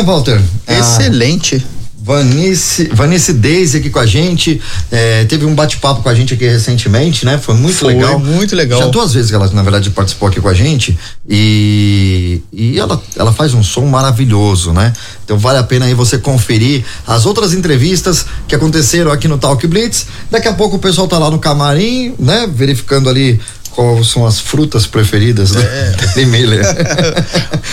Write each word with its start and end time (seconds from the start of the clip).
Né, 0.00 0.02
Walter? 0.02 0.40
Ah, 0.66 0.78
Excelente. 0.78 1.64
Vanice, 2.02 2.88
Vanice 2.94 3.34
Daisy 3.34 3.76
aqui 3.76 3.90
com 3.90 3.98
a 3.98 4.06
gente. 4.06 4.60
É, 4.90 5.24
teve 5.26 5.44
um 5.44 5.54
bate-papo 5.54 6.02
com 6.02 6.08
a 6.08 6.14
gente 6.14 6.32
aqui 6.32 6.48
recentemente, 6.48 7.26
né? 7.26 7.36
Foi 7.36 7.54
muito 7.54 7.76
Foi 7.76 7.92
legal. 7.94 8.18
muito 8.18 8.56
legal. 8.56 8.80
Já 8.80 8.86
duas 8.86 9.12
vezes 9.12 9.30
que 9.30 9.36
ela, 9.36 9.46
na 9.52 9.62
verdade, 9.62 9.90
participou 9.90 10.28
aqui 10.28 10.40
com 10.40 10.48
a 10.48 10.54
gente. 10.54 10.98
E, 11.28 12.40
e 12.50 12.78
ela, 12.78 13.00
ela 13.16 13.32
faz 13.32 13.52
um 13.52 13.62
som 13.62 13.84
maravilhoso, 13.84 14.72
né? 14.72 14.94
Então 15.24 15.38
vale 15.38 15.58
a 15.58 15.62
pena 15.62 15.84
aí 15.84 15.94
você 15.94 16.16
conferir 16.16 16.84
as 17.06 17.26
outras 17.26 17.52
entrevistas 17.52 18.24
que 18.48 18.54
aconteceram 18.54 19.12
aqui 19.12 19.28
no 19.28 19.36
Talk 19.36 19.64
Blitz. 19.66 20.06
Daqui 20.30 20.48
a 20.48 20.54
pouco 20.54 20.76
o 20.76 20.78
pessoal 20.78 21.06
tá 21.06 21.18
lá 21.18 21.30
no 21.30 21.38
camarim, 21.38 22.14
né? 22.18 22.48
Verificando 22.52 23.10
ali 23.10 23.38
quais 23.80 24.08
são 24.08 24.26
as 24.26 24.38
frutas 24.38 24.86
preferidas 24.86 25.52
do 25.52 25.60
é. 25.60 26.24
Miller. 26.26 26.64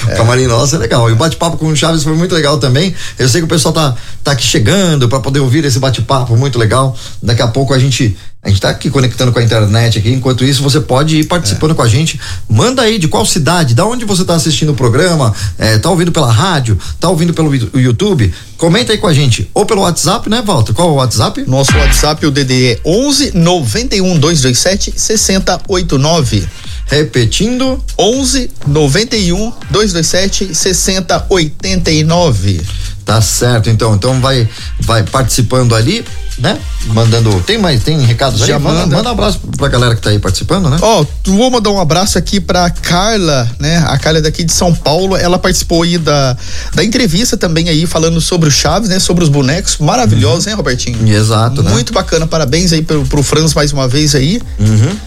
o 0.06 0.15
camarim 0.15 0.48
nossa 0.48 0.77
é 0.77 0.80
legal. 0.80 1.09
E 1.09 1.13
o 1.13 1.15
bate-papo 1.15 1.57
com 1.57 1.68
o 1.68 1.75
Chaves 1.75 2.04
foi 2.04 2.13
muito 2.13 2.33
legal 2.33 2.57
também. 2.57 2.95
Eu 3.19 3.27
sei 3.27 3.42
que 3.42 3.45
o 3.45 3.50
pessoal 3.50 3.74
tá, 3.74 3.95
tá 4.24 4.31
aqui 4.31 4.44
chegando 4.44 5.09
para 5.09 5.19
poder 5.19 5.39
ouvir 5.39 5.65
esse 5.65 5.80
bate-papo 5.80 6.38
muito 6.38 6.57
legal. 6.57 6.95
Daqui 7.21 7.42
a 7.42 7.48
pouco 7.48 7.74
a 7.74 7.80
gente 7.80 8.18
a 8.44 8.50
gente 8.50 8.62
tá 8.62 8.69
aqui 8.69 8.89
conectando 8.89 9.31
com 9.31 9.39
a 9.39 9.44
internet 9.44 10.00
aqui. 10.00 10.12
Enquanto 10.12 10.45
isso, 10.45 10.62
você 10.63 10.80
pode 10.80 11.18
ir 11.18 11.25
participando 11.25 11.72
é. 11.72 11.74
com 11.74 11.81
a 11.81 11.88
gente. 11.88 12.19
Manda 12.48 12.81
aí 12.81 12.98
de 12.98 13.07
qual 13.07 13.25
cidade, 13.25 13.74
da 13.74 13.86
onde 13.86 14.06
você 14.06 14.24
tá 14.24 14.36
assistindo 14.36 14.72
o 14.72 14.75
programa, 14.75 15.34
é, 15.57 15.78
tá 15.78 15.89
ouvindo 15.89 16.12
pela 16.12 16.31
rádio, 16.31 16.78
tá 17.00 17.10
ouvindo 17.10 17.34
pelo 17.34 17.54
YouTube. 17.54 18.34
Comenta 18.57 18.94
aí 18.94 18.98
com 18.98 19.07
a 19.07 19.13
gente. 19.13 19.50
Ou 19.54 19.66
pelo 19.66 19.81
WhatsApp, 19.81 20.30
né, 20.30 20.42
Walter? 20.45 20.74
Qual 20.74 20.88
é 20.88 20.92
o 20.92 20.95
WhatsApp? 20.95 21.44
Nosso 21.48 21.75
WhatsApp, 21.75 22.25
o 22.25 22.31
DD 22.31 22.74
é 22.74 22.80
11 22.86 23.31
91 23.36 24.19
227 24.19 24.94
6089. 24.95 26.48
Repetindo. 26.88 27.84
11 27.98 28.50
91 28.68 29.51
227 29.72 30.54
6089. 30.56 32.62
Tá 33.06 33.22
certo, 33.22 33.69
então. 33.69 33.95
Então 33.95 34.19
vai 34.19 34.48
vai 34.81 35.01
participando 35.04 35.74
ali, 35.74 36.04
né? 36.38 36.60
Mandando. 36.88 37.42
Tem 37.45 37.57
mais, 37.57 37.81
tem 37.81 37.98
recados 38.01 38.42
Já 38.45 38.57
aí? 38.57 38.62
manda. 38.62 38.86
manda 38.98 39.07
um 39.10 39.13
abraço 39.13 39.39
pra 39.57 39.69
galera 39.69 39.95
que 39.95 40.01
tá 40.01 40.10
aí 40.10 40.19
participando, 40.19 40.69
né? 40.69 40.78
Ó, 40.81 41.06
vou 41.25 41.50
mandar 41.50 41.69
um 41.72 41.80
abraço 41.80 42.18
aqui 42.18 42.42
pra 42.42 42.69
Carla, 42.69 43.50
né? 43.60 43.78
A 43.88 43.98
Carla 43.98 44.19
é 44.19 44.22
daqui 44.22 44.44
de 44.44 44.51
São 44.51 44.75
Paulo, 44.75 45.16
ela 45.16 45.40
participou 45.40 45.83
aí 45.83 45.98
da, 45.98 46.36
da 46.75 46.83
entrevista 46.83 47.38
também 47.38 47.69
aí, 47.69 47.86
falando 47.86 48.19
sobre 48.19 48.50
o 48.50 48.51
Chaves, 48.51 48.90
né? 48.90 49.00
Sobre 49.00 49.24
os 49.24 49.30
bonecos, 49.30 49.78
maravilhosos, 49.78 50.45
Uhum. 50.45 50.51
hein, 50.51 50.56
Robertinho? 50.57 51.07
Exato, 51.16 51.63
né? 51.63 51.72
Muito 51.72 51.94
bacana, 51.94 52.28
parabéns 52.28 52.74
aí 52.74 52.81
pro, 52.81 53.06
pro 53.06 53.24
Franz 53.24 53.54
mais 53.54 53.72
uma 53.72 53.88
vez 53.88 54.13
aí. 54.16 54.42
Uhum. 54.60 54.98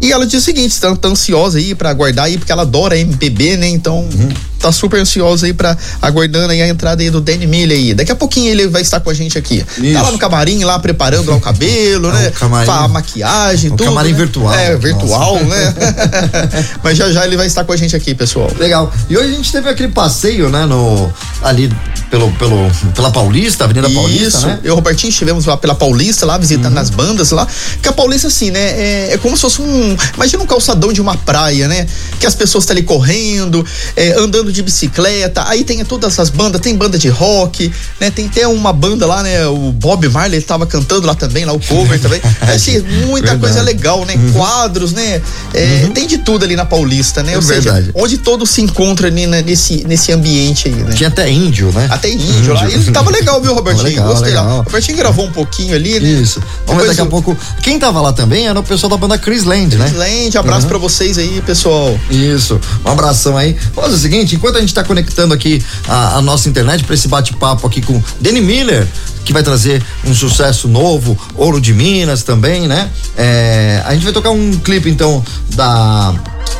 E 0.00 0.12
ela 0.12 0.26
diz 0.26 0.42
o 0.42 0.44
seguinte, 0.44 0.78
tá, 0.80 0.94
tá 0.94 1.08
ansiosa 1.08 1.58
aí 1.58 1.74
pra 1.74 1.90
aguardar 1.90 2.26
aí, 2.26 2.36
porque 2.38 2.52
ela 2.52 2.62
adora 2.62 2.98
MPB, 2.98 3.56
né? 3.56 3.68
Então, 3.68 4.00
Uhum. 4.00 4.28
Tá 4.66 4.72
super 4.72 5.00
ansiosa 5.00 5.46
aí 5.46 5.52
pra 5.52 5.76
aguardando 6.02 6.52
aí 6.52 6.60
a 6.62 6.68
entrada 6.68 7.02
aí 7.02 7.10
do 7.10 7.20
Danny 7.20 7.46
Miller 7.46 7.76
aí. 7.76 7.94
Daqui 7.94 8.10
a 8.12 8.16
pouquinho 8.16 8.50
ele 8.50 8.66
vai 8.68 8.82
estar 8.82 9.00
com 9.00 9.10
a 9.10 9.14
gente 9.14 9.38
aqui. 9.38 9.64
Isso. 9.78 9.92
Tá 9.94 10.02
lá 10.02 10.10
no 10.12 10.18
camarim, 10.18 10.64
lá 10.64 10.78
preparando 10.78 11.30
lá 11.30 11.36
o 11.36 11.40
cabelo, 11.40 12.08
É, 12.10 12.12
né? 12.12 12.28
o 12.28 12.32
camarim- 12.32 12.70
A 12.70 12.88
maquiagem, 12.88 13.70
o 13.72 13.76
tudo. 13.76 13.88
camarim 13.88 14.12
né? 14.12 14.18
virtual. 14.18 14.54
É, 14.54 14.76
virtual, 14.76 15.34
Nossa. 15.34 15.44
né? 15.46 15.74
Mas 16.82 16.96
já 16.98 17.10
já 17.12 17.24
ele 17.24 17.36
vai 17.36 17.46
estar 17.46 17.64
com 17.64 17.72
a 17.72 17.76
gente 17.76 17.94
aqui, 17.94 18.14
pessoal. 18.14 18.50
Legal. 18.58 18.92
E 19.08 19.16
hoje 19.16 19.32
a 19.32 19.36
gente 19.36 19.52
teve 19.52 19.68
aquele 19.68 19.92
passeio, 19.92 20.48
né? 20.48 20.66
No, 20.66 21.12
ali 21.42 21.72
pelo, 22.10 22.30
pelo, 22.32 22.70
pela 22.94 23.10
Paulista, 23.10 23.64
Avenida 23.64 23.88
Paulista, 23.90 24.38
Isso, 24.38 24.46
né? 24.46 24.58
eu 24.62 24.68
e 24.68 24.70
o 24.70 24.74
Robertinho 24.76 25.10
estivemos 25.10 25.44
lá 25.46 25.56
pela 25.56 25.74
Paulista, 25.74 26.24
lá 26.24 26.38
visitando 26.38 26.76
as 26.78 26.90
bandas 26.90 27.30
lá. 27.30 27.46
Que 27.82 27.88
a 27.88 27.92
Paulista, 27.92 28.28
assim, 28.28 28.50
né? 28.50 28.60
É, 28.60 29.08
é 29.14 29.18
como 29.18 29.36
se 29.36 29.42
fosse 29.42 29.60
um. 29.60 29.96
Imagina 30.14 30.42
um 30.42 30.46
calçadão 30.46 30.92
de 30.92 31.00
uma 31.00 31.16
praia, 31.16 31.66
né? 31.68 31.86
Que 32.20 32.26
as 32.26 32.34
pessoas 32.34 32.62
estão 32.64 32.74
ali 32.76 32.84
correndo, 32.84 33.64
é, 33.96 34.12
andando 34.18 34.52
de 34.52 34.55
bicicleta. 34.62 35.44
Aí 35.48 35.64
tem 35.64 35.84
todas 35.84 36.12
essas 36.12 36.30
bandas, 36.30 36.60
tem 36.60 36.74
banda 36.76 36.98
de 36.98 37.08
rock, 37.08 37.72
né? 38.00 38.10
Tem 38.10 38.26
até 38.26 38.46
uma 38.46 38.72
banda 38.72 39.06
lá, 39.06 39.22
né? 39.22 39.46
O 39.46 39.72
Bob 39.72 40.08
Marley 40.08 40.38
ele 40.38 40.44
tava 40.44 40.66
cantando 40.66 41.06
lá 41.06 41.14
também, 41.14 41.44
lá 41.44 41.52
o 41.52 41.60
cover 41.60 42.00
também. 42.00 42.20
Assim, 42.42 42.78
muita 43.06 43.28
Verdade. 43.30 43.40
coisa 43.40 43.62
legal, 43.62 44.04
né? 44.04 44.14
Quadros, 44.32 44.92
né? 44.92 45.20
É, 45.54 45.88
Tem 45.94 46.06
de 46.06 46.18
tudo 46.18 46.44
ali 46.44 46.56
na 46.56 46.64
Paulista, 46.64 47.22
né? 47.22 47.32
É 47.32 47.36
Ou 47.36 47.42
seja, 47.42 47.72
verdade. 47.72 47.90
onde 47.94 48.18
todos 48.18 48.50
se 48.50 48.60
encontram 48.62 49.08
ali 49.08 49.26
né, 49.26 49.42
nesse, 49.42 49.84
nesse 49.86 50.12
ambiente 50.12 50.68
aí, 50.68 50.74
né? 50.74 50.92
Tinha 50.94 51.08
até 51.08 51.30
índio, 51.30 51.72
né? 51.72 51.86
Até 51.90 52.10
índio 52.10 52.52
lá. 52.54 52.68
E 52.68 52.90
tava 52.90 53.10
legal, 53.10 53.40
viu, 53.40 53.54
Robertinho? 53.54 53.86
Legal, 53.88 54.08
Gostei 54.08 54.32
lá. 54.34 54.42
legal. 54.42 54.58
O 54.58 54.62
Robertinho 54.62 54.96
gravou 54.98 55.26
um 55.26 55.32
pouquinho 55.32 55.74
ali, 55.74 55.98
né? 56.00 56.08
Isso. 56.08 56.42
Vamos 56.66 56.82
ver 56.82 56.88
daqui 56.88 57.00
a 57.00 57.04
eu- 57.04 57.08
pouco. 57.08 57.36
Quem 57.62 57.78
tava 57.78 58.00
lá 58.00 58.12
também 58.12 58.46
era 58.46 58.58
o 58.58 58.62
pessoal 58.62 58.90
da 58.90 58.96
banda 58.96 59.18
Chris 59.18 59.44
Land, 59.44 59.76
né? 59.76 59.92
Land, 59.96 60.36
abraço 60.38 60.66
pra 60.66 60.78
vocês 60.78 61.18
aí, 61.18 61.40
pessoal. 61.44 61.98
Isso, 62.10 62.60
um 62.84 62.90
abração 62.90 63.36
aí. 63.36 63.52
Vamos 63.74 63.90
fazer 63.90 63.94
o 63.94 63.98
seguinte, 63.98 64.35
enquanto 64.36 64.56
a 64.56 64.60
gente 64.60 64.72
tá 64.72 64.84
conectando 64.84 65.34
aqui 65.34 65.62
a, 65.88 66.16
a 66.16 66.22
nossa 66.22 66.48
internet 66.48 66.84
para 66.84 66.94
esse 66.94 67.08
bate-papo 67.08 67.66
aqui 67.66 67.82
com 67.82 68.02
Danny 68.20 68.40
Miller, 68.40 68.86
que 69.24 69.32
vai 69.32 69.42
trazer 69.42 69.82
um 70.04 70.14
sucesso 70.14 70.68
novo, 70.68 71.18
Ouro 71.34 71.60
de 71.60 71.74
Minas 71.74 72.22
também, 72.22 72.68
né? 72.68 72.90
É, 73.16 73.82
a 73.84 73.92
gente 73.92 74.04
vai 74.04 74.12
tocar 74.12 74.30
um 74.30 74.52
clipe 74.58 74.88
então 74.88 75.24
da 75.54 76.14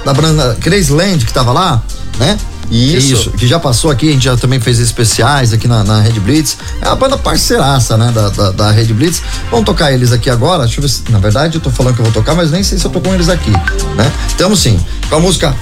da 0.05 0.15
banda 0.15 0.57
Graceland 0.61 1.25
que 1.25 1.33
tava 1.33 1.53
lá, 1.53 1.83
né? 2.19 2.39
Isso. 2.71 3.31
que 3.31 3.47
já 3.47 3.59
passou 3.59 3.91
aqui, 3.91 4.09
a 4.09 4.13
gente 4.13 4.25
já 4.25 4.37
também 4.37 4.59
fez 4.59 4.79
especiais 4.79 5.53
aqui 5.53 5.69
na, 5.69 5.85
na 5.85 6.01
Red 6.01 6.19
Blitz. 6.21 6.59
É 6.81 6.89
a 6.89 6.95
banda 6.95 7.17
parceiraça, 7.17 7.97
né, 7.97 8.11
da, 8.13 8.29
da, 8.29 8.51
da 8.51 8.71
Red 8.71 8.87
Blitz. 8.87 9.23
Vamos 9.51 9.67
tocar 9.67 9.93
eles 9.93 10.13
aqui 10.13 10.29
agora. 10.29 10.65
Deixa 10.65 10.79
eu 10.79 10.83
ver 10.83 10.89
se, 10.89 11.03
na 11.11 11.19
verdade, 11.19 11.57
eu 11.57 11.61
tô 11.61 11.71
falando 11.71 11.95
que 11.95 12.01
eu 12.01 12.05
vou 12.05 12.13
tocar, 12.13 12.35
mas 12.35 12.51
nem 12.51 12.63
sei 12.63 12.79
se 12.79 12.85
eu 12.85 12.91
tô 12.91 13.01
com 13.01 13.15
eles 13.15 13.29
aqui, 13.29 13.51
né? 13.51 14.13
Então, 14.35 14.55
sim, 14.57 14.79
com 15.09 15.17
a 15.17 15.21
música 15.21 15.55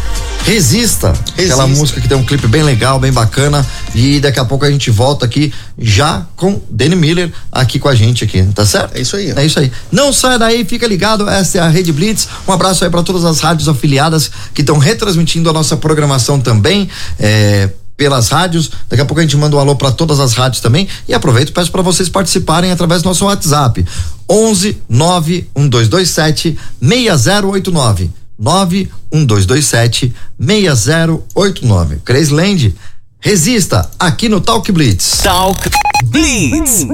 Resista, 0.45 1.09
aquela 1.09 1.63
Resista. 1.63 1.67
música 1.67 2.01
que 2.03 2.09
tem 2.09 2.17
um 2.17 2.25
clipe 2.25 2.47
bem 2.47 2.63
legal, 2.63 3.01
bem 3.01 3.11
bacana. 3.11 3.67
E 3.95 4.21
daqui 4.21 4.39
a 4.39 4.45
pouco 4.45 4.65
a 4.65 4.71
gente 4.71 4.91
volta 4.91 5.25
aqui 5.25 5.53
já 5.79 6.27
com 6.37 6.61
Danny 6.69 6.95
Miller 6.95 7.33
aqui 7.51 7.79
com 7.79 7.89
a 7.89 7.95
gente 7.95 8.25
aqui, 8.25 8.43
tá 8.55 8.67
certo? 8.67 8.95
É 8.97 9.01
isso 9.01 9.17
aí. 9.17 9.33
É 9.35 9.45
isso 9.47 9.59
aí. 9.59 9.73
Não 9.91 10.13
saia 10.13 10.39
daí, 10.39 10.65
fica 10.65 10.87
ligado. 10.87 11.29
Essa 11.29 11.59
é 11.59 11.61
a 11.63 11.69
Rede 11.69 11.93
Blitz. 11.93 12.29
Um 12.47 12.53
abraço 12.53 12.85
aí 12.85 12.91
para 12.91 13.03
todas 13.03 13.25
as 13.25 13.41
rádios 13.41 13.69
afiliadas 13.69 14.31
que 14.53 14.61
estão 14.61 14.77
retransmitindo 14.77 15.49
a 15.49 15.53
nossa 15.53 15.77
programação 15.79 16.39
também. 16.39 16.89
É, 17.19 17.71
pelas 17.97 18.29
rádios, 18.29 18.71
daqui 18.89 19.03
a 19.03 19.05
pouco 19.07 19.21
a 19.21 19.23
gente 19.23 19.37
manda 19.37 19.57
um 19.57 19.59
alô 19.61 19.77
para 19.77 19.93
todas 19.93 20.19
as 20.19 20.35
rádios 20.35 20.61
também 20.61 20.89
e 21.09 21.15
aproveito 21.15 21.51
e 21.51 21.53
peço 21.53 21.71
para 21.71 21.81
vocês 21.81 22.09
participarem 22.09 22.73
através 22.73 23.03
do 23.03 23.09
nosso 23.09 23.25
WhatsApp 23.25 23.87
11 24.29 24.83
91227 24.89 26.59
6089 26.83 28.24
91227 28.39 30.13
6089 30.39 32.01
Cresland 32.05 32.75
resista 33.21 33.91
aqui 33.99 34.29
no 34.29 34.41
Talk 34.41 34.71
Blitz. 34.71 35.21
Talk 35.23 35.71
Blitz. 36.05 36.87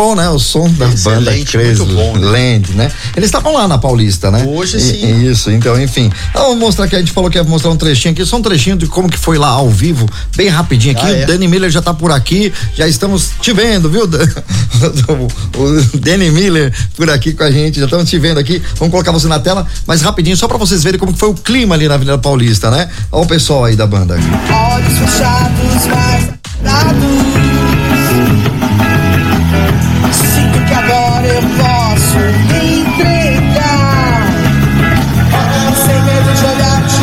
Bom, 0.00 0.14
né? 0.14 0.30
O 0.30 0.38
som 0.38 0.66
da 0.70 0.86
banda 0.86 0.94
Excelente, 0.94 1.52
Crazy 1.52 1.82
muito 1.82 1.94
bom, 1.94 2.16
né? 2.16 2.26
Land, 2.26 2.72
né? 2.72 2.90
Eles 3.14 3.28
estavam 3.28 3.52
lá 3.52 3.68
na 3.68 3.76
Paulista, 3.76 4.30
né? 4.30 4.44
Hoje 4.48 4.78
E- 4.78 4.80
sim. 4.80 5.30
Isso, 5.30 5.50
então, 5.50 5.80
enfim. 5.80 6.10
Então, 6.30 6.42
vamos 6.44 6.58
mostrar 6.58 6.88
que 6.88 6.96
a 6.96 6.98
gente 6.98 7.12
falou 7.12 7.28
que 7.30 7.36
ia 7.36 7.44
mostrar 7.44 7.70
um 7.70 7.76
trechinho 7.76 8.12
aqui, 8.12 8.24
só 8.24 8.36
um 8.36 8.42
trechinho 8.42 8.76
de 8.76 8.86
como 8.86 9.10
que 9.10 9.18
foi 9.18 9.36
lá 9.36 9.48
ao 9.48 9.68
vivo, 9.68 10.08
bem 10.34 10.48
rapidinho 10.48 10.96
aqui. 10.96 11.04
Ah, 11.04 11.10
é? 11.10 11.24
O 11.24 11.26
Danny 11.26 11.46
Miller 11.46 11.70
já 11.70 11.82
tá 11.82 11.92
por 11.92 12.10
aqui, 12.10 12.50
já 12.74 12.88
estamos 12.88 13.30
te 13.42 13.52
vendo, 13.52 13.90
viu? 13.90 14.04
o, 14.08 15.60
o 15.62 15.98
Danny 15.98 16.30
Miller 16.30 16.72
por 16.96 17.10
aqui 17.10 17.32
com 17.34 17.44
a 17.44 17.50
gente, 17.50 17.78
já 17.78 17.84
estamos 17.84 18.08
te 18.08 18.18
vendo 18.18 18.38
aqui. 18.38 18.62
Vamos 18.76 18.90
colocar 18.92 19.12
você 19.12 19.28
na 19.28 19.38
tela, 19.38 19.66
mas 19.86 20.00
rapidinho, 20.00 20.36
só 20.36 20.48
pra 20.48 20.56
vocês 20.56 20.82
verem 20.82 20.98
como 20.98 21.12
que 21.12 21.18
foi 21.18 21.28
o 21.28 21.34
clima 21.34 21.74
ali 21.74 21.86
na 21.86 21.94
Avenida 21.94 22.16
Paulista, 22.16 22.70
né? 22.70 22.88
Olha 23.12 23.24
o 23.24 23.26
pessoal 23.26 23.66
aí 23.66 23.76
da 23.76 23.86
banda. 23.86 24.14
olhos 24.14 24.98
fechados, 24.98 25.86
mas 25.88 26.39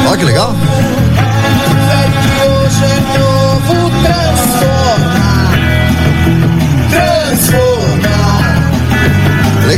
Olha 0.08 0.18
que 0.18 0.26
legal. 0.26 0.56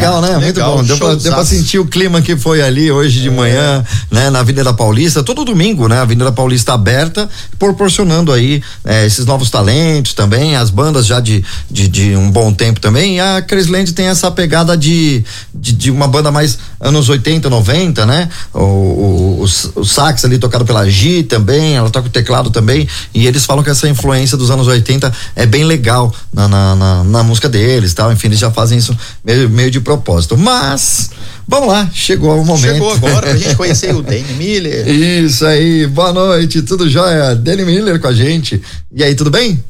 Legal, 0.09 0.21
né? 0.21 0.37
Muito 0.37 0.55
Legal, 0.57 0.77
bom. 0.77 0.83
Deu 0.83 0.97
pra, 0.97 1.15
deu 1.15 1.33
pra 1.33 1.45
sentir 1.45 1.79
o 1.79 1.85
clima 1.85 2.21
que 2.21 2.35
foi 2.35 2.61
ali 2.61 2.91
hoje 2.91 3.21
de 3.21 3.29
manhã, 3.29 3.83
né? 4.09 4.29
Na 4.29 4.39
Avenida 4.39 4.73
Paulista, 4.73 5.23
todo 5.23 5.45
domingo, 5.45 5.87
né? 5.87 5.99
A 5.99 6.01
Avenida 6.01 6.31
Paulista 6.31 6.73
aberta, 6.73 7.29
proporcionando 7.57 8.31
aí 8.31 8.61
eh, 8.85 9.05
esses 9.05 9.25
novos 9.25 9.49
talentos 9.49 10.13
também, 10.13 10.55
as 10.55 10.69
bandas 10.69 11.05
já 11.05 11.19
de, 11.19 11.43
de, 11.69 11.87
de 11.87 12.15
um 12.15 12.29
bom 12.29 12.53
tempo 12.53 12.79
também. 12.79 13.17
E 13.17 13.19
a 13.19 13.41
Cresland 13.41 13.93
tem 13.93 14.07
essa 14.07 14.29
pegada 14.31 14.75
de, 14.75 15.23
de, 15.53 15.71
de 15.73 15.91
uma 15.91 16.07
banda 16.07 16.31
mais 16.31 16.57
anos 16.79 17.09
80, 17.09 17.49
90, 17.49 18.05
né? 18.05 18.29
O, 18.53 18.59
o, 18.59 19.43
o, 19.43 19.79
o 19.81 19.85
sax 19.85 20.25
ali 20.25 20.37
tocado 20.37 20.65
pela 20.65 20.89
Gi 20.89 21.23
também, 21.23 21.75
ela 21.75 21.89
toca 21.89 22.07
o 22.07 22.11
teclado 22.11 22.49
também. 22.49 22.87
E 23.13 23.27
eles 23.27 23.45
falam 23.45 23.63
que 23.63 23.69
essa 23.69 23.87
influência 23.87 24.37
dos 24.37 24.49
anos 24.49 24.67
80 24.67 25.11
é 25.35 25.45
bem 25.45 25.63
legal 25.63 26.13
na, 26.33 26.47
na, 26.47 26.75
na, 26.75 27.03
na 27.03 27.23
música 27.23 27.49
deles 27.49 27.93
tal. 27.93 28.11
Enfim, 28.11 28.27
eles 28.27 28.39
já 28.39 28.51
fazem 28.51 28.77
isso 28.77 28.97
meio, 29.23 29.49
meio 29.49 29.71
de 29.71 29.79
propósito. 29.79 29.98
Mas, 30.37 31.09
vamos 31.47 31.67
lá, 31.69 31.89
chegou 31.93 32.39
o 32.41 32.45
momento. 32.45 32.73
Chegou 32.73 32.91
agora 32.93 33.27
pra 33.27 33.35
gente 33.37 33.55
conhecer 33.57 33.93
o 33.95 34.01
Danny 34.01 34.33
Miller. 34.37 34.87
Isso 34.87 35.45
aí, 35.45 35.85
boa 35.87 36.11
noite, 36.13 36.61
tudo 36.61 36.89
jóia? 36.89 37.35
Danny 37.35 37.65
Miller 37.65 37.99
com 37.99 38.07
a 38.07 38.13
gente. 38.13 38.61
E 38.93 39.03
aí, 39.03 39.15
tudo 39.15 39.29
bem? 39.31 39.63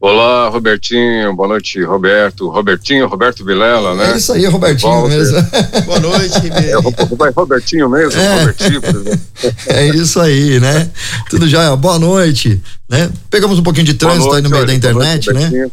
Olá, 0.00 0.50
Robertinho. 0.50 1.34
Boa 1.34 1.48
noite, 1.48 1.82
Roberto. 1.82 2.50
Robertinho, 2.50 3.08
Roberto 3.08 3.42
Vilela, 3.42 3.94
né? 3.94 4.12
É 4.12 4.16
isso 4.18 4.34
aí, 4.34 4.44
Robertinho 4.44 4.92
Walter. 4.92 5.16
mesmo. 5.16 5.38
Boa 5.86 5.98
noite, 6.00 6.36
É, 6.36 6.60
Miller. 6.60 6.78
Ro- 6.80 7.16
vai 7.16 7.30
Robertinho 7.30 7.88
mesmo? 7.88 8.20
É. 8.20 8.40
Robertinho, 8.40 8.82
por 8.82 8.90
exemplo. 8.96 9.20
É 9.68 9.88
isso 9.88 10.20
aí, 10.20 10.60
né? 10.60 10.90
Tudo 11.30 11.48
jóia, 11.48 11.74
boa 11.76 11.98
noite, 11.98 12.60
né? 12.88 13.10
Pegamos 13.30 13.58
um 13.58 13.62
pouquinho 13.62 13.86
de 13.86 13.94
Boa 13.94 14.12
trânsito 14.12 14.34
aí 14.34 14.42
no 14.42 14.50
meio 14.50 14.64
noite, 14.66 14.78
da 14.80 14.92
boa 14.92 15.04
noite, 15.06 15.30
internet, 15.30 15.52
né? 15.52 15.70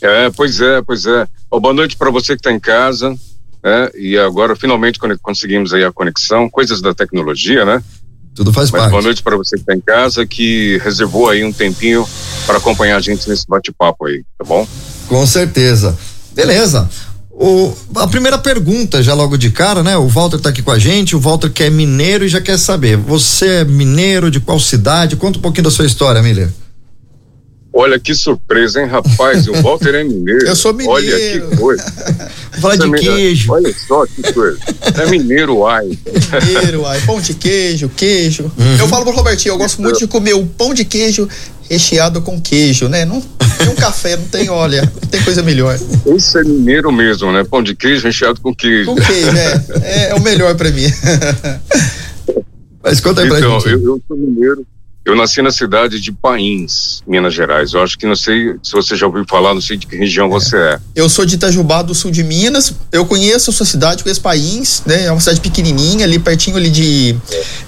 É, 0.00 0.30
pois 0.30 0.60
é, 0.60 0.82
pois 0.82 1.06
é. 1.06 1.26
Ó, 1.50 1.60
boa 1.60 1.74
noite 1.74 1.96
para 1.96 2.10
você 2.10 2.34
que 2.34 2.40
está 2.40 2.52
em 2.52 2.60
casa, 2.60 3.14
né? 3.62 3.90
E 3.94 4.16
agora 4.16 4.56
finalmente 4.56 4.98
conseguimos 5.22 5.72
aí 5.72 5.84
a 5.84 5.92
conexão, 5.92 6.48
coisas 6.48 6.80
da 6.80 6.94
tecnologia, 6.94 7.64
né? 7.64 7.82
Tudo 8.34 8.52
faz 8.52 8.70
Mas 8.70 8.80
parte. 8.80 8.92
boa 8.92 9.02
noite 9.02 9.22
para 9.22 9.36
você 9.36 9.56
que 9.56 9.62
está 9.62 9.74
em 9.74 9.80
casa, 9.80 10.24
que 10.24 10.78
reservou 10.78 11.28
aí 11.28 11.44
um 11.44 11.52
tempinho 11.52 12.06
para 12.46 12.58
acompanhar 12.58 12.96
a 12.96 13.00
gente 13.00 13.28
nesse 13.28 13.46
bate-papo 13.46 14.06
aí, 14.06 14.24
tá 14.38 14.44
bom? 14.44 14.66
Com 15.08 15.26
certeza. 15.26 15.96
Beleza. 16.32 16.88
O, 17.30 17.74
a 17.96 18.06
primeira 18.06 18.38
pergunta, 18.38 19.02
já 19.02 19.14
logo 19.14 19.36
de 19.36 19.50
cara, 19.50 19.82
né? 19.82 19.96
O 19.96 20.06
Walter 20.06 20.38
tá 20.38 20.50
aqui 20.50 20.62
com 20.62 20.70
a 20.70 20.78
gente, 20.78 21.16
o 21.16 21.20
Walter 21.20 21.50
que 21.50 21.62
é 21.64 21.70
mineiro 21.70 22.24
e 22.24 22.28
já 22.28 22.40
quer 22.40 22.58
saber. 22.58 22.96
Você 22.96 23.46
é 23.46 23.64
mineiro 23.64 24.30
de 24.30 24.40
qual 24.40 24.60
cidade? 24.60 25.16
Conta 25.16 25.38
um 25.38 25.42
pouquinho 25.42 25.64
da 25.64 25.70
sua 25.70 25.86
história, 25.86 26.22
Miller. 26.22 26.50
Olha 27.72 28.00
que 28.00 28.14
surpresa, 28.14 28.80
hein, 28.80 28.88
rapaz? 28.88 29.46
O 29.46 29.52
Walter 29.62 29.94
é 29.94 30.04
mineiro. 30.04 30.44
Eu 30.46 30.56
sou 30.56 30.72
mineiro. 30.72 30.92
Olha 30.92 31.40
que 31.40 31.56
coisa. 31.56 31.84
Vou 32.52 32.60
falar 32.60 32.76
de 32.76 32.94
é 32.94 32.98
queijo. 32.98 33.52
Olha 33.52 33.74
só 33.86 34.04
que 34.06 34.32
coisa. 34.32 34.58
É 35.00 35.06
mineiro, 35.08 35.66
ai. 35.66 35.86
Mineiro, 36.46 36.84
ai, 36.84 37.00
pão 37.06 37.20
de 37.20 37.34
queijo, 37.34 37.88
queijo. 37.96 38.50
Uhum. 38.58 38.76
Eu 38.78 38.88
falo 38.88 39.04
pro 39.04 39.14
Robertinho, 39.14 39.52
eu 39.52 39.58
gosto 39.58 39.80
muito 39.80 39.98
de 39.98 40.06
comer 40.06 40.34
o 40.34 40.44
pão 40.44 40.74
de 40.74 40.84
queijo 40.84 41.28
recheado 41.70 42.20
com 42.20 42.40
queijo, 42.40 42.88
né? 42.88 43.04
Não 43.04 43.22
tem 43.56 43.68
um 43.68 43.76
café, 43.76 44.16
não 44.16 44.24
tem, 44.26 44.50
olha, 44.50 44.82
não 44.82 45.08
tem 45.08 45.22
coisa 45.22 45.40
melhor. 45.40 45.78
Esse 46.06 46.38
é 46.40 46.42
mineiro 46.42 46.90
mesmo, 46.90 47.30
né? 47.32 47.44
Pão 47.44 47.62
de 47.62 47.76
queijo 47.76 48.02
recheado 48.02 48.40
com 48.40 48.52
queijo. 48.52 48.92
Com 48.92 48.96
queijo, 48.96 49.28
é, 49.36 49.64
é, 49.82 50.10
é 50.10 50.14
o 50.16 50.20
melhor 50.20 50.56
pra 50.56 50.70
mim. 50.70 50.92
Mas 52.82 52.98
conta 53.00 53.20
aí 53.22 53.28
pra 53.28 53.38
Então, 53.38 53.60
gente. 53.60 53.72
eu, 53.72 53.84
eu 53.84 54.02
sou 54.08 54.16
mineiro. 54.16 54.66
Eu 55.10 55.16
nasci 55.16 55.42
na 55.42 55.50
cidade 55.50 55.98
de 55.98 56.12
Pains, 56.12 57.02
Minas 57.04 57.34
Gerais. 57.34 57.72
Eu 57.72 57.82
acho 57.82 57.98
que 57.98 58.06
não 58.06 58.14
sei 58.14 58.54
se 58.62 58.70
você 58.70 58.94
já 58.94 59.06
ouviu 59.06 59.24
falar, 59.28 59.52
não 59.52 59.60
sei 59.60 59.76
de 59.76 59.84
que 59.84 59.96
região 59.96 60.28
você 60.28 60.56
é. 60.56 60.78
Eu 60.94 61.08
sou 61.08 61.26
de 61.26 61.34
Itajubá 61.34 61.82
do 61.82 61.96
sul 61.96 62.12
de 62.12 62.22
Minas. 62.22 62.72
Eu 62.92 63.04
conheço 63.04 63.50
a 63.50 63.52
sua 63.52 63.66
cidade, 63.66 64.04
conheço 64.04 64.20
País, 64.20 64.84
né? 64.86 65.06
É 65.06 65.10
uma 65.10 65.18
cidade 65.18 65.40
pequenininha, 65.40 66.04
ali 66.04 66.20
pertinho 66.20 66.56
ali 66.56 66.70
de. 66.70 67.16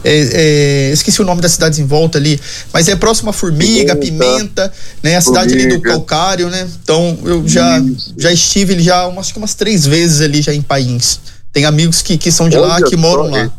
é, 0.04 0.28
é, 0.32 0.92
esqueci 0.92 1.20
o 1.20 1.24
nome 1.24 1.40
das 1.40 1.50
cidades 1.50 1.80
em 1.80 1.84
volta 1.84 2.16
ali, 2.16 2.40
mas 2.72 2.88
é 2.88 2.94
próximo 2.94 3.30
a 3.30 3.32
Formiga, 3.32 3.96
Pimenta. 3.96 4.22
Pimenta, 4.22 4.72
né? 5.02 5.16
A 5.16 5.20
cidade 5.20 5.52
ali 5.52 5.64
do 5.64 5.70
Formiga. 5.70 5.90
Calcário, 5.90 6.48
né? 6.48 6.68
Então 6.80 7.18
eu 7.24 7.48
já 7.48 7.80
Isso. 7.80 8.14
já 8.16 8.30
estive 8.30 8.74
ali 8.74 8.84
já 8.84 9.04
umas, 9.08 9.26
acho 9.26 9.32
que 9.32 9.38
umas 9.40 9.54
três 9.54 9.84
vezes 9.84 10.20
ali 10.20 10.42
já 10.42 10.54
em 10.54 10.62
País. 10.62 11.18
Tem 11.52 11.64
amigos 11.64 12.02
que, 12.02 12.16
que 12.16 12.30
são 12.30 12.48
de 12.48 12.56
lá, 12.56 12.76
Olha 12.76 12.86
que 12.86 12.96
moram 12.96 13.28
lá. 13.28 13.50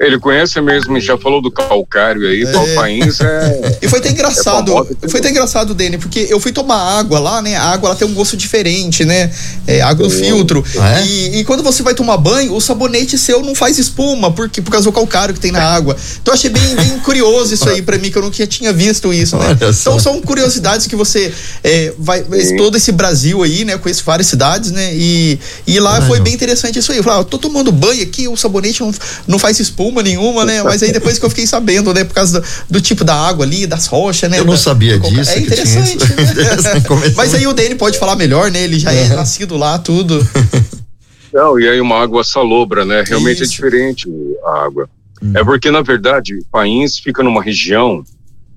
Ele- 0.00 0.18
conhece 0.18 0.60
mesmo, 0.60 0.98
já 1.00 1.16
falou 1.18 1.40
do 1.42 1.50
calcário 1.50 2.26
aí. 2.28 2.42
É. 2.42 2.74
País 2.74 3.20
é. 3.20 3.78
E 3.82 3.88
foi 3.88 3.98
até 3.98 4.10
engraçado, 4.10 4.70
É 4.70 4.74
famosa 4.74 4.94
também. 4.94 5.10
foi 5.10 5.20
até 5.20 5.30
engraçado, 5.30 5.74
Dani, 5.74 5.98
porque 5.98 6.26
eu 6.28 6.38
fui 6.40 6.52
tomar 6.52 6.98
água 6.98 7.18
lá, 7.18 7.40
né? 7.42 7.56
A 7.56 7.64
água 7.64 7.88
ela 7.90 7.96
tem 7.96 8.06
um 8.06 8.14
gosto 8.14 8.36
diferente, 8.36 9.04
né? 9.04 9.30
É, 9.66 9.80
água 9.80 10.06
do 10.08 10.10
filtro. 10.14 10.64
Ah, 10.78 11.00
é? 11.00 11.06
E, 11.06 11.40
e 11.40 11.44
quando 11.44 11.62
você 11.62 11.82
vai 11.82 11.94
tomar 11.94 12.16
banho, 12.16 12.54
o 12.54 12.60
sabonete 12.60 13.16
seu 13.18 13.42
não 13.42 13.54
faz 13.54 13.78
espuma, 13.78 14.30
porque, 14.32 14.60
por 14.62 14.70
causa 14.70 14.84
do 14.84 14.92
calcário 14.92 15.34
que 15.34 15.40
tem 15.40 15.52
na 15.52 15.62
água. 15.62 15.96
Então 16.20 16.32
eu 16.32 16.38
achei 16.38 16.50
bem, 16.50 16.74
bem 16.76 16.98
curioso 17.04 17.52
isso 17.54 17.68
aí 17.68 17.82
pra 17.82 17.98
mim, 17.98 18.10
que 18.10 18.18
eu 18.18 18.22
nunca 18.22 18.46
tinha 18.46 18.72
visto 18.72 19.12
isso, 19.12 19.36
né? 19.36 19.56
Então 19.70 19.98
são 19.98 20.20
curiosidades 20.20 20.86
que 20.86 20.96
você 20.96 21.32
é, 21.64 21.92
vai. 21.98 22.24
Sim. 22.42 22.56
Todo 22.56 22.76
esse 22.76 22.92
Brasil 22.92 23.42
aí, 23.42 23.64
né? 23.64 23.74
Eu 23.74 23.78
conheço 23.78 24.02
várias 24.04 24.26
cidades, 24.26 24.70
né? 24.70 24.90
E, 24.94 25.38
e 25.66 25.80
lá 25.80 26.00
foi 26.02 26.20
bem 26.20 26.34
interessante 26.34 26.78
isso 26.78 26.92
aí. 26.92 26.98
Eu 26.98 27.04
falei, 27.04 27.18
ah, 27.18 27.22
eu 27.22 27.24
tô 27.24 27.38
tomando 27.38 27.70
banho 27.72 28.02
aqui, 28.02 28.28
o 28.28 28.36
sabonete 28.36 28.80
não, 28.80 28.92
não 29.26 29.38
faz 29.38 29.58
espuma 29.60 29.89
nenhuma, 30.02 30.44
né? 30.44 30.62
Mas 30.62 30.82
aí 30.82 30.92
depois 30.92 31.18
que 31.18 31.24
eu 31.24 31.30
fiquei 31.30 31.46
sabendo, 31.46 31.92
né? 31.92 32.04
Por 32.04 32.14
causa 32.14 32.40
do, 32.40 32.46
do 32.70 32.80
tipo 32.80 33.02
da 33.04 33.14
água 33.14 33.44
ali, 33.44 33.66
das 33.66 33.86
rochas, 33.86 34.30
né? 34.30 34.38
Eu 34.38 34.44
não 34.44 34.52
da- 34.52 34.58
sabia 34.58 34.98
calca- 35.00 35.16
disso, 35.16 35.30
É 35.30 35.34
que 35.34 35.40
tinha 35.40 35.52
interessante, 35.54 35.96
isso. 36.04 36.14
né? 36.16 36.22
Interessante. 36.30 37.14
Mas 37.16 37.34
aí 37.34 37.46
o 37.46 37.52
Dani 37.52 37.74
pode 37.74 37.98
falar 37.98 38.14
melhor, 38.14 38.50
né? 38.50 38.62
Ele 38.62 38.78
já 38.78 38.92
é 38.92 39.08
nascido 39.08 39.56
lá, 39.56 39.78
tudo. 39.78 40.24
Não, 41.32 41.58
e 41.60 41.68
aí 41.68 41.80
uma 41.80 41.96
água 42.00 42.24
salobra, 42.24 42.84
né? 42.84 43.04
Realmente 43.06 43.42
Isso. 43.42 43.52
é 43.52 43.54
diferente 43.54 44.08
a 44.44 44.64
água. 44.64 44.88
É 45.34 45.44
porque, 45.44 45.70
na 45.70 45.80
verdade, 45.82 46.38
País 46.50 46.98
fica 46.98 47.22
numa 47.22 47.42
região. 47.42 48.02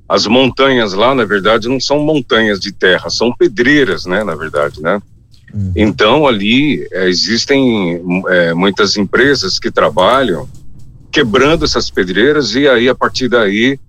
As 0.10 0.26
montanhas 0.28 0.94
lá, 0.94 1.14
na 1.14 1.24
verdade, 1.26 1.68
não 1.70 1.80
são 1.80 2.00
montanhas 2.00 2.60
de 2.60 2.72
terra, 2.72 3.10
são 3.10 3.32
pedreiras, 3.32 4.06
né? 4.06 4.24
Na 4.24 4.34
verdade, 4.36 4.82
né? 4.82 5.00
Então, 5.76 6.26
ali 6.26 6.88
é, 6.92 7.08
existem 7.08 8.02
é, 8.28 8.54
muitas 8.56 8.98
empresas 8.98 9.60
que 9.60 9.70
trabalham 9.70 10.50
quebrando 11.14 11.64
essas 11.64 11.92
pedreiras 11.92 12.56
e 12.56 12.68
aí, 12.68 12.90
a 12.90 12.96
partir 12.96 13.30
daí, 13.30 13.80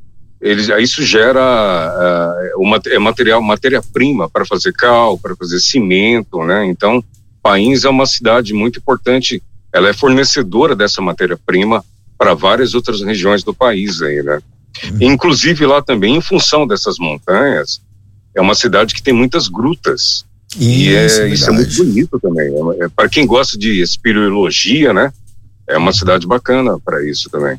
eles, 0.40 0.68
isso 0.78 1.02
gera 1.02 1.40
ah, 1.40 2.50
o 2.56 2.66
mate- 2.68 2.90
é 2.90 2.98
material, 2.98 3.40
matéria-prima 3.42 4.28
para 4.28 4.44
fazer 4.44 4.74
cal, 4.74 5.18
para 5.18 5.34
fazer 5.34 5.58
cimento, 5.58 6.44
né? 6.44 6.66
Então, 6.66 7.02
Pains 7.42 7.84
é 7.84 7.88
uma 7.88 8.04
cidade 8.04 8.52
muito 8.52 8.78
importante, 8.78 9.42
ela 9.72 9.88
é 9.88 9.94
fornecedora 9.94 10.76
dessa 10.76 11.00
matéria-prima 11.00 11.82
para 12.18 12.34
várias 12.34 12.74
outras 12.74 13.00
regiões 13.00 13.42
do 13.42 13.54
país 13.54 14.02
aí, 14.02 14.22
né? 14.22 14.40
Inclusive 15.00 15.64
lá 15.64 15.80
também, 15.80 16.16
em 16.16 16.20
função 16.20 16.66
dessas 16.66 16.98
montanhas, 16.98 17.80
é 18.34 18.40
uma 18.40 18.54
cidade 18.54 18.94
que 18.94 19.02
tem 19.02 19.14
muitas 19.14 19.48
grutas. 19.48 20.26
e 20.58 20.94
é, 20.94 21.28
isso 21.28 21.48
é 21.48 21.52
muito 21.52 21.74
bonito 21.76 22.20
também. 22.20 22.52
É, 22.80 22.88
para 22.88 23.08
quem 23.08 23.26
gosta 23.26 23.56
de 23.56 23.80
espeleologia, 23.80 24.92
né? 24.92 25.10
É 25.66 25.76
uma 25.78 25.92
cidade 25.92 26.26
bacana 26.26 26.78
para 26.84 27.02
isso 27.08 27.28
também. 27.30 27.58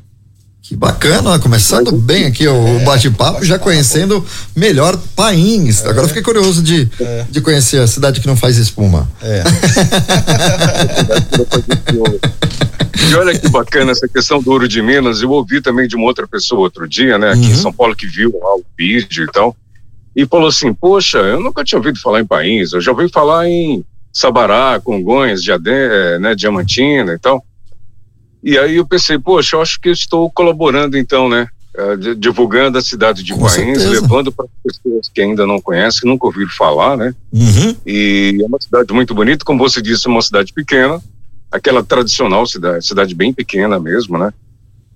Que 0.61 0.75
bacana, 0.75 1.37
começando 1.37 1.91
Mas- 1.91 2.01
bem 2.01 2.25
aqui 2.25 2.47
o, 2.47 2.77
o 2.77 2.79
bate-papo, 2.83 3.45
já 3.45 3.59
conhecendo 3.59 4.25
melhor 4.55 4.97
Pains. 5.15 5.85
Agora 5.85 6.07
fiquei 6.07 6.23
curioso 6.23 6.63
de, 6.63 6.89
de 7.29 7.39
conhecer 7.41 7.79
a 7.81 7.85
cidade 7.87 8.19
que 8.19 8.25
não 8.25 8.35
faz 8.35 8.57
espuma. 8.57 9.07
É. 9.21 9.43
E 13.07 13.13
olha 13.15 13.37
que 13.37 13.47
bacana 13.49 13.91
essa 13.91 14.07
questão 14.07 14.41
do 14.41 14.49
ouro 14.51 14.67
de 14.67 14.81
Minas. 14.81 15.21
Eu 15.21 15.29
ouvi 15.29 15.61
também 15.61 15.87
de 15.87 15.95
uma 15.95 16.05
outra 16.05 16.27
pessoa 16.27 16.61
outro 16.61 16.87
dia, 16.87 17.17
né, 17.17 17.31
aqui 17.31 17.45
em 17.45 17.49
Uhum. 17.49 17.55
São 17.55 17.73
Paulo, 17.73 17.95
que 17.95 18.07
viu 18.07 18.31
lá 18.41 18.55
o 18.55 18.63
vídeo 18.77 19.25
e 19.25 19.31
tal. 19.31 19.55
e 20.15 20.25
falou 20.25 20.47
assim: 20.47 20.73
Poxa, 20.73 21.17
eu 21.19 21.39
nunca 21.39 21.63
tinha 21.63 21.77
ouvido 21.77 21.99
falar 21.99 22.21
em 22.21 22.25
país, 22.25 22.71
eu 22.73 22.81
já 22.81 22.91
ouvi 22.91 23.09
falar 23.09 23.47
em 23.47 23.83
Sabará, 24.13 24.79
Congonhas, 24.83 25.43
Diadem, 25.43 25.73
eh, 25.73 26.19
né, 26.19 26.33
Diamantina 26.33 27.13
e 27.13 27.19
tal. 27.19 27.45
E 28.45 28.57
aí 28.59 28.75
eu 28.75 28.85
pensei, 28.85 29.17
poxa, 29.17 29.55
eu 29.55 29.61
acho 29.61 29.81
que 29.81 29.89
estou 29.89 30.29
colaborando 30.29 30.97
então, 30.97 31.27
né? 31.27 31.47
di- 31.99 32.15
divulgando 32.15 32.77
a 32.77 32.81
cidade 32.81 33.21
de 33.23 33.33
certeza. 33.49 33.89
levando 34.01 34.31
para 34.31 34.45
pessoas 34.63 35.09
que 35.13 35.19
ainda 35.19 35.45
não 35.45 35.59
conhecem, 35.59 36.09
nunca 36.09 36.25
ouviram 36.25 36.49
falar, 36.51 36.95
né? 36.95 37.13
Uhum. 37.33 37.75
E 37.85 38.37
é 38.41 38.45
uma 38.45 38.61
cidade 38.61 38.93
muito 38.93 39.13
bonita, 39.13 39.43
como 39.43 39.59
você 39.59 39.81
disse, 39.81 40.07
é 40.07 40.11
uma 40.11 40.21
cidade 40.21 40.53
pequena, 40.53 41.01
aquela 41.51 41.83
tradicional 41.83 42.45
cidade, 42.45 42.85
cidade 42.85 43.13
bem 43.13 43.33
pequena 43.33 43.77
mesmo, 43.79 44.17
né? 44.17 44.31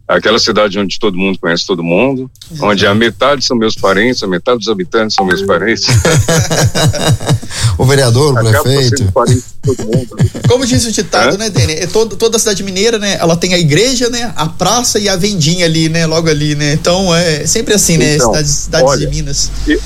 Aquela 0.10 0.40
cidade 0.40 0.80
onde 0.80 0.98
todo 0.98 1.16
mundo 1.16 1.38
conhece 1.38 1.68
todo 1.68 1.84
mundo, 1.84 2.32
onde 2.62 2.84
a 2.88 2.96
metade 2.96 3.46
são 3.46 3.56
meus 3.56 3.76
parentes, 3.76 4.24
a 4.24 4.28
metade 4.28 4.58
dos 4.58 4.68
habitantes 4.68 5.16
são 5.16 5.24
meus 5.24 5.44
parentes. 5.44 5.86
o 7.78 7.86
vereador, 7.86 8.34
o 8.34 8.38
Acaba 8.40 8.64
prefeito. 8.64 9.12
parente 9.12 9.44
de 9.64 9.76
todo 9.76 9.86
mundo. 9.86 10.18
Como 10.48 10.66
diz 10.66 10.84
o 10.86 10.92
ditado, 10.92 11.36
É? 11.36 11.38
né, 11.38 11.50
Dene? 11.52 11.74
É 11.74 11.86
todo, 11.86 12.16
toda 12.16 12.38
a 12.38 12.40
cidade 12.40 12.64
mineira, 12.64 12.98
né? 12.98 13.18
Ela 13.20 13.38
tem 13.38 13.54
a 13.54 13.60
igreja, 13.60 14.10
né? 14.10 14.34
A 14.36 14.48
praça 14.48 14.98
e 14.98 15.08
a 15.08 15.16
vendinha 15.16 15.66
ali, 15.66 15.90
né? 15.90 16.08
Logo 16.08 16.28
ali, 16.28 16.56
né? 16.56 16.74
Então 16.74 17.14
é 17.16 17.46
sempre 17.46 17.76
assim, 17.76 17.98
né? 17.98 18.16
Então, 18.16 18.30
cidades 18.34 18.52
cidades 18.52 18.90
olha, 18.90 19.06
de 19.06 19.16
Minas. 19.16 19.52
E 19.68 19.80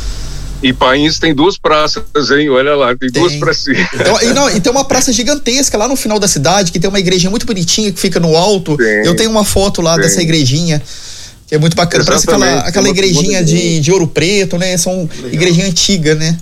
Pains 0.72 1.20
tem 1.20 1.34
duas 1.34 1.58
praças, 1.58 2.04
hein? 2.32 2.50
Olha 2.50 2.76
lá, 2.76 2.96
tem, 2.96 3.10
duas 3.12 3.32
Tem. 3.32 3.40
pracinhas. 3.40 3.88
Então, 3.94 4.22
e, 4.22 4.34
não, 4.34 4.50
e 4.50 4.62
tem 4.62 4.72
uma 4.72 4.86
praça 4.86 5.12
gigantesca 5.12 5.78
lá 5.78 5.88
no 5.88 5.96
final 5.96 6.20
da 6.20 6.28
cidade, 6.28 6.72
que 6.72 6.80
tem 6.80 6.90
uma 6.90 7.00
igrejinha 7.00 7.30
muito 7.30 7.46
bonitinha 7.46 7.92
que 7.92 8.00
fica 8.00 8.20
no 8.20 8.38
alto. 8.38 8.78
Tem. 8.78 9.06
Eu 9.06 9.16
tenho 9.16 9.30
uma 9.32 9.44
foto 9.44 9.82
lá 9.82 9.96
Tem. 9.96 10.04
dessa 10.04 10.22
igrejinha. 10.22 10.82
Que 11.48 11.56
é 11.56 11.58
muito 11.58 11.76
bacana. 11.76 12.06
Parece 12.06 12.24
aquela, 12.24 12.46
Exatamente, 12.46 12.70
aquela 12.70 12.90
igrejinha 12.90 13.44
de, 13.44 13.80
de 13.82 13.92
ouro 13.92 14.08
preto, 14.08 14.58
né? 14.58 14.78
São 14.78 15.10
igrejinha 15.32 15.68
antiga, 15.68 16.16
né? 16.16 16.38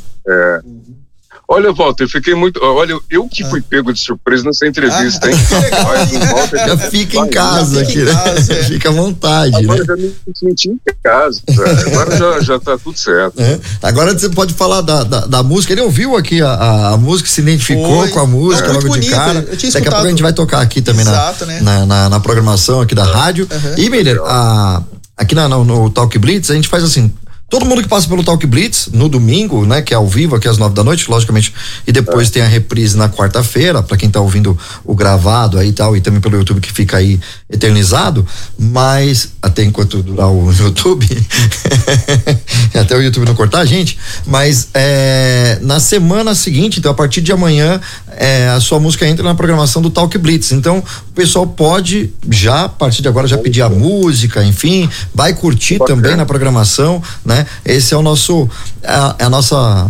Olha, 1.53 1.73
Walter, 1.73 2.05
eu 2.05 2.09
fiquei 2.09 2.33
muito. 2.33 2.63
Olha, 2.63 2.97
eu 3.09 3.27
que 3.27 3.43
fui 3.43 3.61
pego 3.61 3.91
de 3.91 3.99
surpresa 3.99 4.45
nessa 4.45 4.65
entrevista, 4.65 5.29
hein? 5.29 5.35
Ah, 5.73 6.05
Já 6.65 6.77
fica 6.77 7.17
em 7.17 7.27
casa 7.27 7.81
aqui, 7.81 7.97
né? 7.97 8.11
é. 8.49 8.63
Fica 8.71 8.87
à 8.87 8.91
vontade, 8.93 9.51
né? 9.51 9.59
Agora 9.59 9.83
já 9.83 9.95
me 9.97 10.13
senti 10.33 10.69
em 10.69 10.79
casa. 11.03 11.41
velho. 11.49 11.87
Agora 11.87 12.17
já, 12.17 12.39
já 12.39 12.59
tá 12.59 12.77
tudo 12.77 12.97
certo. 12.97 13.37
É. 13.41 13.59
Agora 13.83 14.17
você 14.17 14.29
pode 14.29 14.53
falar 14.53 14.79
da, 14.79 15.03
da, 15.03 15.25
da 15.25 15.43
música. 15.43 15.73
Ele 15.73 15.81
ouviu 15.81 16.15
aqui 16.15 16.41
a, 16.41 16.53
a, 16.53 16.93
a 16.93 16.97
música, 16.97 17.27
se 17.27 17.41
identificou 17.41 17.99
Foi. 17.99 18.09
com 18.11 18.19
a 18.21 18.25
música 18.25 18.71
muito 18.71 18.87
logo 18.87 18.97
de 18.97 19.09
bonita. 19.09 19.15
cara. 19.17 19.45
Eu 19.51 19.57
tinha 19.57 19.71
Daqui 19.73 19.87
a 19.89 19.91
pouco 19.91 20.07
a 20.07 20.09
gente 20.09 20.23
vai 20.23 20.31
tocar 20.31 20.61
aqui 20.61 20.81
também 20.81 21.03
na, 21.03 21.11
Exato, 21.11 21.45
né? 21.45 21.59
na, 21.61 21.85
na, 21.85 22.09
na 22.09 22.19
programação 22.21 22.79
aqui 22.79 22.95
da 22.95 23.03
rádio. 23.03 23.45
Aham. 23.51 23.75
E, 23.77 23.89
Miller, 23.89 24.21
a, 24.23 24.81
aqui 25.17 25.35
na, 25.35 25.49
no, 25.49 25.65
no 25.65 25.89
Talk 25.89 26.17
Blitz, 26.17 26.49
a 26.49 26.53
gente 26.55 26.69
faz 26.69 26.81
assim. 26.81 27.11
Todo 27.51 27.65
mundo 27.65 27.81
que 27.81 27.89
passa 27.89 28.07
pelo 28.07 28.23
Talk 28.23 28.47
Blitz 28.47 28.87
no 28.93 29.09
domingo, 29.09 29.65
né, 29.65 29.81
que 29.81 29.93
é 29.93 29.97
ao 29.97 30.07
vivo 30.07 30.37
aqui 30.37 30.47
às 30.47 30.57
nove 30.57 30.73
da 30.73 30.85
noite, 30.85 31.11
logicamente, 31.11 31.53
e 31.85 31.91
depois 31.91 32.29
tem 32.29 32.41
a 32.41 32.47
reprise 32.47 32.95
na 32.95 33.09
quarta-feira, 33.09 33.83
para 33.83 33.97
quem 33.97 34.09
tá 34.09 34.21
ouvindo 34.21 34.57
o 34.85 34.95
gravado 34.95 35.59
aí 35.59 35.67
e 35.67 35.73
tal, 35.73 35.93
e 35.97 35.99
também 35.99 36.21
pelo 36.21 36.37
YouTube 36.37 36.61
que 36.61 36.71
fica 36.71 36.95
aí 36.95 37.19
eternizado, 37.51 38.25
mas 38.57 39.33
até 39.41 39.63
enquanto 39.63 40.01
durar 40.01 40.31
o 40.31 40.51
YouTube, 40.53 41.07
até 42.73 42.95
o 42.95 43.01
YouTube 43.01 43.25
não 43.25 43.35
cortar 43.35 43.59
a 43.59 43.65
gente, 43.65 43.97
mas 44.25 44.69
é, 44.73 45.59
na 45.61 45.79
semana 45.79 46.33
seguinte, 46.33 46.79
então 46.79 46.91
a 46.91 46.95
partir 46.95 47.21
de 47.21 47.31
amanhã, 47.31 47.79
é, 48.17 48.47
a 48.49 48.59
sua 48.59 48.79
música 48.79 49.07
entra 49.07 49.23
na 49.23 49.35
programação 49.35 49.81
do 49.81 49.89
Talk 49.89 50.17
Blitz. 50.17 50.51
Então, 50.51 50.79
o 51.09 51.13
pessoal 51.13 51.45
pode 51.45 52.11
já, 52.29 52.65
a 52.65 52.69
partir 52.69 53.01
de 53.01 53.07
agora, 53.07 53.27
já 53.27 53.37
pedir 53.37 53.61
a 53.61 53.69
música, 53.69 54.43
enfim, 54.43 54.89
vai 55.13 55.33
curtir 55.33 55.79
também 55.79 56.15
na 56.15 56.25
programação, 56.25 57.01
né? 57.25 57.45
Esse 57.65 57.93
é 57.93 57.97
o 57.97 58.01
nosso, 58.01 58.49
a, 58.83 59.15
é 59.19 59.23
a 59.25 59.29
nossa 59.29 59.89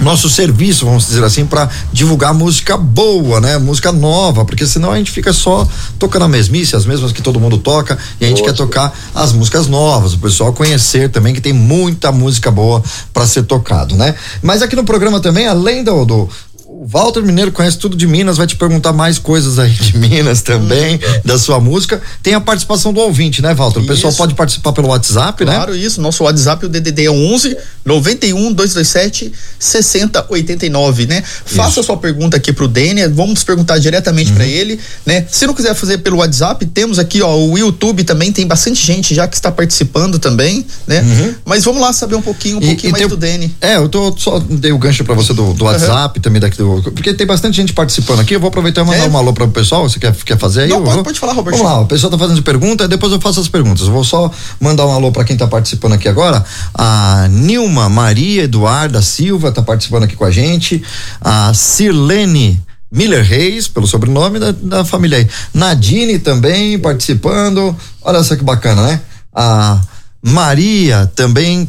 nosso 0.00 0.28
serviço, 0.28 0.84
vamos 0.84 1.06
dizer 1.06 1.24
assim, 1.24 1.46
para 1.46 1.68
divulgar 1.92 2.34
música 2.34 2.76
boa, 2.76 3.40
né? 3.40 3.58
Música 3.58 3.92
nova, 3.92 4.44
porque 4.44 4.66
senão 4.66 4.92
a 4.92 4.98
gente 4.98 5.10
fica 5.10 5.32
só 5.32 5.66
tocando 5.98 6.24
a 6.24 6.28
mesmice, 6.28 6.76
as 6.76 6.84
mesmas 6.84 7.12
que 7.12 7.22
todo 7.22 7.40
mundo 7.40 7.58
toca, 7.58 7.98
e 8.20 8.24
a 8.24 8.28
gente 8.28 8.40
Nossa. 8.40 8.52
quer 8.52 8.56
tocar 8.56 8.98
as 9.14 9.32
músicas 9.32 9.66
novas, 9.66 10.12
o 10.12 10.18
pessoal 10.18 10.52
conhecer 10.52 11.10
também 11.10 11.34
que 11.34 11.40
tem 11.40 11.52
muita 11.52 12.12
música 12.12 12.50
boa 12.50 12.82
para 13.12 13.26
ser 13.26 13.44
tocado, 13.44 13.96
né? 13.96 14.14
Mas 14.42 14.62
aqui 14.62 14.76
no 14.76 14.84
programa 14.84 15.20
também, 15.20 15.46
além 15.46 15.82
do, 15.82 16.04
do 16.04 16.28
o 16.78 16.86
Walter 16.86 17.22
Mineiro 17.22 17.50
conhece 17.52 17.78
tudo 17.78 17.96
de 17.96 18.06
Minas, 18.06 18.36
vai 18.36 18.46
te 18.46 18.54
perguntar 18.54 18.92
mais 18.92 19.18
coisas 19.18 19.58
aí 19.58 19.70
de 19.70 19.96
Minas 19.98 20.42
também, 20.42 21.00
da 21.24 21.38
sua 21.38 21.58
música. 21.58 22.02
Tem 22.22 22.34
a 22.34 22.40
participação 22.40 22.92
do 22.92 23.00
ouvinte, 23.00 23.40
né, 23.40 23.54
Walter? 23.54 23.80
O 23.80 23.86
pessoal 23.86 24.10
Isso. 24.10 24.18
pode 24.18 24.34
participar 24.34 24.72
pelo 24.72 24.88
WhatsApp, 24.88 25.42
né? 25.44 25.54
Claro, 25.54 25.74
isso. 25.74 26.00
Nosso 26.02 26.24
WhatsApp, 26.24 26.66
o 26.66 26.68
DDD 26.68 27.06
é 27.06 27.10
11 27.10 27.56
91 27.84 28.52
227 28.52 29.32
6089, 29.58 31.06
né? 31.06 31.22
Faça 31.44 31.82
sua 31.82 31.96
pergunta 31.96 32.36
aqui 32.36 32.52
pro 32.52 32.68
Dênia, 32.68 33.08
vamos 33.08 33.42
perguntar 33.42 33.78
diretamente 33.78 34.30
Uhum. 34.30 34.36
pra 34.36 34.46
ele, 34.46 34.78
né? 35.04 35.24
Se 35.30 35.46
não 35.46 35.54
quiser 35.54 35.74
fazer 35.74 35.98
pelo 35.98 36.18
WhatsApp, 36.18 36.64
temos 36.66 36.98
aqui, 36.98 37.22
ó, 37.22 37.36
o 37.36 37.56
YouTube 37.56 38.04
também 38.04 38.32
tem 38.32 38.46
bastante 38.46 38.84
gente 38.84 39.14
já 39.14 39.26
que 39.26 39.36
está 39.36 39.50
participando 39.50 40.18
também, 40.18 40.66
né? 40.86 41.02
Mas 41.44 41.64
vamos 41.64 41.80
lá 41.80 41.92
saber 41.92 42.16
um 42.16 42.22
pouquinho, 42.22 42.56
um 42.56 42.60
Uhum. 42.60 42.64
E- 42.64 42.68
pouquinho 42.68 42.88
e 42.90 42.92
mais 42.92 43.00
tem- 43.02 43.08
do 43.08 43.16
Dene. 43.16 43.56
É, 43.60 43.76
eu 43.76 43.88
tô 43.88 44.14
só 44.18 44.38
dei 44.38 44.72
o 44.72 44.78
gancho 44.78 45.04
pra 45.04 45.14
você 45.14 45.32
do, 45.32 45.52
do 45.54 45.64
WhatsApp 45.64 46.20
também 46.20 46.40
daqui 46.40 46.56
do. 46.58 46.65
Porque 46.94 47.14
tem 47.14 47.26
bastante 47.26 47.56
gente 47.56 47.72
participando 47.72 48.20
aqui. 48.20 48.34
Eu 48.34 48.40
vou 48.40 48.48
aproveitar 48.48 48.82
e 48.82 48.84
mandar 48.84 49.04
É. 49.04 49.08
um 49.08 49.16
alô 49.16 49.32
para 49.32 49.44
o 49.44 49.48
pessoal. 49.50 49.88
Você 49.88 49.98
quer, 49.98 50.14
quer 50.14 50.38
fazer 50.38 50.62
aí? 50.62 50.68
Não, 50.68 50.82
pode- 50.82 51.02
pode 51.02 51.18
falar, 51.18 51.32
Roberto. 51.32 51.56
Vamos 51.58 51.72
lá, 51.72 51.80
o 51.80 51.86
pessoal 51.86 52.10
tá 52.10 52.18
fazendo 52.18 52.42
pergunta, 52.42 52.86
depois 52.88 53.12
eu 53.12 53.20
faço 53.20 53.40
as 53.40 53.48
perguntas. 53.48 53.86
Eu 53.86 53.92
vou 53.92 54.04
só 54.04 54.30
mandar 54.60 54.86
um 54.86 54.92
alô 54.92 55.10
para 55.12 55.24
quem 55.24 55.36
tá 55.36 55.46
participando 55.46 55.92
aqui 55.94 56.08
agora. 56.08 56.44
A 56.74 57.28
Nilma 57.30 57.88
Maria 57.88 58.44
Eduarda 58.44 59.00
Silva 59.02 59.50
tá 59.52 59.62
participando 59.62 60.04
aqui 60.04 60.16
com 60.16 60.24
a 60.24 60.30
gente. 60.30 60.82
A 61.20 61.52
Sirlene 61.54 62.60
Miller 62.90 63.24
Reis, 63.24 63.66
pelo 63.68 63.86
sobrenome 63.86 64.38
da, 64.38 64.52
da 64.52 64.84
família 64.84 65.18
aí. 65.18 65.28
Nadine 65.52 66.18
também 66.18 66.78
participando. 66.78 67.76
Olha 68.02 68.22
só 68.22 68.36
que 68.36 68.44
bacana, 68.44 68.82
né? 68.82 69.00
A 69.34 69.80
Maria 70.22 71.10
também 71.14 71.68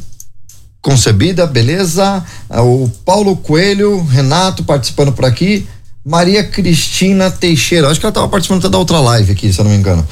concebida, 0.87 1.45
beleza? 1.45 2.23
Ah, 2.49 2.61
O 2.61 2.89
Paulo 3.03 3.35
Coelho, 3.35 4.01
Renato 4.05 4.63
participando 4.63 5.11
por 5.11 5.25
aqui. 5.25 5.67
Maria 6.05 6.41
Cristina 6.45 7.29
Teixeira, 7.29 7.89
acho 7.89 7.99
que 7.99 8.05
ela 8.05 8.11
estava 8.11 8.29
participando 8.29 8.69
da 8.69 8.77
outra 8.77 8.97
live 9.01 9.33
aqui, 9.33 9.51
se 9.51 9.59
eu 9.59 9.65
não 9.65 9.71
me 9.71 9.77
engano. 9.77 10.07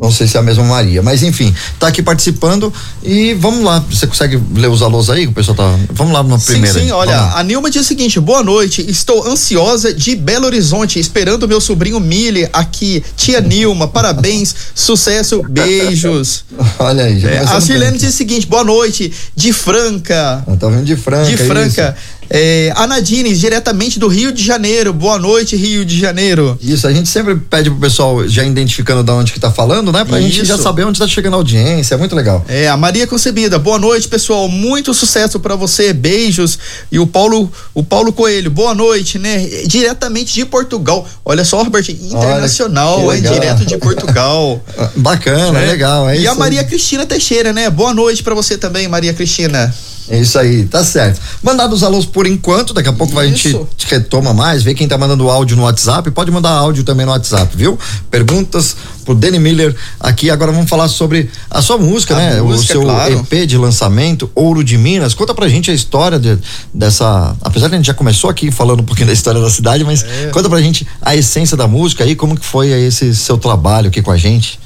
Não 0.00 0.12
sei 0.12 0.26
se 0.26 0.36
é 0.36 0.40
a 0.40 0.42
mesma 0.42 0.64
Maria, 0.64 1.02
mas 1.02 1.22
enfim, 1.22 1.54
tá 1.78 1.88
aqui 1.88 2.02
participando 2.02 2.70
e 3.02 3.32
vamos 3.34 3.64
lá. 3.64 3.82
Você 3.90 4.06
consegue 4.06 4.38
ler 4.54 4.68
os 4.68 4.82
alôs 4.82 5.08
aí? 5.08 5.26
O 5.26 5.32
pessoal 5.32 5.56
tá. 5.56 5.78
Vamos 5.90 6.12
lá 6.12 6.22
na 6.22 6.38
primeira. 6.38 6.78
Sim, 6.78 6.86
sim, 6.86 6.90
olha, 6.90 7.18
a 7.34 7.42
Nilma 7.42 7.70
diz 7.70 7.82
o 7.82 7.84
seguinte: 7.84 8.20
boa 8.20 8.42
noite, 8.42 8.84
estou 8.86 9.26
ansiosa 9.26 9.94
de 9.94 10.14
Belo 10.14 10.44
Horizonte, 10.44 11.00
esperando 11.00 11.48
meu 11.48 11.58
sobrinho 11.60 11.98
Mille 11.98 12.46
aqui. 12.52 13.02
Tia 13.16 13.40
Nilma, 13.40 13.88
parabéns, 13.88 14.54
sucesso, 14.74 15.42
beijos. 15.48 16.44
Olha 16.78 17.04
aí, 17.04 17.18
já 17.18 17.30
É, 17.30 17.38
a 17.38 17.60
Silene 17.60 17.96
diz 17.96 18.12
o 18.12 18.16
seguinte: 18.16 18.46
boa 18.46 18.64
noite, 18.64 19.10
de 19.34 19.54
Franca. 19.54 20.44
Ah, 20.46 20.56
Tá 20.56 20.68
vendo 20.68 20.84
de 20.84 20.96
Franca. 20.96 21.24
De 21.24 21.34
isso. 21.34 21.94
É, 22.30 22.72
a 22.76 22.86
Nadine, 22.86 23.34
diretamente 23.34 23.98
do 23.98 24.06
Rio 24.06 24.30
de 24.32 24.44
Janeiro. 24.44 24.92
Boa 24.92 25.18
noite, 25.18 25.56
Rio 25.56 25.84
de 25.84 25.98
Janeiro. 25.98 26.58
Isso, 26.60 26.86
a 26.86 26.92
gente 26.92 27.08
sempre 27.08 27.36
pede 27.36 27.70
pro 27.70 27.78
pessoal 27.80 28.26
já 28.28 28.44
identificando 28.44 29.02
da 29.02 29.14
onde 29.14 29.32
que 29.32 29.40
tá 29.40 29.50
falando, 29.50 29.90
né? 29.90 30.04
Pra 30.04 30.20
gente 30.20 30.36
Isso. 30.36 30.44
já 30.44 30.58
saber 30.58 30.84
onde 30.84 30.98
tá 30.98 31.08
chegando 31.08 31.34
a 31.34 31.36
audiência, 31.36 31.94
é 31.94 31.98
muito 31.98 32.14
legal. 32.14 32.44
É, 32.48 32.68
a 32.68 32.76
Maria 32.76 33.06
Concebida. 33.06 33.58
Boa 33.58 33.78
noite, 33.78 34.06
pessoal. 34.08 34.48
Muito 34.48 34.92
sucesso 34.92 35.40
pra 35.40 35.54
você. 35.56 35.92
Beijos. 35.92 36.58
E 36.92 36.98
o 36.98 37.06
Paulo, 37.06 37.50
o 37.72 37.82
Paulo 37.82 38.12
Coelho. 38.12 38.50
Boa 38.50 38.74
noite, 38.74 39.18
né? 39.18 39.46
Diretamente 39.66 40.34
de 40.34 40.44
Portugal. 40.44 41.08
Olha 41.24 41.44
só, 41.44 41.62
Robert, 41.62 41.88
internacional, 41.90 43.04
Olha, 43.06 43.18
é 43.26 43.32
direto 43.32 43.64
de 43.64 43.76
Portugal. 43.78 44.62
Bacana, 44.96 45.58
É. 45.60 45.66
legal. 45.66 46.08
É 46.08 46.16
e 46.16 46.20
isso 46.20 46.28
a 46.28 46.32
aí. 46.32 46.38
Maria 46.38 46.64
Cristina 46.64 47.06
Teixeira, 47.06 47.52
né? 47.52 47.70
Boa 47.70 47.94
noite 47.94 48.22
pra 48.22 48.34
você 48.34 48.58
também, 48.58 48.86
Maria 48.86 49.14
Cristina. 49.14 49.74
É 50.10 50.18
isso 50.18 50.38
aí, 50.38 50.64
tá 50.64 50.82
certo. 50.82 51.20
Mandado 51.42 51.74
os 51.74 51.82
alôs 51.82 52.06
por 52.06 52.26
enquanto, 52.26 52.72
daqui 52.72 52.88
a 52.88 52.92
pouco 52.92 53.18
a 53.18 53.26
gente 53.26 53.58
retoma 53.86 54.32
mais, 54.32 54.62
vê 54.62 54.72
quem 54.74 54.88
tá 54.88 54.96
mandando 54.96 55.28
áudio 55.28 55.56
no 55.56 55.64
WhatsApp, 55.64 56.10
pode 56.10 56.30
mandar 56.30 56.50
áudio 56.50 56.82
também 56.82 57.04
no 57.04 57.12
WhatsApp, 57.12 57.54
viu? 57.56 57.78
Perguntas 58.10 58.74
pro 59.04 59.14
Danny 59.14 59.38
Miller 59.38 59.74
aqui, 60.00 60.30
agora 60.30 60.50
vamos 60.52 60.68
falar 60.68 60.88
sobre 60.88 61.30
a 61.50 61.60
sua 61.62 61.76
música, 61.78 62.14
A 62.14 62.18
né? 62.18 62.40
música, 62.40 62.62
o 62.62 62.66
seu 62.66 62.82
claro. 62.82 63.26
EP 63.30 63.46
de 63.46 63.56
lançamento, 63.58 64.30
Ouro 64.34 64.64
de 64.64 64.76
Minas. 64.78 65.12
Conta 65.14 65.34
pra 65.34 65.46
gente 65.48 65.70
a 65.70 65.74
história 65.74 66.18
de- 66.18 66.38
dessa, 66.72 67.36
apesar 67.42 67.68
de 67.68 67.74
a 67.74 67.76
gente 67.76 67.86
já 67.86 67.94
começou 67.94 68.30
aqui 68.30 68.50
falando 68.50 68.80
um 68.80 68.84
pouquinho 68.84 69.06
da 69.08 69.12
história 69.12 69.40
da 69.40 69.50
cidade, 69.50 69.84
mas 69.84 70.02
É. 70.02 70.30
conta 70.32 70.48
pra 70.48 70.60
gente 70.60 70.86
a 71.02 71.14
essência 71.14 71.56
da 71.56 71.66
música 71.68 72.04
aí, 72.04 72.14
como 72.16 72.34
que 72.38 72.44
foi 72.46 72.68
esse 72.70 73.14
seu 73.14 73.36
trabalho 73.38 73.88
aqui 73.88 74.00
com 74.02 74.10
a 74.10 74.16
gente? 74.16 74.58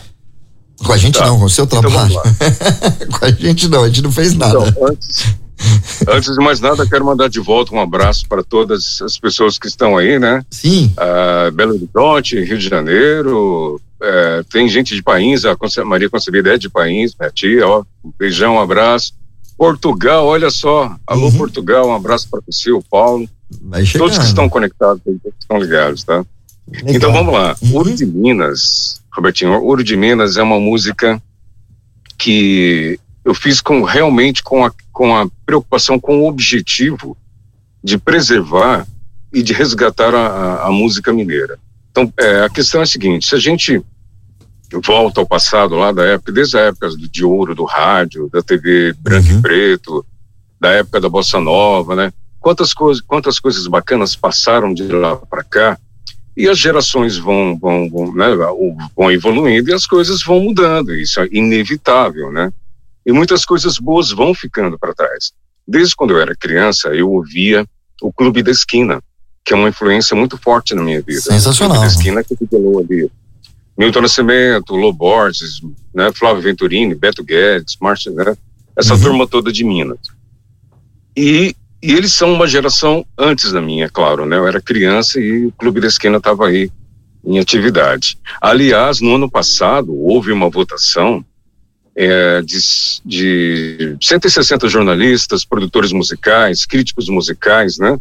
Com 0.84 0.92
a 0.92 0.96
gente 0.96 1.18
Tá. 1.18 1.26
não, 1.26 1.38
com 1.38 1.44
o 1.44 1.50
seu 1.50 1.64
Então 1.64 1.80
trabalho. 1.80 2.14
vamos 2.14 2.38
com 3.18 3.24
a 3.24 3.30
gente 3.30 3.68
não, 3.68 3.84
a 3.84 3.86
gente 3.88 4.02
não 4.02 4.12
fez 4.12 4.34
nada. 4.34 4.58
Então, 4.68 4.86
antes, 4.88 5.26
antes 6.08 6.32
de 6.34 6.44
mais 6.44 6.60
nada, 6.60 6.86
quero 6.86 7.04
mandar 7.04 7.28
de 7.28 7.38
volta 7.40 7.74
um 7.74 7.80
abraço 7.80 8.26
para 8.28 8.42
todas 8.42 9.00
as 9.02 9.18
pessoas 9.18 9.58
que 9.58 9.68
estão 9.68 9.96
aí, 9.96 10.18
né? 10.18 10.42
Sim. 10.50 10.92
Ah, 10.96 11.50
Belo 11.52 11.74
Horizonte, 11.74 12.40
Rio 12.42 12.58
de 12.58 12.68
Janeiro, 12.68 13.80
eh, 14.02 14.42
tem 14.50 14.68
gente 14.68 14.94
de 14.94 15.02
Pains, 15.02 15.44
a 15.44 15.54
Conce- 15.56 15.84
Maria 15.84 16.10
Concebida 16.10 16.54
é 16.54 16.58
de 16.58 16.68
Pains, 16.68 17.12
minha 17.18 17.30
tia, 17.30 17.66
ó, 17.68 17.84
um 18.04 18.12
beijão, 18.18 18.56
um 18.56 18.60
abraço. 18.60 19.12
Portugal, 19.56 20.26
olha 20.26 20.50
só. 20.50 20.96
Alô, 21.06 21.26
Uhum. 21.26 21.38
Portugal, 21.38 21.86
um 21.88 21.94
abraço 21.94 22.28
para 22.28 22.40
você, 22.44 22.72
o 22.72 22.82
Paulo. 22.82 23.28
Todos 23.96 24.18
que 24.18 24.24
estão 24.24 24.48
conectados, 24.48 25.00
todos 25.04 25.20
que 25.22 25.28
estão 25.38 25.58
ligados, 25.58 26.02
tá? 26.02 26.24
Legal. 26.68 26.94
Então 26.94 27.12
vamos 27.12 27.32
lá. 27.34 27.54
Uhum. 27.62 27.74
Ouro 27.76 27.94
de 27.94 28.06
Minas, 28.06 29.00
Robertinho, 29.14 29.60
Ouro 29.62 29.84
de 29.84 29.96
Minas 29.96 30.36
é 30.36 30.42
uma 30.42 30.58
música 30.58 31.20
que 32.18 32.98
eu 33.24 33.34
fiz 33.34 33.60
com 33.60 33.82
realmente 33.82 34.42
com 34.42 34.64
a, 34.64 34.72
com 34.92 35.14
a 35.16 35.28
preocupação, 35.46 35.98
com 35.98 36.20
o 36.20 36.26
objetivo 36.28 37.16
de 37.82 37.98
preservar 37.98 38.86
e 39.32 39.42
de 39.42 39.52
resgatar 39.52 40.14
a, 40.14 40.64
a- 40.66 40.70
música 40.70 41.12
mineira. 41.12 41.58
Então, 41.90 42.12
é, 42.18 42.44
a 42.44 42.48
questão 42.50 42.80
é 42.80 42.84
a 42.84 42.86
seguinte: 42.86 43.26
se 43.26 43.34
a 43.34 43.38
gente 43.38 43.82
volta 44.84 45.20
ao 45.20 45.26
passado 45.26 45.74
lá 45.74 45.92
da 45.92 46.04
época, 46.04 46.32
desde 46.32 46.56
a 46.56 46.60
época 46.62 46.88
do- 46.90 47.08
de 47.08 47.24
ouro 47.24 47.54
do 47.54 47.64
rádio, 47.64 48.28
da 48.32 48.42
TV 48.42 48.94
branco 48.98 49.28
Uhum. 49.30 49.38
e 49.38 49.42
preto, 49.42 50.06
da 50.60 50.70
época 50.70 51.00
da 51.00 51.08
bossa 51.08 51.38
nova, 51.40 51.94
né? 51.96 52.12
Quantas 52.40 52.72
coisas, 52.74 53.02
quantas 53.02 53.38
coisas 53.38 53.66
bacanas 53.66 54.16
passaram 54.16 54.72
de 54.74 54.84
lá 54.88 55.16
para 55.16 55.44
cá 55.44 55.78
e 56.36 56.48
as 56.48 56.58
gerações 56.58 57.16
vão 57.18 57.58
vão 57.58 57.88
vão, 57.90 58.14
né, 58.14 58.26
vão 58.96 59.10
evoluindo 59.10 59.70
e 59.70 59.74
as 59.74 59.86
coisas 59.86 60.22
vão 60.22 60.40
mudando. 60.40 60.94
Isso 60.94 61.20
é 61.20 61.28
inevitável, 61.30 62.32
né? 62.32 62.52
E 63.04 63.12
muitas 63.12 63.44
coisas 63.44 63.78
boas 63.78 64.10
vão 64.10 64.34
ficando 64.34 64.78
para 64.78 64.94
trás. 64.94 65.32
Desde 65.66 65.94
quando 65.94 66.12
eu 66.12 66.20
era 66.20 66.34
criança, 66.36 66.88
eu 66.88 67.10
ouvia 67.10 67.66
o 68.00 68.12
Clube 68.12 68.42
da 68.42 68.50
Esquina, 68.50 69.02
que 69.44 69.52
é 69.52 69.56
uma 69.56 69.68
influência 69.68 70.16
muito 70.16 70.36
forte 70.38 70.74
na 70.74 70.82
minha 70.82 71.00
vida. 71.02 71.20
Sensacional. 71.20 71.76
O 71.76 71.80
Clube 71.80 71.92
da 71.94 71.98
Esquina 72.00 72.24
que 72.24 72.36
revelou 72.40 72.80
ali 72.80 73.10
Milton 73.76 74.02
Nascimento, 74.02 74.74
Lô 74.76 74.92
Borges, 74.92 75.60
né, 75.94 76.12
Flávio 76.12 76.42
Venturini, 76.42 76.94
Beto 76.94 77.24
Guedes, 77.24 77.76
Márcio, 77.80 78.12
né, 78.12 78.36
essa 78.76 78.94
Uhum. 78.94 79.00
turma 79.00 79.26
toda 79.26 79.50
de 79.52 79.64
Minas. 79.64 79.98
E, 81.16 81.54
e 81.82 81.92
eles 81.92 82.12
são 82.12 82.32
uma 82.32 82.46
geração 82.46 83.04
antes 83.18 83.50
da 83.50 83.60
minha, 83.60 83.88
claro, 83.88 84.24
né? 84.24 84.36
Eu 84.36 84.46
era 84.46 84.60
criança 84.60 85.20
e 85.20 85.46
o 85.46 85.52
Clube 85.52 85.80
da 85.80 85.88
Esquina 85.88 86.18
estava 86.18 86.46
aí 86.46 86.70
em 87.24 87.38
atividade. 87.38 88.18
Aliás, 88.40 89.00
no 89.00 89.16
ano 89.16 89.28
passado 89.28 89.92
houve 89.92 90.30
uma 90.30 90.48
votação 90.48 91.24
é, 91.96 92.40
de, 92.42 92.58
de 93.04 93.96
160 94.00 94.68
jornalistas, 94.68 95.44
produtores 95.44 95.92
musicais, 95.92 96.64
críticos 96.64 97.08
musicais, 97.08 97.78
né? 97.78 97.98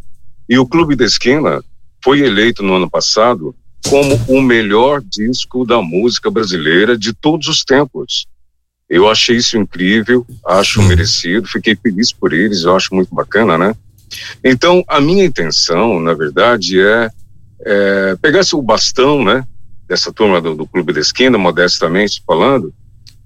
E 0.47 0.59
o 0.59 0.67
Clube 0.67 0.95
da 0.95 1.05
Esquina 1.05 1.63
foi 2.03 2.21
eleito 2.21 2.61
no 2.61 2.75
ano 2.75 2.89
passado 2.89 3.55
como 3.87 4.15
o 4.27 4.41
melhor 4.41 5.01
disco 5.01 5.65
da 5.65 5.81
música 5.81 6.29
brasileira 6.29 6.97
de 6.97 7.13
todos 7.13 7.47
os 7.47 7.63
tempos. 7.63 8.27
Eu 8.93 9.09
achei 9.09 9.37
isso 9.37 9.57
incrível, 9.57 10.27
acho 10.45 10.81
Hum. 10.81 10.87
merecido, 10.89 11.47
fiquei 11.47 11.77
feliz 11.77 12.11
por 12.11 12.33
eles, 12.33 12.63
eu 12.63 12.75
acho 12.75 12.93
muito 12.93 13.15
bacana, 13.15 13.57
né? 13.57 13.73
Então, 14.43 14.83
a 14.85 14.99
minha 14.99 15.23
intenção, 15.23 15.97
na 16.01 16.13
verdade, 16.13 16.77
é, 16.77 17.09
é 17.61 18.17
pegar 18.21 18.41
o 18.53 18.61
bastão, 18.61 19.23
né, 19.23 19.45
dessa 19.87 20.11
turma 20.11 20.41
do, 20.41 20.55
do 20.55 20.67
Clube 20.67 20.91
da 20.91 20.99
Esquina, 20.99 21.37
modestamente 21.37 22.21
falando, 22.27 22.73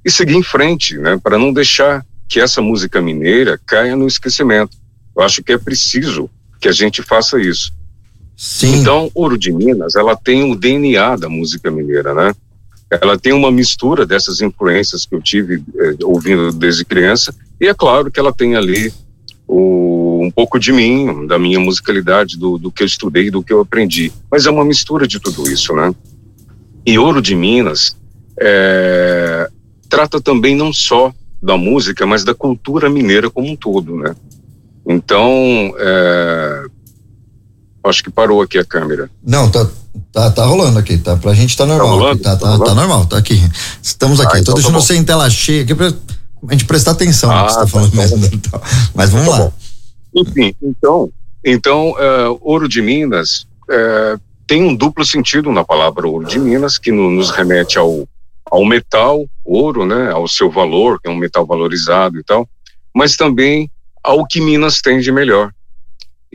e 0.06 0.12
seguir 0.12 0.36
em 0.36 0.44
frente, 0.44 1.00
né, 1.00 1.20
para 1.22 1.40
não 1.40 1.52
deixar 1.52 2.06
que 2.30 2.40
essa 2.40 2.62
música 2.62 3.02
mineira 3.02 3.60
caia 3.66 3.96
no 3.96 4.06
esquecimento. 4.06 4.78
Eu 5.18 5.24
acho 5.24 5.44
que 5.44 5.52
é 5.52 5.58
preciso 5.58 6.30
que 6.62 6.68
a 6.68 6.72
gente 6.72 7.02
faça 7.02 7.42
isso. 7.42 7.74
Sim. 8.38 8.82
Então, 8.82 9.10
Ouro 9.16 9.36
de 9.36 9.52
Minas, 9.52 9.96
ela 9.96 10.16
tem 10.16 10.52
o 10.52 10.56
DNA 10.56 11.16
da 11.16 11.28
música 11.28 11.72
mineira, 11.72 12.14
né? 12.14 12.36
Ela 12.90 13.18
tem 13.18 13.34
uma 13.34 13.52
mistura 13.52 14.06
dessas 14.06 14.42
influências 14.42 15.06
que 15.06 15.16
eu 15.16 15.22
tive 15.22 15.64
eh, 15.76 15.96
ouvindo 16.04 16.52
desde 16.52 16.86
criança, 16.86 17.34
e 17.60 17.68
é 17.68 17.74
claro 17.74 18.12
que 18.12 18.20
ela 18.20 18.32
tem 18.32 18.56
ali 18.56 18.94
o, 19.48 20.22
um 20.24 20.32
pouco 20.32 20.60
de 20.60 20.72
mim, 20.72 21.26
da 21.28 21.40
minha 21.40 21.60
musicalidade, 21.60 22.38
do, 22.38 22.58
do 22.58 22.72
que 22.72 22.84
eu 22.84 22.88
estudei, 22.88 23.32
do 23.32 23.44
que 23.44 23.52
eu 23.52 23.62
aprendi. 23.62 24.12
Mas 24.30 24.46
é 24.46 24.52
uma 24.52 24.66
mistura 24.66 25.08
de 25.08 25.20
tudo 25.20 25.50
isso, 25.50 25.74
né? 25.74 25.94
E 26.86 27.00
Ouro 27.00 27.22
de 27.22 27.36
Minas 27.36 27.98
eh, 28.40 29.50
trata 29.90 30.22
também 30.22 30.56
não 30.56 30.72
só 30.72 31.14
da 31.42 31.58
música, 31.58 32.06
mas 32.06 32.24
da 32.24 32.34
cultura 32.34 32.90
mineira 32.90 33.30
como 33.30 33.50
um 33.50 33.56
todo, 33.56 33.96
né? 33.96 34.16
Então, 34.88 35.74
eh, 35.78 36.66
acho 37.84 38.04
que 38.04 38.12
parou 38.12 38.42
aqui 38.42 38.58
a 38.58 38.66
câmera. 38.66 39.10
Não, 39.26 39.50
tá, 39.50 39.68
tá, 40.12 40.32
tá 40.32 40.46
rolando 40.46 40.80
aqui, 40.80 40.98
tá? 40.98 41.16
Pra 41.18 41.34
gente 41.34 41.56
tá 41.58 41.66
normal. 41.66 41.90
rolando? 41.90 42.12
aqui, 42.14 42.24
tá, 42.24 42.36
Tá 42.38 42.58
tá, 42.58 42.66
tá 42.66 42.74
normal, 42.74 43.06
tá 43.06 43.18
aqui. 43.18 43.42
Estamos 43.82 44.20
aqui. 44.20 44.38
Ah, 44.38 44.40
então 44.40 44.54
tá 44.54 44.60
deixando 44.60 44.74
bom. 44.76 44.82
você 44.82 44.96
em 44.96 45.04
tela 45.04 45.30
cheia 45.30 45.64
aqui 45.64 45.74
pra 45.76 45.88
a 46.48 46.52
gente 46.52 46.66
prestar 46.66 46.92
atenção 46.92 47.30
no 47.32 47.36
que 47.40 47.46
Ah, 47.46 47.50
você 47.50 47.56
tá 47.56 47.62
tá, 47.62 47.68
falando 47.68 47.94
então 47.94 48.10
tá 48.10 48.18
mesmo. 48.18 48.30
Então, 48.36 48.62
Mas 48.94 49.10
vamos 49.10 49.26
Tá 49.28 49.32
lá. 49.32 49.38
bom. 49.46 49.54
Enfim, 50.16 50.56
então, 50.62 51.10
então 51.44 51.96
eh, 52.00 52.38
Ouro 52.42 52.70
de 52.70 52.82
Minas 52.82 53.46
eh, 53.70 54.16
tem 54.48 54.64
um 54.64 54.76
duplo 54.76 55.04
sentido 55.06 55.52
na 55.52 55.64
palavra 55.64 56.08
Ouro 56.08 56.26
de 56.26 56.40
Minas, 56.40 56.78
que 56.78 56.92
no- 56.92 57.10
nos 57.10 57.32
remete 57.32 57.78
ao, 57.78 58.08
ao 58.50 58.64
metal, 58.64 59.26
ouro, 59.44 59.86
né, 59.86 60.12
ao 60.12 60.28
seu 60.28 60.50
valor, 60.52 61.02
que 61.02 61.10
é 61.10 61.12
um 61.12 61.18
metal 61.18 61.46
valorizado 61.46 62.18
e 62.20 62.24
tal, 62.24 62.48
mas 62.96 63.16
também 63.18 63.70
ao 64.04 64.26
que 64.26 64.40
Minas 64.40 64.82
tem 64.82 65.00
de 65.00 65.12
melhor. 65.12 65.52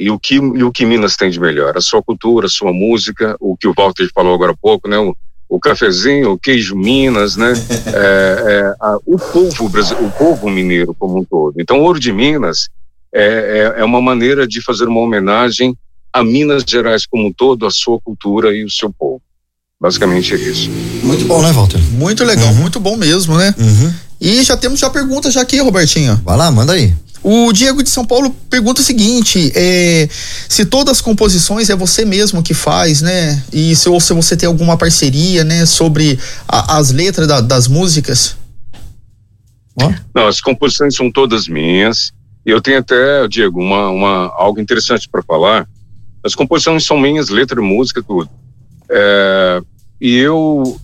E 0.00 0.10
o 0.10 0.18
que, 0.18 0.36
e 0.36 0.64
o 0.64 0.72
que 0.72 0.86
Minas 0.86 1.14
tem 1.16 1.30
de 1.30 1.38
melhor? 1.38 1.76
A 1.76 1.80
sua 1.80 2.02
cultura, 2.02 2.46
a 2.46 2.50
sua 2.50 2.72
música, 2.72 3.36
o 3.38 3.54
que 3.56 3.68
o 3.68 3.74
Walter 3.76 4.08
falou 4.14 4.34
agora 4.34 4.52
há 4.52 4.56
pouco, 4.56 4.88
né? 4.88 4.96
O, 4.98 5.14
o 5.48 5.60
cafezinho, 5.60 6.32
o 6.32 6.38
queijo 6.38 6.74
Minas, 6.74 7.36
né? 7.36 7.52
É, 7.92 8.44
é, 8.46 8.74
a- 8.80 8.96
o 9.04 9.18
povo 9.18 9.66
o 9.66 10.10
povo 10.12 10.48
mineiro 10.48 10.94
como 10.98 11.18
um 11.20 11.24
todo. 11.24 11.60
Então, 11.60 11.80
Ouro 11.80 12.00
de 12.00 12.12
Minas 12.12 12.68
é, 13.14 13.74
é, 13.76 13.80
é 13.82 13.84
uma 13.84 14.00
maneira 14.00 14.46
de 14.46 14.62
fazer 14.62 14.84
uma 14.88 15.00
homenagem 15.00 15.76
a 16.12 16.24
Minas 16.24 16.64
Gerais 16.66 17.04
como 17.06 17.26
um 17.28 17.32
todo, 17.32 17.66
a 17.66 17.70
sua 17.70 18.00
cultura 18.00 18.56
e 18.56 18.64
o 18.64 18.70
seu 18.70 18.90
povo. 18.90 19.20
Basicamente 19.80 20.34
é 20.34 20.36
isso. 20.36 20.70
Muito 21.02 21.24
bom, 21.26 21.42
né, 21.42 21.52
Walter? 21.52 21.80
Muito 21.92 22.24
legal, 22.24 22.52
muito 22.54 22.78
bom 22.80 22.96
mesmo, 22.96 23.36
né? 23.36 23.54
Uhum. 23.58 23.94
E 24.20 24.42
já 24.42 24.56
temos 24.56 24.80
já 24.80 24.90
pergunta 24.90 25.30
já 25.30 25.40
aqui, 25.40 25.58
Robertinho. 25.60 26.16
Vai 26.24 26.36
lá, 26.36 26.50
manda 26.50 26.72
aí. 26.74 26.94
O 27.22 27.52
Diego 27.52 27.83
de 27.83 27.90
São 27.90 28.04
Paulo 28.04 28.30
pergunta 28.48 28.80
o 28.80 28.85
seguinte: 28.85 29.52
é, 29.54 30.09
se 30.48 30.64
todas 30.64 30.92
as 30.96 31.00
composições 31.00 31.68
é 31.68 31.76
você 31.76 32.04
mesmo 32.04 32.42
que 32.42 32.54
faz, 32.54 33.02
né? 33.02 33.42
E 33.52 33.76
se, 33.76 33.88
ou 33.88 34.00
se 34.00 34.12
você 34.14 34.37
tem 34.37 34.46
alguma 34.46 34.76
parceria, 34.76 35.44
né? 35.44 35.66
Sobre 35.66 36.18
a- 36.48 36.78
as 36.78 36.90
letras 36.90 37.28
da- 37.28 37.40
das 37.42 37.68
músicas. 37.68 38.37
Ó. 39.80 39.92
Não, 40.14 40.26
as 40.28 40.40
composições 40.40 40.96
são 40.96 41.11
todas 41.12 41.46
minhas. 41.46 42.12
E 42.44 42.50
eu 42.50 42.61
tenho 42.61 42.78
até, 42.78 43.28
Diego, 43.28 43.61
uma, 43.61 43.90
uma, 43.90 44.33
algo 44.35 44.59
interessante 44.61 45.06
para 45.09 45.22
falar. 45.22 45.68
As 46.24 46.35
composições 46.35 46.85
são 46.87 46.98
minhas, 46.98 47.28
letra, 47.28 47.61
música, 47.61 48.02
tudo. 48.02 48.28
É, 48.90 49.61
e 50.00 50.16
eu 50.16 50.80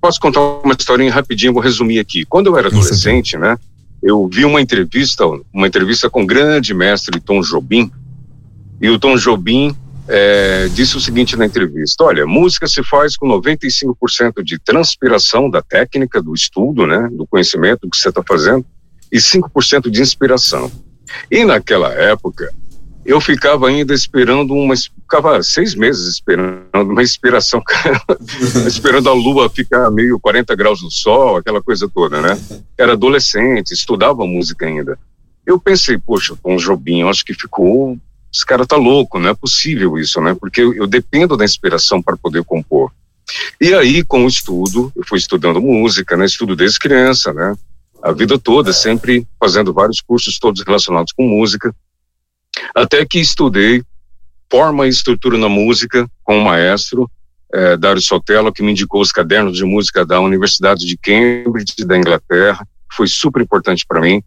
posso 0.00 0.18
contar 0.18 0.40
uma 0.40 0.74
historinha 0.78 1.12
rapidinho, 1.12 1.52
vou 1.52 1.62
resumir 1.62 1.98
aqui. 1.98 2.24
Quando 2.24 2.46
eu 2.46 2.56
era 2.58 2.68
adolescente, 2.68 3.36
né, 3.36 3.56
eu 4.02 4.28
vi 4.28 4.44
uma 4.44 4.60
entrevista, 4.60 5.24
uma 5.52 5.66
entrevista 5.66 6.10
com 6.10 6.22
o 6.22 6.26
grande 6.26 6.74
mestre 6.74 7.20
Tom 7.20 7.40
Jobim, 7.40 7.90
e 8.80 8.90
o 8.90 8.98
Tom 8.98 9.16
Jobim 9.16 9.76
é, 10.08 10.68
disse 10.74 10.96
o 10.96 11.00
seguinte 11.00 11.36
na 11.36 11.46
entrevista: 11.46 12.04
olha, 12.04 12.26
música 12.26 12.66
se 12.66 12.82
faz 12.82 13.16
com 13.16 13.28
95% 13.28 14.42
de 14.42 14.58
transpiração 14.58 15.48
da 15.48 15.62
técnica, 15.62 16.20
do 16.20 16.34
estudo, 16.34 16.86
né, 16.86 17.08
do 17.12 17.26
conhecimento 17.26 17.88
que 17.88 17.96
você 17.96 18.08
está 18.08 18.22
fazendo, 18.26 18.66
e 19.10 19.18
5% 19.18 19.88
de 19.88 20.00
inspiração. 20.00 20.70
E 21.30 21.44
naquela 21.44 21.92
época, 21.92 22.52
eu 23.04 23.20
ficava 23.20 23.68
ainda 23.68 23.92
esperando 23.92 24.54
uma. 24.54 24.74
Ficava 24.76 25.42
seis 25.42 25.74
meses 25.74 26.06
esperando 26.06 26.64
uma 26.74 27.02
inspiração, 27.02 27.62
esperando 28.66 29.08
a 29.08 29.12
lua 29.12 29.50
ficar 29.50 29.90
meio 29.90 30.18
40 30.18 30.54
graus 30.54 30.82
no 30.82 30.90
sol, 30.90 31.36
aquela 31.36 31.60
coisa 31.60 31.88
toda, 31.88 32.20
né? 32.20 32.38
Era 32.78 32.92
adolescente, 32.92 33.72
estudava 33.72 34.24
música 34.24 34.66
ainda. 34.66 34.98
Eu 35.44 35.58
pensei, 35.58 35.98
poxa, 35.98 36.36
Tom 36.42 36.56
Jobim, 36.56 37.02
acho 37.02 37.24
que 37.24 37.34
ficou. 37.34 37.98
Esse 38.32 38.46
cara 38.46 38.64
tá 38.64 38.76
louco, 38.76 39.18
não 39.18 39.28
é 39.28 39.34
possível 39.34 39.98
isso, 39.98 40.20
né? 40.20 40.34
Porque 40.34 40.62
eu, 40.62 40.72
eu 40.72 40.86
dependo 40.86 41.36
da 41.36 41.44
inspiração 41.44 42.00
para 42.00 42.16
poder 42.16 42.42
compor. 42.44 42.90
E 43.60 43.74
aí, 43.74 44.02
com 44.02 44.24
o 44.24 44.28
estudo, 44.28 44.90
eu 44.96 45.04
fui 45.06 45.18
estudando 45.18 45.60
música, 45.60 46.16
né? 46.16 46.24
Estudo 46.24 46.56
desde 46.56 46.78
criança, 46.78 47.32
né? 47.32 47.54
A 48.02 48.12
vida 48.12 48.38
toda, 48.38 48.72
sempre 48.72 49.26
fazendo 49.38 49.72
vários 49.72 50.00
cursos, 50.00 50.38
todos 50.38 50.64
relacionados 50.64 51.12
com 51.12 51.28
música. 51.28 51.74
Até 52.74 53.04
que 53.04 53.18
estudei 53.18 53.82
forma 54.50 54.86
e 54.86 54.90
estrutura 54.90 55.38
na 55.38 55.48
música 55.48 56.06
com 56.22 56.38
o 56.38 56.44
maestro 56.44 57.10
eh, 57.52 57.76
Dário 57.76 58.02
Sotelo, 58.02 58.52
que 58.52 58.62
me 58.62 58.72
indicou 58.72 59.00
os 59.00 59.12
cadernos 59.12 59.56
de 59.56 59.64
música 59.64 60.04
da 60.04 60.20
Universidade 60.20 60.86
de 60.86 60.96
Cambridge, 60.96 61.84
da 61.84 61.96
Inglaterra. 61.96 62.66
Foi 62.94 63.06
super 63.06 63.42
importante 63.42 63.84
para 63.86 64.00
mim. 64.00 64.22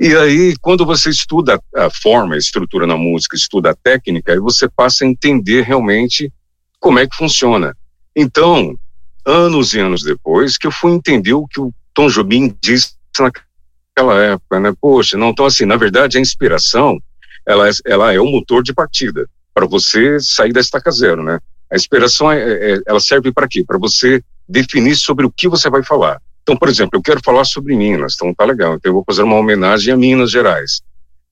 E 0.00 0.16
aí, 0.16 0.56
quando 0.60 0.84
você 0.84 1.10
estuda 1.10 1.60
a 1.76 1.88
forma, 1.90 2.34
a 2.34 2.38
estrutura 2.38 2.86
na 2.86 2.96
música, 2.96 3.36
estuda 3.36 3.70
a 3.70 3.74
técnica, 3.74 4.32
aí 4.32 4.38
você 4.40 4.68
passa 4.68 5.04
a 5.04 5.06
entender 5.06 5.62
realmente 5.62 6.32
como 6.80 6.98
é 6.98 7.06
que 7.06 7.14
funciona. 7.14 7.76
Então, 8.14 8.76
anos 9.24 9.74
e 9.74 9.78
anos 9.78 10.02
depois, 10.02 10.58
que 10.58 10.66
eu 10.66 10.72
fui 10.72 10.92
entender 10.92 11.34
o 11.34 11.46
que 11.46 11.60
o 11.60 11.72
Tom 11.94 12.08
Jobim 12.08 12.56
disse 12.60 12.94
naquela 13.18 14.20
época, 14.20 14.58
né? 14.58 14.74
Poxa, 14.80 15.16
não, 15.16 15.30
então 15.30 15.46
assim, 15.46 15.64
na 15.64 15.76
verdade 15.76 16.18
a 16.18 16.20
inspiração, 16.20 16.98
ela, 17.46 17.68
é- 17.68 17.72
ela 17.84 18.12
é 18.12 18.20
o 18.20 18.26
motor 18.26 18.62
de 18.62 18.72
partida 18.72 19.28
para 19.54 19.66
você 19.66 20.18
sair 20.20 20.52
da 20.52 20.60
estaca 20.60 20.90
zero, 20.90 21.22
né? 21.22 21.38
A 21.70 21.76
inspiração, 21.76 22.30
é, 22.30 22.72
é- 22.74 22.80
ela 22.86 23.00
serve 23.00 23.32
para 23.32 23.48
quê? 23.48 23.64
Para 23.66 23.78
você 23.78 24.22
definir 24.48 24.96
sobre 24.96 25.26
o 25.26 25.30
que 25.30 25.48
você 25.48 25.70
vai 25.70 25.82
falar. 25.82 26.20
Então, 26.42 26.56
por 26.56 26.68
exemplo, 26.68 26.98
eu 26.98 27.02
quero 27.02 27.20
falar 27.24 27.44
sobre 27.44 27.76
Minas, 27.76 28.14
então 28.14 28.34
tá 28.34 28.44
legal, 28.44 28.74
então 28.74 28.90
eu 28.90 28.94
vou 28.94 29.04
fazer 29.06 29.22
uma 29.22 29.36
homenagem 29.36 29.92
a 29.92 29.96
Minas 29.96 30.30
Gerais. 30.30 30.80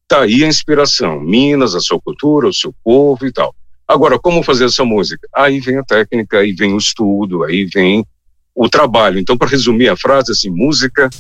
Tá 0.06 0.22
aí 0.22 0.44
a 0.44 0.48
inspiração, 0.48 1.20
Minas, 1.20 1.74
a 1.74 1.80
sua 1.80 2.00
cultura, 2.00 2.48
o 2.48 2.54
seu 2.54 2.74
povo 2.84 3.26
e 3.26 3.32
tal. 3.32 3.54
Agora, 3.86 4.18
como 4.18 4.42
fazer 4.42 4.66
essa 4.66 4.84
música? 4.84 5.26
Aí 5.34 5.58
vem 5.58 5.76
a 5.78 5.82
técnica, 5.82 6.38
aí 6.38 6.52
vem 6.52 6.74
o 6.74 6.78
estudo, 6.78 7.42
aí 7.42 7.64
vem 7.66 8.04
o 8.54 8.68
trabalho. 8.68 9.18
Então, 9.18 9.36
para 9.36 9.48
resumir 9.48 9.88
a 9.88 9.96
frase, 9.96 10.30
assim, 10.30 10.48
música 10.48 11.10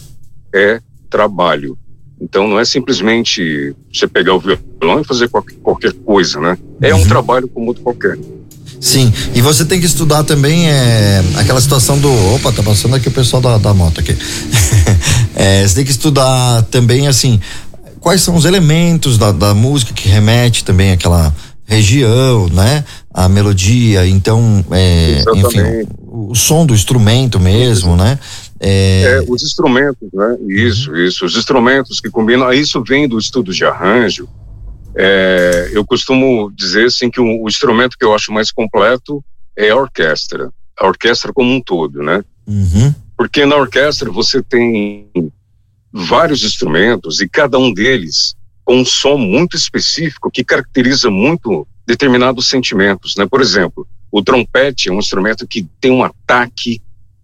é 0.54 0.80
trabalho. 1.08 1.76
Então, 2.20 2.46
não 2.46 2.58
é 2.58 2.64
simplesmente 2.64 3.74
você 3.92 4.06
pegar 4.06 4.34
o 4.34 4.40
violão 4.40 5.00
e 5.00 5.04
fazer 5.04 5.28
qualquer, 5.28 5.56
qualquer 5.56 5.92
coisa, 5.92 6.38
né? 6.40 6.58
É 6.80 6.94
um 6.94 7.06
trabalho 7.06 7.48
como 7.48 7.68
outro 7.68 7.82
qualquer. 7.82 8.18
Sim, 8.78 9.12
e 9.34 9.42
você 9.42 9.64
tem 9.64 9.78
que 9.78 9.86
estudar 9.86 10.24
também 10.24 10.70
é, 10.70 11.22
aquela 11.36 11.60
situação 11.60 11.98
do. 11.98 12.10
Opa, 12.34 12.50
tá 12.52 12.62
passando 12.62 12.94
aqui 12.96 13.08
o 13.08 13.12
pessoal 13.12 13.42
da, 13.42 13.58
da 13.58 13.74
moto 13.74 14.00
aqui. 14.00 14.16
É, 15.32 15.66
você 15.66 15.76
tem 15.76 15.84
que 15.86 15.90
estudar 15.90 16.64
também, 16.64 17.06
assim, 17.06 17.40
quais 17.98 18.20
são 18.20 18.34
os 18.34 18.44
elementos 18.44 19.16
da, 19.16 19.32
da 19.32 19.54
música 19.54 19.94
que 19.94 20.06
remete 20.06 20.62
também 20.62 20.92
àquela 20.92 21.34
região, 21.64 22.48
né? 22.48 22.84
A 23.14 23.26
melodia, 23.26 24.06
então, 24.06 24.62
é, 24.70 25.22
enfim, 25.34 25.60
o, 26.02 26.32
o 26.32 26.34
som 26.34 26.66
do 26.66 26.74
instrumento 26.74 27.40
mesmo, 27.40 27.96
né? 27.96 28.18
É, 28.60 29.02
É, 29.02 29.24
os 29.26 29.42
instrumentos, 29.42 30.08
né? 30.12 30.36
Isso, 30.48 30.94
isso. 30.96 31.24
Os 31.24 31.36
instrumentos 31.36 31.98
que 32.00 32.10
combinam. 32.10 32.46
Aí 32.46 32.60
Isso 32.60 32.82
vem 32.82 33.08
do 33.08 33.18
estudo 33.18 33.52
de 33.52 33.64
arranjo. 33.64 34.28
É, 34.94 35.70
eu 35.72 35.84
costumo 35.84 36.50
dizer 36.54 36.86
assim 36.86 37.10
que 37.10 37.20
o, 37.20 37.42
o 37.42 37.48
instrumento 37.48 37.96
que 37.98 38.04
eu 38.04 38.14
acho 38.14 38.32
mais 38.32 38.52
completo 38.52 39.24
é 39.56 39.70
a 39.70 39.76
orquestra. 39.76 40.50
A 40.78 40.86
orquestra 40.86 41.32
como 41.32 41.50
um 41.50 41.60
todo, 41.60 42.02
né? 42.02 42.22
uhum, 42.46 42.94
Porque 43.16 43.44
na 43.46 43.56
orquestra 43.56 44.10
você 44.10 44.42
tem 44.42 45.08
vários 45.92 46.42
instrumentos 46.42 47.20
e 47.20 47.28
cada 47.28 47.58
um 47.58 47.72
deles 47.72 48.34
com 48.64 48.78
um 48.78 48.84
som 48.84 49.16
muito 49.16 49.56
específico 49.56 50.30
que 50.30 50.44
caracteriza 50.44 51.10
muito 51.10 51.66
determinados 51.86 52.48
sentimentos, 52.48 53.16
né? 53.16 53.26
Por 53.26 53.40
exemplo, 53.40 53.86
o 54.12 54.22
trompete 54.22 54.88
é 54.88 54.92
um 54.92 54.98
instrumento 54.98 55.46
que 55.46 55.66
tem 55.80 55.90
um 55.90 56.04
ataque, 56.04 56.80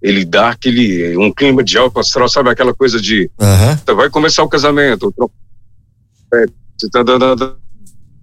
ele 0.06 0.24
dá 0.24 0.50
aquele 0.50 1.16
um 1.18 1.32
clima 1.32 1.64
de 1.64 1.76
alto 1.76 1.98
astral, 1.98 2.28
sabe 2.28 2.48
aquela 2.48 2.72
coisa 2.72 3.00
de 3.00 3.28
aham, 3.40 3.76
vai 3.96 4.08
começar 4.08 4.44
o 4.44 4.48
casamento, 4.48 5.12
trompete, 5.12 6.54
tá, 6.92 7.04
tá, 7.04 7.36
tá, 7.36 7.56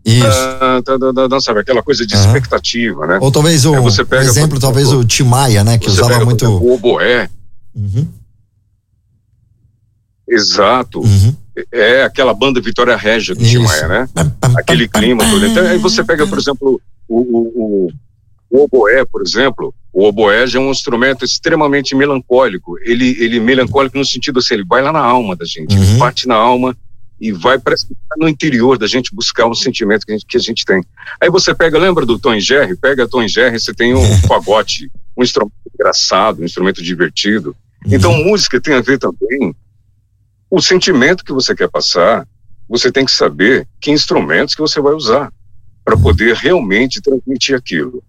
isso. 0.05 1.41
sabe 1.41 1.59
aquela 1.59 1.83
coisa 1.83 2.05
de 2.07 2.15
Aham. 2.15 2.25
expectativa, 2.25 3.05
né? 3.05 3.19
Ou 3.21 3.29
talvez 3.29 3.65
o 3.65 3.81
você 3.81 4.05
pega, 4.05 4.23
exemplo, 4.23 4.51
por 4.51 4.59
talvez 4.59 4.93
o 4.93 5.03
Timaya, 5.03 5.61
né? 5.61 5.77
Que 5.77 5.89
usava 5.89 6.13
pega, 6.13 6.25
muito. 6.25 6.45
o 6.45 6.73
oboé, 6.73 7.29
Uhum, 7.75 8.07
exato, 10.29 11.01
uhum. 11.01 11.35
é 11.71 12.03
aquela 12.03 12.33
banda 12.33 12.61
Vitória 12.61 12.95
Régia 12.95 13.35
do. 13.35 13.43
Timaya, 13.43 13.87
né? 13.87 14.09
Aquele 14.55 14.87
clima 14.87 15.27
todo. 15.27 15.45
Então, 15.45 15.65
aí 15.65 15.79
você 15.79 16.03
pega, 16.03 16.27
por 16.27 16.37
exemplo, 16.37 16.79
o, 17.09 17.17
o, 17.17 17.87
o, 17.87 17.91
o 18.53 18.63
oboé, 18.65 19.03
por 19.03 19.21
exemplo. 19.21 19.73
O 19.91 20.05
oboé 20.05 20.45
já 20.47 20.59
é 20.59 20.61
um 20.61 20.71
instrumento 20.71 21.25
extremamente 21.25 21.95
melancólico. 21.95 22.77
Ele, 22.79 23.17
ele 23.19 23.37
é 23.37 23.39
melancólico 23.39 23.97
no 23.97 24.05
sentido 24.05 24.39
assim, 24.39 24.53
ele 24.53 24.65
vai 24.65 24.81
lá 24.81 24.91
na 24.91 24.99
alma 24.99 25.35
da 25.35 25.45
gente, 25.45 25.75
ele 25.75 25.85
Uhum. 25.85 25.97
bate 25.97 26.27
na 26.27 26.35
alma 26.35 26.75
e 27.19 27.31
vai 27.31 27.57
vai 27.57 27.75
no 28.17 28.27
interior 28.27 28.77
da 28.77 28.85
gente 28.85 29.13
buscar 29.13 29.47
um 29.47 29.53
sentimento 29.55 30.05
que 30.05 30.11
a 30.11 30.15
gente, 30.15 30.25
que 30.27 30.37
a 30.37 30.39
gente 30.39 30.65
tem. 30.65 30.83
Aí 31.19 31.29
você 31.29 31.53
pega, 31.53 31.79
lembra 31.79 32.05
do 32.05 32.19
Tom 32.19 32.39
Jerry? 32.39 32.75
Pega 32.75 33.07
Tom 33.07 33.27
Jerry, 33.27 33.59
você 33.59 33.73
tem 33.73 33.93
um 33.95 34.03
fagote, 34.27 34.91
um 35.17 35.23
instrumento 35.23 35.53
engraçado, 35.73 36.41
um 36.41 36.45
instrumento 36.45 36.81
divertido. 36.83 37.55
Então, 37.85 38.13
música 38.23 38.61
tem 38.61 38.75
a 38.75 38.81
ver 38.81 38.97
também 38.97 39.53
o 40.49 40.61
sentimento 40.61 41.23
que 41.23 41.33
você 41.33 41.55
quer 41.55 41.69
passar. 41.69 42.27
Você 42.69 42.91
tem 42.91 43.05
que 43.05 43.11
saber 43.11 43.67
que 43.79 43.91
instrumentos 43.91 44.55
que 44.55 44.61
você 44.61 44.79
vai 44.79 44.93
usar 44.93 45.31
para 45.83 45.97
poder 45.97 46.35
realmente 46.35 47.01
transmitir 47.01 47.55
aquilo. 47.55 48.03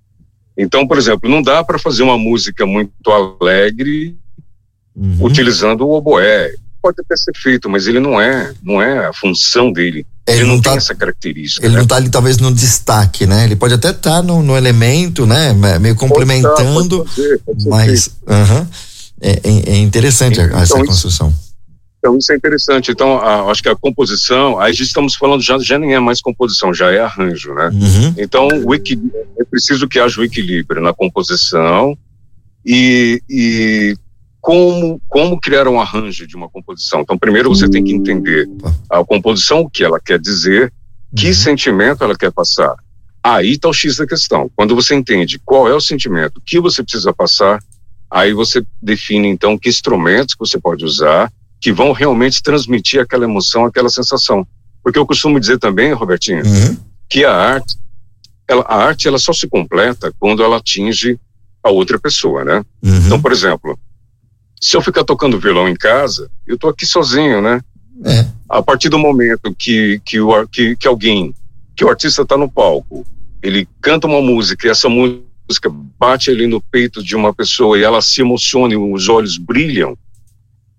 Então, 0.56 0.86
por 0.86 0.96
exemplo, 0.98 1.28
não 1.28 1.42
dá 1.42 1.64
para 1.64 1.78
fazer 1.78 2.02
uma 2.02 2.16
música 2.18 2.64
muito 2.66 2.92
alegre 3.10 4.16
Uhum. 4.96 5.16
utilizando 5.24 5.84
o 5.86 5.90
oboé. 5.92 6.52
Pode 6.80 6.96
até 7.00 7.16
ser 7.16 7.32
feito, 7.36 7.68
mas 7.68 7.86
ele 7.88 7.98
não 7.98 8.20
é, 8.20 8.52
não 8.62 8.80
é 8.80 9.06
a 9.06 9.12
função 9.12 9.72
dele. 9.72 10.06
Ele 10.26 10.38
Ele, 10.38 10.46
não 10.46 10.54
não, 10.54 10.62
tá- 10.62 10.70
tem 10.70 10.76
essa 10.78 10.94
característica. 10.94 11.66
Ele 11.66 11.74
né? 11.74 11.80
não 11.80 11.86
tá 11.86 11.96
ali 11.96 12.08
talvez 12.08 12.38
no 12.38 12.54
destaque, 12.54 13.26
né? 13.26 13.44
Ele 13.44 13.56
pode 13.56 13.74
até 13.74 13.90
estar 13.90 14.22
no, 14.22 14.42
no 14.42 14.56
elemento, 14.56 15.26
né? 15.26 15.52
Me- 15.52 15.78
Meio 15.80 15.96
Pode 15.96 16.08
complementando, 16.10 16.98
pode 16.98 17.10
fazer, 17.14 17.38
pode 17.44 17.62
ser 17.62 17.68
feito. 17.68 17.70
mas 17.70 18.10
aham, 18.28 18.68
é, 19.20 19.30
é- 19.42 19.70
é 19.72 19.76
interessante 19.78 20.40
Então, 20.40 20.58
essa 20.58 20.76
isso- 20.76 20.84
construção. 20.86 21.34
Então 22.04 22.18
isso 22.18 22.30
é 22.30 22.36
interessante. 22.36 22.90
Então 22.90 23.16
a- 23.16 23.50
acho 23.50 23.62
que 23.62 23.68
a 23.70 23.74
composição, 23.74 24.60
aí 24.60 24.72
estamos 24.74 25.14
falando 25.14 25.40
já 25.40 25.58
já 25.58 25.78
nem 25.78 25.94
é 25.94 25.98
mais 25.98 26.20
composição, 26.20 26.74
já 26.74 26.90
é 26.92 26.98
arranjo, 27.00 27.54
né? 27.54 27.70
Uhum, 27.72 28.14
Então 28.18 28.46
o 28.66 28.74
equilíbrio, 28.74 29.26
é 29.38 29.44
preciso 29.44 29.88
que 29.88 29.98
haja 29.98 30.20
o 30.20 30.24
equilíbrio 30.24 30.82
na 30.82 30.92
composição 30.92 31.96
e, 32.64 33.22
e 33.30 33.96
como 34.38 35.00
como 35.08 35.40
criar 35.40 35.66
um 35.66 35.80
arranjo 35.80 36.26
de 36.26 36.36
uma 36.36 36.50
composição. 36.50 37.00
Então 37.00 37.16
primeiro 37.16 37.48
você 37.48 37.70
tem 37.70 37.82
que 37.82 37.94
entender 37.94 38.50
a 38.90 39.02
composição, 39.02 39.60
o 39.60 39.70
que 39.70 39.82
ela 39.82 39.98
quer 39.98 40.18
dizer, 40.18 40.70
que 41.16 41.28
uhum. 41.28 41.34
sentimento 41.34 42.04
ela 42.04 42.14
quer 42.14 42.30
passar. 42.30 42.74
Aí 43.22 43.52
está 43.52 43.70
o 43.70 43.72
X 43.72 43.96
da 43.96 44.06
questão. 44.06 44.50
Quando 44.54 44.74
você 44.74 44.94
entende 44.94 45.40
qual 45.42 45.66
é 45.66 45.74
o 45.74 45.80
sentimento 45.80 46.38
que 46.44 46.60
você 46.60 46.82
precisa 46.82 47.14
passar, 47.14 47.58
aí 48.10 48.34
você 48.34 48.62
define 48.82 49.28
então 49.28 49.56
que 49.56 49.70
instrumentos 49.70 50.34
que 50.34 50.40
você 50.40 50.60
pode 50.60 50.84
usar 50.84 51.32
que 51.64 51.72
vão 51.72 51.92
realmente 51.92 52.42
transmitir 52.42 53.00
aquela 53.00 53.24
emoção, 53.24 53.64
aquela 53.64 53.88
sensação. 53.88 54.46
Porque 54.82 54.98
eu 54.98 55.06
costumo 55.06 55.40
dizer 55.40 55.58
também, 55.58 55.94
Robertinho, 55.94 56.44
Uhum, 56.44 56.76
que 57.08 57.24
a 57.24 57.34
arte, 57.34 57.78
ela, 58.46 58.62
a 58.68 58.76
arte 58.84 59.08
ela 59.08 59.18
só 59.18 59.32
se 59.32 59.48
completa 59.48 60.12
quando 60.20 60.42
ela 60.44 60.58
atinge 60.58 61.18
a 61.62 61.70
outra 61.70 61.98
pessoa, 61.98 62.44
né? 62.44 62.62
uhum. 62.82 63.06
Então, 63.06 63.22
por 63.22 63.32
exemplo, 63.32 63.78
se 64.60 64.76
eu 64.76 64.82
ficar 64.82 65.04
tocando 65.04 65.40
violão 65.40 65.66
em 65.66 65.74
casa, 65.74 66.30
eu 66.46 66.58
tô 66.58 66.68
aqui 66.68 66.84
sozinho, 66.84 67.40
né? 67.40 67.62
É. 68.04 68.26
A 68.46 68.62
partir 68.62 68.90
do 68.90 68.98
momento 68.98 69.54
que, 69.58 70.02
que, 70.04 70.20
o, 70.20 70.46
que, 70.46 70.76
que 70.76 70.86
alguém, 70.86 71.34
que 71.74 71.82
o 71.82 71.88
artista 71.88 72.20
está 72.20 72.36
no 72.36 72.50
palco, 72.50 73.06
ele 73.42 73.66
canta 73.80 74.06
uma 74.06 74.20
música 74.20 74.66
e 74.66 74.70
essa 74.70 74.90
música 74.90 75.70
bate 75.98 76.30
ali 76.30 76.46
no 76.46 76.60
peito 76.60 77.02
de 77.02 77.16
uma 77.16 77.32
pessoa 77.32 77.78
e 77.78 77.82
ela 77.82 78.02
se 78.02 78.20
emociona 78.20 78.74
e 78.74 78.76
os 78.76 79.08
olhos 79.08 79.38
brilham, 79.38 79.96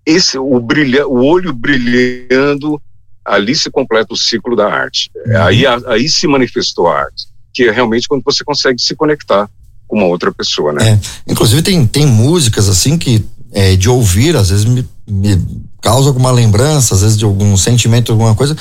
esse 0.06 0.38
o 0.38 0.60
brilha, 0.60 1.06
o 1.06 1.24
olho 1.24 1.52
brilhando, 1.52 2.80
ali 3.24 3.56
se 3.56 3.68
completa 3.70 4.14
o 4.14 4.16
ciclo 4.16 4.54
da 4.54 4.72
arte. 4.72 5.10
Uhum. 5.26 5.42
Aí, 5.42 5.64
aí 5.66 6.08
se 6.08 6.28
manifestou 6.28 6.88
a 6.88 7.00
arte, 7.00 7.26
que 7.52 7.64
é 7.64 7.72
realmente 7.72 8.06
quando 8.06 8.22
você 8.24 8.44
consegue 8.44 8.80
se 8.80 8.94
conectar 8.94 9.50
com 9.88 9.96
uma 9.96 10.06
outra 10.06 10.32
pessoa, 10.32 10.72
né? 10.72 10.92
É. 10.92 11.32
Inclusive 11.32 11.62
tem, 11.62 11.86
tem 11.86 12.06
músicas 12.06 12.68
assim 12.68 12.96
que 12.96 13.24
é, 13.52 13.74
de 13.74 13.88
ouvir, 13.88 14.36
às 14.36 14.50
vezes 14.50 14.64
me, 14.64 14.86
me 15.08 15.40
causa 15.80 16.08
alguma 16.08 16.32
lembrança, 16.32 16.94
às 16.94 17.02
vezes 17.02 17.16
de 17.16 17.24
algum 17.24 17.56
sentimento, 17.56 18.10
alguma 18.10 18.34
coisa, 18.34 18.56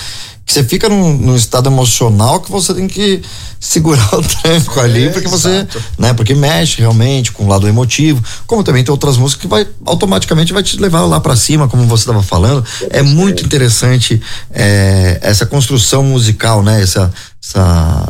que 0.46 0.54
você 0.54 0.64
fica 0.64 0.88
num, 0.88 1.18
num 1.18 1.36
estado 1.36 1.68
emocional 1.68 2.40
que 2.40 2.52
você 2.52 2.74
tem 2.74 2.88
que 2.88 3.22
segurar 3.60 4.14
o 4.14 4.22
tranco 4.22 4.80
ali, 4.80 5.10
porque 5.10 5.28
você, 5.28 5.50
exato. 5.50 5.84
né, 5.98 6.14
porque 6.14 6.36
mexe 6.36 6.80
realmente 6.80 7.32
com 7.32 7.46
o 7.46 7.48
lado 7.48 7.68
emotivo, 7.68 8.24
como 8.46 8.64
também 8.64 8.84
tem 8.84 8.92
outras 8.92 9.18
músicas 9.18 9.42
que 9.42 9.48
vai 9.48 9.68
automaticamente 9.86 10.54
vai 10.54 10.62
te 10.62 10.80
levar 10.80 11.02
lá 11.02 11.20
pra 11.20 11.36
cima, 11.36 11.68
como 11.68 11.88
você 11.88 12.04
estava 12.04 12.22
falando. 12.22 12.64
É 12.92 13.02
muito 13.02 13.44
interessante 13.44 14.22
é, 14.52 15.18
essa 15.24 15.48
construção 15.48 16.04
musical, 16.04 16.62
né, 16.62 16.80
essa, 16.82 17.12
essa 17.44 18.08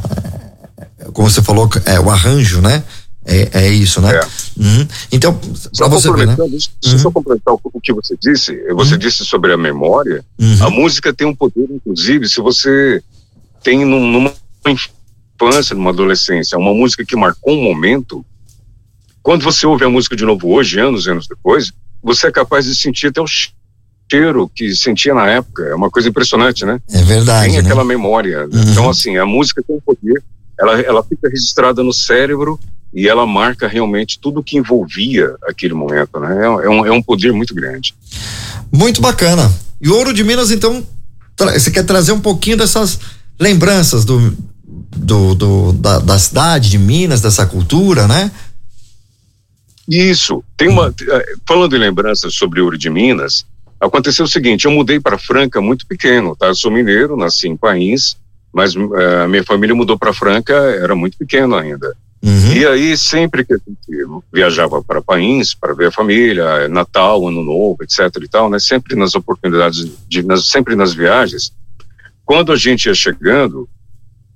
como 1.14 1.30
você 1.30 1.42
falou, 1.42 1.70
é 1.86 1.98
o 2.00 2.10
arranjo, 2.10 2.60
né? 2.60 2.84
É, 3.26 3.50
é 3.66 3.70
isso, 3.70 4.00
né? 4.02 4.12
É. 4.16 4.20
Uhum. 4.62 4.88
Então, 5.12 5.40
Só 5.74 5.90
você 5.90 6.12
ver, 6.14 6.28
né? 6.28 6.36
deixa 6.50 6.70
eu 6.86 6.92
Uhum. 6.92 7.00
só 7.00 7.12
complementar 7.12 7.54
o, 7.56 7.82
que 7.82 7.92
você 7.92 8.16
disse. 8.22 8.56
Você 8.74 8.98
disse 8.98 9.26
sobre 9.26 9.52
a 9.52 9.58
memória. 9.58 10.24
Uhum. 10.40 10.58
A 10.64 10.70
música 10.70 11.12
tem 11.14 11.26
um 11.28 11.36
poder, 11.36 11.68
inclusive, 11.72 12.28
se 12.30 12.40
você 12.40 13.02
tem 13.64 13.84
num- 13.84 14.12
numa 14.12 14.32
infância, 14.68 15.76
numa 15.76 15.90
adolescência, 15.90 16.58
uma 16.58 16.74
música 16.74 17.04
que 17.04 17.16
marcou 17.16 17.54
um 17.54 17.64
momento, 17.64 18.24
quando 19.24 19.44
você 19.44 19.66
ouve 19.66 19.84
a 19.84 19.90
música 19.90 20.16
de 20.16 20.24
novo 20.24 20.48
hoje, 20.54 20.80
anos 20.80 21.08
e 21.08 21.10
anos 21.10 21.28
depois, 21.28 21.74
você 22.04 22.28
é 22.28 22.32
capaz 22.32 22.66
de 22.66 22.76
sentir 22.76 23.08
até 23.08 23.20
o 23.22 23.26
cheiro 23.28 24.48
que 24.54 24.76
sentia 24.76 25.16
na 25.16 25.28
época. 25.28 25.64
É 25.64 25.74
uma 25.74 25.90
coisa 25.90 26.08
impressionante, 26.10 26.64
né? 26.64 26.80
É 26.92 27.02
verdade, 27.02 27.48
tem 27.48 27.54
né? 27.58 27.60
aquela 27.64 27.84
memória. 27.84 28.48
Uhum. 28.54 28.72
Então, 28.72 28.88
assim, 28.90 29.18
a 29.18 29.26
música 29.26 29.64
tem 29.68 29.76
um 29.76 29.82
poder, 29.82 30.22
ela, 30.60 30.80
ela 30.82 31.04
fica 31.04 31.28
registrada 31.28 31.82
no 31.84 31.92
cérebro 31.92 32.60
e 32.96 33.08
ela 33.10 33.28
marca 33.28 33.68
realmente 33.68 34.18
tudo 34.20 34.42
que 34.42 34.58
envolvia 34.58 35.36
aquele 35.48 35.74
momento, 35.74 36.18
né? 36.20 36.42
É, 36.42 36.66
é 36.66 36.70
um, 36.70 36.86
é 36.86 36.92
um 36.92 37.02
poder 37.02 37.34
muito 37.34 37.54
grande. 37.54 37.94
Muito 38.72 39.02
bacana. 39.02 39.52
E 39.82 39.90
Ouro 39.90 40.14
de 40.14 40.24
Minas, 40.24 40.50
então, 40.50 40.82
você 41.38 41.70
quer 41.70 41.84
trazer 41.86 42.14
um 42.14 42.22
pouquinho 42.22 42.56
dessas 42.58 42.98
lembranças 43.38 44.06
do, 44.06 44.34
do, 44.96 45.36
do- 45.36 45.74
da, 45.74 46.00
da 46.00 46.18
cidade 46.18 46.70
de 46.70 46.78
Minas, 46.78 47.20
dessa 47.22 47.46
cultura, 47.46 48.08
né? 48.08 48.32
Isso. 49.88 50.44
Tem 50.58 50.68
uma. 50.68 50.94
eh, 51.08 51.34
Falando 51.48 51.76
em 51.76 51.80
lembranças 51.80 52.34
sobre 52.34 52.60
Ouro 52.62 52.78
de 52.78 52.90
Minas, 52.90 53.46
aconteceu 53.80 54.26
o 54.26 54.28
seguinte: 54.28 54.66
eu 54.66 54.72
mudei 54.72 55.00
para 55.00 55.18
Franca 55.18 55.62
muito 55.62 55.86
pequeno, 55.86 56.36
tá? 56.36 56.48
Eu 56.48 56.56
sou 56.56 56.72
mineiro, 56.72 57.16
nasci 57.18 57.48
em 57.48 57.58
País, 57.58 58.18
mas 58.52 58.74
eh, 58.76 59.24
a 59.24 59.28
minha 59.28 59.44
família 59.44 59.76
mudou 59.76 59.98
para 60.00 60.14
Franca, 60.14 60.54
era 60.54 60.96
muito 60.96 61.18
pequeno 61.18 61.56
ainda. 61.56 61.96
Uhum. 62.26 62.54
E 62.54 62.66
aí, 62.66 62.98
sempre 62.98 63.46
que 63.46 63.54
a 63.54 63.58
gente 63.58 64.24
viajava 64.34 64.84
para 64.84 65.00
País, 65.00 65.54
para 65.54 65.76
ver 65.76 65.90
a 65.90 65.92
família, 65.92 66.68
Natal, 66.68 67.28
Ano 67.28 67.44
Novo, 67.44 67.78
etc 67.84 68.00
e 68.20 68.28
tal, 68.28 68.50
né? 68.50 68.58
Sempre 68.58 68.96
nas 68.96 69.14
oportunidades, 69.14 69.88
de, 70.08 70.24
nas, 70.24 70.48
sempre 70.48 70.76
nas 70.76 70.92
viagens, 70.92 71.54
quando 72.26 72.52
a 72.52 72.56
gente 72.56 72.88
ia 72.88 72.96
chegando, 72.96 73.70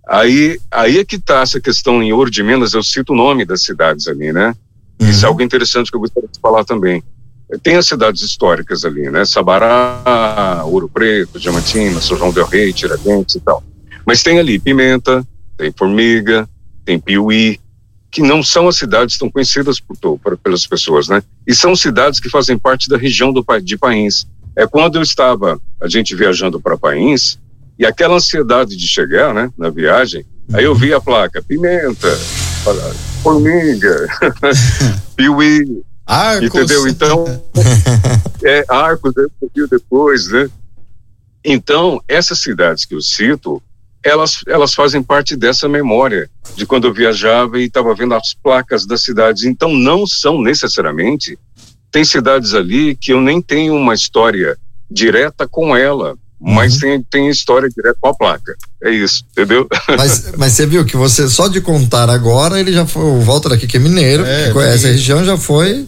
aí, 0.08 0.60
aí 0.69 0.99
é 0.99 1.04
que 1.04 1.17
tá 1.17 1.41
essa 1.41 1.60
questão 1.60 2.04
em 2.04 2.13
Ouro 2.13 2.30
de 2.30 2.43
Minas, 2.43 2.75
eu 2.75 2.84
cito 2.84 3.12
o 3.12 3.15
nome 3.15 3.43
das 3.43 3.63
cidades 3.63 4.08
ali, 4.08 4.32
né? 4.32 4.56
Isso 4.99 5.25
é 5.25 5.28
algo 5.28 5.41
interessante 5.41 5.89
que 5.89 5.97
eu 5.97 6.02
gostaria 6.02 6.30
de 6.32 6.39
falar 6.39 6.63
também. 6.63 7.02
Tem 7.63 7.75
as 7.75 7.88
cidades 7.88 8.21
históricas 8.21 8.86
ali, 8.86 9.10
né? 9.10 9.25
Sabará, 9.25 10.62
Ouro 10.65 10.88
Preto, 10.88 11.39
Diamantina, 11.39 11.99
São 12.02 12.15
João 12.15 12.32
del 12.32 12.45
Rei, 12.45 12.71
Tiradentes 12.71 13.34
e 13.34 13.39
tal. 13.39 13.63
Mas 14.06 14.21
tem 14.21 14.38
ali 14.38 14.60
Pimenta, 14.60 15.25
tem 15.58 15.73
Formiga, 15.75 16.47
tem 16.86 16.99
Piuí, 16.99 17.60
que 18.12 18.22
não 18.22 18.41
são 18.41 18.67
as 18.67 18.76
cidades 18.78 19.17
tão 19.17 19.30
conhecidas 19.30 19.80
por, 19.80 20.17
por- 20.17 20.38
pelas 20.38 20.65
pessoas, 20.65 21.08
né? 21.08 21.22
E 21.45 21.54
são 21.54 21.76
cidades 21.76 22.19
que 22.19 22.30
fazem 22.30 22.58
parte 22.58 22.89
da 22.89 22.98
região 22.98 23.32
do, 23.32 23.45
de 23.62 23.78
País. 23.78 24.28
É 24.56 24.65
quando 24.65 24.95
eu 24.98 25.02
estava, 25.02 25.60
a 25.82 25.88
gente 25.88 26.15
viajando 26.15 26.60
para 26.60 26.78
País, 26.78 27.39
e 27.78 27.86
aquela 27.86 28.15
ansiedade 28.15 28.76
de 28.76 28.88
chegar, 28.88 29.34
né, 29.34 29.50
na 29.58 29.69
viagem, 29.69 30.26
aí 30.52 30.63
eu 30.65 30.76
vi 30.76 30.93
a 30.93 31.00
placa, 31.00 31.41
Pimenta, 31.41 32.10
Formiga, 33.24 34.08
Piuí, 35.15 35.82
Arcos. 36.06 36.48
Entendeu? 36.48 36.88
Então, 36.88 37.26
é 38.43 38.65
Arcos, 38.67 39.13
um 39.17 39.28
pouquinho 39.39 39.67
depois, 39.67 40.28
né? 40.28 40.50
Então, 41.45 42.02
essas 42.08 42.39
cidades 42.39 42.86
que 42.86 42.95
eu 42.95 43.02
cito, 43.02 43.62
elas, 44.03 44.41
elas 44.47 44.73
fazem 44.73 45.03
parte 45.03 45.35
dessa 45.35 45.67
memória 45.67 46.29
de 46.55 46.65
quando 46.65 46.88
eu 46.88 46.93
viajava 46.93 47.59
e 47.59 47.65
estava 47.65 47.93
vendo 47.93 48.15
as 48.15 48.33
placas 48.33 48.85
das 48.85 49.03
cidades. 49.03 49.43
Então, 49.43 49.73
não 49.73 50.07
são 50.07 50.41
necessariamente. 50.41 51.38
Tem 51.91 52.03
cidades 52.03 52.53
ali 52.53 52.95
que 52.95 53.12
eu 53.12 53.21
nem 53.21 53.41
tenho 53.41 53.75
uma 53.75 53.93
história 53.93 54.57
direta 54.89 55.47
com 55.47 55.75
ela, 55.75 56.15
mas 56.39 56.77
tem, 56.77 57.03
tem 57.03 57.29
história 57.29 57.69
direta 57.69 57.97
com 57.99 58.09
a 58.09 58.13
placa. 58.13 58.55
É 58.81 58.89
isso, 58.89 59.23
entendeu? 59.31 59.67
Mas, 59.97 60.31
mas 60.38 60.53
você 60.53 60.65
viu 60.65 60.85
que 60.85 60.95
você, 60.95 61.27
só 61.27 61.47
de 61.47 61.59
contar 61.59 62.09
agora, 62.09 62.59
ele 62.59 62.71
já 62.71 62.85
foi, 62.85 63.03
o 63.03 63.21
Walter 63.21 63.53
aqui 63.53 63.67
que 63.67 63.77
é 63.77 63.79
mineiro, 63.79 64.23
É, 64.25 64.47
que 64.47 64.53
conhece 64.53 64.88
a 64.88 64.91
região, 64.91 65.25
já 65.25 65.38
foi, 65.38 65.85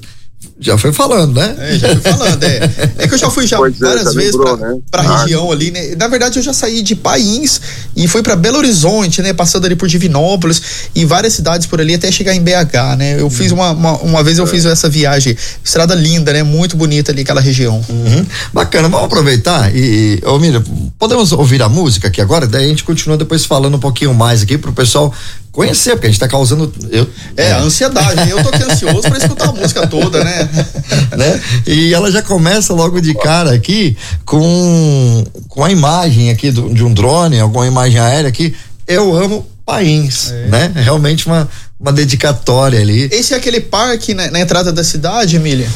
já 0.62 0.78
foi 0.78 0.94
falando, 0.94 1.34
né? 1.40 1.56
É, 1.58 1.78
já 1.78 1.90
fui 1.90 2.02
falando, 2.12 2.44
é. 2.44 2.70
É 3.00 3.08
que 3.08 3.14
eu 3.16 3.18
já 3.18 3.30
fui 3.32 3.48
já 3.48 3.58
Pois 3.58 3.74
é, 3.82 3.86
várias 3.86 4.04
já 4.06 4.12
vezes 4.12 4.36
lembrou, 4.36 4.58
pra, 4.58 4.68
né? 4.70 4.78
pra 4.92 5.02
Ah. 5.02 5.22
região 5.24 5.52
ali, 5.52 5.72
né? 5.72 5.96
Na 5.98 6.08
verdade, 6.08 6.38
eu 6.38 6.44
já 6.44 6.54
saí 6.54 6.84
de 6.84 6.96
País 6.96 7.60
e 7.96 8.08
fui 8.08 8.22
pra 8.22 8.36
Belo 8.36 8.60
Horizonte, 8.60 9.22
né? 9.24 9.34
Passando 9.34 9.66
ali 9.66 9.76
por 9.76 9.88
Divinópolis 9.90 10.62
e 10.94 11.04
várias 11.04 11.34
cidades 11.34 11.66
por 11.66 11.82
ali 11.82 11.96
até 11.96 12.12
chegar 12.12 12.36
em 12.36 12.42
BH, 12.42 12.96
né? 12.98 13.20
Eu 13.20 13.30
fiz 13.30 13.52
uma, 13.52 13.72
uma, 13.72 13.94
uma 13.98 14.24
vez 14.24 14.38
eu 14.38 14.46
fiz 14.46 14.66
essa 14.66 14.88
viagem, 14.88 15.36
estrada 15.64 15.96
linda, 15.96 16.32
né? 16.32 16.44
Muito 16.44 16.78
bonita 16.78 17.12
ali 17.12 17.22
aquela 17.24 17.42
região. 17.42 17.84
Uhum. 17.90 18.26
Bacana, 18.54 18.88
vamos 18.88 19.08
aproveitar 19.08 19.76
e, 19.76 20.20
e 20.22 20.28
ô 20.28 20.38
Miriam, 20.38 20.64
podemos 21.00 21.32
ouvir 21.32 21.64
a 21.64 21.70
música 21.70 22.08
aqui 22.08 22.22
agora? 22.22 22.46
Daí 22.46 22.66
a 22.66 22.68
gente 22.68 22.84
continua 22.84 23.18
depois 23.18 23.46
falando 23.46 23.76
um 23.76 23.80
pouquinho 23.80 24.14
mais 24.14 24.44
aqui 24.44 24.58
pro 24.60 24.72
pessoal 24.72 25.12
conhecer, 25.52 25.92
porque 25.92 26.08
a 26.08 26.10
gente 26.10 26.20
tá 26.20 26.28
causando. 26.28 26.72
Eu, 26.90 27.08
É, 27.36 27.52
a 27.52 27.60
ansiedade. 27.60 28.30
Eu 28.30 28.42
tô 28.42 28.50
aqui 28.50 28.64
ansioso 28.64 29.02
pra 29.02 29.18
escutar 29.18 29.50
a 29.50 29.52
música 29.52 29.86
toda, 29.88 30.24
né? 30.24 30.50
né? 31.18 31.42
E 31.68 31.94
ela 31.94 32.10
já 32.12 32.22
começa 32.22 32.74
logo 32.74 33.02
de 33.02 33.14
cara 33.14 33.52
aqui 33.54 33.96
com, 34.26 35.24
com 35.50 35.64
a 35.64 35.72
imagem 35.72 36.30
aqui 36.32 36.52
do- 36.52 36.74
de 36.74 36.84
um 36.84 36.94
drone, 36.94 37.40
alguma 37.40 37.68
imagem 37.68 38.00
aérea 38.00 38.30
aqui. 38.30 38.56
Eu 38.88 39.16
amo 39.16 39.46
Pains, 39.66 40.32
né? 40.50 40.72
Realmente 40.76 41.28
uma, 41.28 41.48
uma 41.80 41.92
dedicatória 41.94 42.80
ali. 42.80 43.08
Esse 43.12 43.34
é 43.34 43.38
aquele 43.38 43.62
parque 43.62 44.14
na, 44.14 44.30
na 44.32 44.40
entrada 44.40 44.72
da 44.72 44.84
cidade, 44.84 45.36
Emília? 45.36 45.70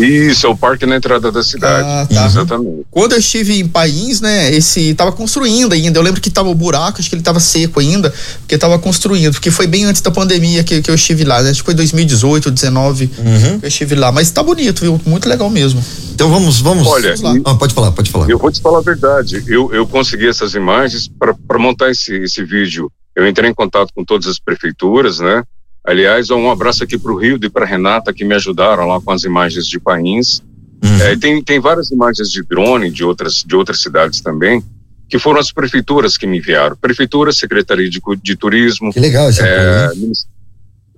Isso, 0.00 0.46
é 0.46 0.50
o 0.50 0.56
parque 0.56 0.84
na 0.86 0.96
entrada 0.96 1.30
da 1.32 1.42
cidade. 1.42 1.88
Ah, 1.88 2.06
tá. 2.12 2.26
Exatamente. 2.26 2.86
Quando 2.90 3.12
eu 3.12 3.18
estive 3.18 3.58
em 3.58 3.66
País, 3.66 4.20
né, 4.20 4.52
esse 4.54 4.94
tava 4.94 5.12
construindo 5.12 5.72
ainda. 5.72 5.98
Eu 5.98 6.02
lembro 6.02 6.20
que 6.20 6.30
tava 6.30 6.48
o 6.48 6.54
buraco, 6.54 6.98
acho 7.00 7.08
que 7.08 7.14
ele 7.14 7.22
tava 7.22 7.40
seco 7.40 7.80
ainda, 7.80 8.12
porque 8.40 8.56
tava 8.58 8.78
construindo, 8.78 9.32
porque 9.32 9.50
foi 9.50 9.66
bem 9.66 9.84
antes 9.84 10.00
da 10.02 10.10
pandemia 10.10 10.62
que, 10.64 10.80
que 10.82 10.90
eu 10.90 10.94
estive 10.94 11.24
lá, 11.24 11.42
né? 11.42 11.50
Acho 11.50 11.60
que 11.60 11.66
foi 11.66 11.74
2018, 11.74 12.50
2019 12.50 13.10
Uhum. 13.18 13.58
que 13.60 13.66
eu 13.66 13.68
estive 13.68 13.94
lá. 13.94 14.10
Mas 14.12 14.30
tá 14.30 14.42
bonito, 14.42 14.80
viu? 14.80 15.00
Muito 15.06 15.28
legal 15.28 15.48
mesmo. 15.50 15.82
Então 16.14 16.30
vamos, 16.30 16.60
vamos. 16.60 16.86
Olha, 16.86 17.14
vamos 17.16 17.42
lá. 17.44 17.50
Ah, 17.52 17.54
pode 17.54 17.74
falar, 17.74 17.92
pode 17.92 18.10
falar. 18.10 18.28
Eu 18.30 18.38
vou 18.38 18.50
te 18.50 18.60
falar 18.60 18.78
a 18.78 18.82
verdade. 18.82 19.42
Eu, 19.46 19.72
eu 19.72 19.86
consegui 19.86 20.28
essas 20.28 20.54
imagens 20.54 21.08
para 21.18 21.58
montar 21.58 21.90
esse, 21.90 22.14
esse 22.16 22.44
vídeo. 22.44 22.90
Eu 23.14 23.26
entrei 23.26 23.50
em 23.50 23.54
contato 23.54 23.90
com 23.94 24.04
todas 24.04 24.26
as 24.26 24.38
prefeituras, 24.38 25.18
né? 25.20 25.42
Aliás, 25.86 26.30
um 26.30 26.50
abraço 26.50 26.82
aqui 26.82 26.98
para 26.98 27.12
o 27.12 27.16
Rio 27.16 27.38
e 27.40 27.48
para 27.48 27.64
Renata 27.64 28.12
que 28.12 28.24
me 28.24 28.34
ajudaram 28.34 28.86
lá 28.86 29.00
com 29.00 29.12
as 29.12 29.22
imagens 29.22 29.66
de 29.66 29.78
Pains. 29.78 30.42
Uhum. 30.84 31.00
É, 31.02 31.16
tem, 31.16 31.42
tem 31.42 31.60
várias 31.60 31.90
imagens 31.90 32.28
de 32.30 32.42
drone 32.42 32.90
de 32.90 33.04
outras, 33.04 33.44
de 33.46 33.54
outras 33.54 33.80
cidades 33.80 34.20
também, 34.20 34.62
que 35.08 35.18
foram 35.18 35.38
as 35.38 35.52
prefeituras 35.52 36.16
que 36.16 36.26
me 36.26 36.38
enviaram. 36.38 36.76
Prefeitura, 36.76 37.32
Secretaria 37.32 37.88
de, 37.88 38.00
de 38.22 38.36
Turismo, 38.36 38.92
Que 38.92 39.00
legal 39.00 39.30
esse 39.30 39.42
é, 39.42 39.90
minis- 39.94 40.26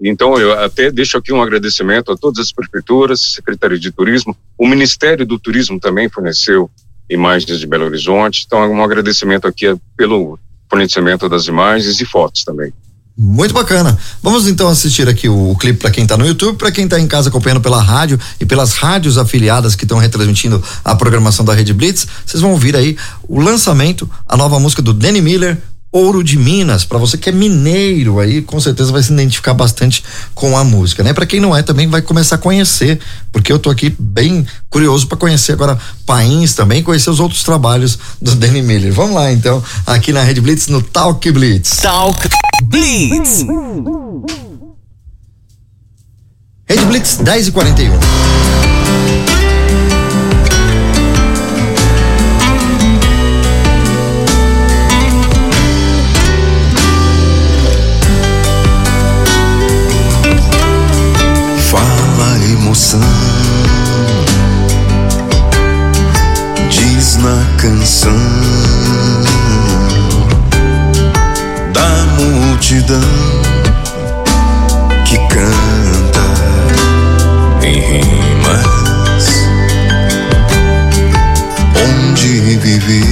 então, 0.00 0.38
eu 0.38 0.52
até 0.52 0.90
deixo 0.90 1.18
aqui 1.18 1.32
um 1.32 1.42
agradecimento 1.42 2.12
a 2.12 2.16
todas 2.16 2.38
as 2.38 2.52
prefeituras, 2.52 3.34
Secretaria 3.34 3.78
de 3.78 3.90
Turismo, 3.90 4.36
o 4.56 4.66
Ministério 4.66 5.26
do 5.26 5.38
Turismo 5.38 5.80
também 5.80 6.08
forneceu 6.08 6.70
imagens 7.10 7.58
de 7.58 7.66
Belo 7.66 7.86
Horizonte, 7.86 8.44
então 8.46 8.70
um 8.70 8.82
agradecimento 8.82 9.46
aqui 9.46 9.74
pelo 9.96 10.38
fornecimento 10.70 11.28
das 11.28 11.46
imagens 11.46 12.00
e 12.00 12.04
fotos 12.04 12.44
também. 12.44 12.72
Muito 13.20 13.52
bacana. 13.52 13.98
Vamos 14.22 14.46
então 14.46 14.68
assistir 14.68 15.08
aqui 15.08 15.28
o, 15.28 15.50
o 15.50 15.56
clipe 15.56 15.80
para 15.80 15.90
quem 15.90 16.06
tá 16.06 16.16
no 16.16 16.24
YouTube, 16.24 16.56
para 16.56 16.70
quem 16.70 16.86
tá 16.86 17.00
em 17.00 17.06
casa 17.08 17.28
acompanhando 17.28 17.60
pela 17.60 17.82
rádio 17.82 18.18
e 18.38 18.46
pelas 18.46 18.74
rádios 18.74 19.18
afiliadas 19.18 19.74
que 19.74 19.84
estão 19.84 19.98
retransmitindo 19.98 20.62
a 20.84 20.94
programação 20.94 21.44
da 21.44 21.52
Rede 21.52 21.74
Blitz. 21.74 22.06
Vocês 22.24 22.40
vão 22.40 22.52
ouvir 22.52 22.76
aí 22.76 22.96
o 23.28 23.40
lançamento, 23.40 24.08
a 24.24 24.36
nova 24.36 24.60
música 24.60 24.80
do 24.80 24.94
Danny 24.94 25.20
Miller, 25.20 25.58
Ouro 25.90 26.22
de 26.22 26.38
Minas. 26.38 26.84
Para 26.84 26.98
você 26.98 27.16
que 27.16 27.28
é 27.28 27.32
mineiro 27.32 28.20
aí, 28.20 28.42
com 28.42 28.60
certeza 28.60 28.92
vai 28.92 29.02
se 29.02 29.12
identificar 29.12 29.54
bastante 29.54 30.04
com 30.34 30.56
a 30.56 30.64
música, 30.64 31.02
né? 31.02 31.12
Para 31.12 31.26
quem 31.26 31.40
não 31.40 31.56
é, 31.56 31.62
também 31.62 31.88
vai 31.88 32.02
começar 32.02 32.34
a 32.36 32.38
conhecer, 32.38 33.00
porque 33.32 33.52
eu 33.52 33.58
tô 33.58 33.70
aqui 33.70 33.94
bem 33.98 34.46
curioso 34.68 35.06
para 35.06 35.16
conhecer 35.16 35.52
agora 35.52 35.78
Pains 36.04 36.54
também, 36.54 36.82
conhecer 36.82 37.10
os 37.10 37.20
outros 37.20 37.42
trabalhos 37.42 37.98
do 38.20 38.34
Danny 38.36 38.62
Miller. 38.62 38.92
Vamos 38.92 39.14
lá 39.14 39.32
então, 39.32 39.62
aqui 39.86 40.12
na 40.12 40.22
Rede 40.22 40.40
Blitz 40.40 40.68
no 40.68 40.82
Talk 40.82 41.30
Blitz. 41.30 41.78
Talk 41.78 42.28
Blitz. 42.64 43.44
Rede 46.68 46.84
Blitz 46.84 47.16
10 47.16 47.48
e 47.48 47.52
41. 47.52 49.37
Emoção, 62.78 63.00
diz 66.70 67.16
na 67.16 67.44
canção. 67.60 68.12
Da 71.72 71.88
multidão 72.16 73.00
que 75.04 75.18
canta 75.28 76.26
em 77.66 77.80
rimas, 77.80 78.66
onde 81.74 82.40
viver 82.58 83.02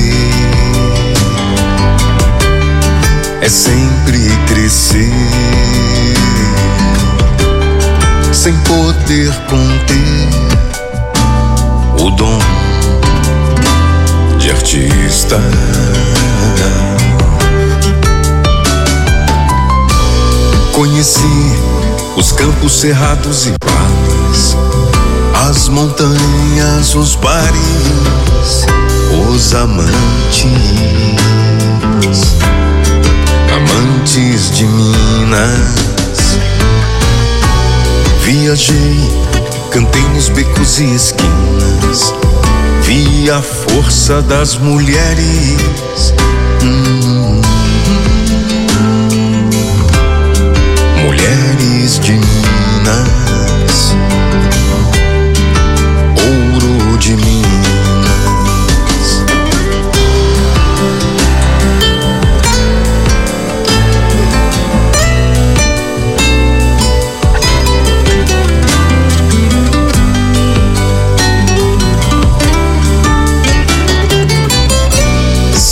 é 3.42 3.48
sempre 3.48 4.30
crescer 4.46 5.10
sem 8.32 8.56
poder 8.58 9.32
conter 9.48 10.28
o 12.00 12.10
dom 12.10 12.38
de 14.38 14.50
artista. 14.50 15.40
Conheci 20.72 21.20
os 22.16 22.32
campos 22.32 22.80
cerrados 22.80 23.46
e 23.46 23.54
vales, 23.64 24.56
as 25.48 25.68
montanhas, 25.68 26.94
os 26.94 27.14
bares, 27.16 28.66
os 29.30 29.54
amantes, 29.54 29.96
amantes 33.54 34.50
de 34.50 34.64
Minas. 34.64 35.95
Viajei, 38.26 38.98
cantei 39.70 40.02
nos 40.12 40.28
becos 40.30 40.80
e 40.80 40.96
esquinas, 40.96 42.12
vi 42.82 43.30
a 43.30 43.40
força 43.40 44.20
das 44.20 44.56
mulheres. 44.56 46.12
Hum. 46.60 47.40
Mulheres 51.04 52.00
de 52.00 52.14
Minas, 52.14 53.94
ouro 56.18 56.98
de 56.98 57.14
Minas. 57.14 57.45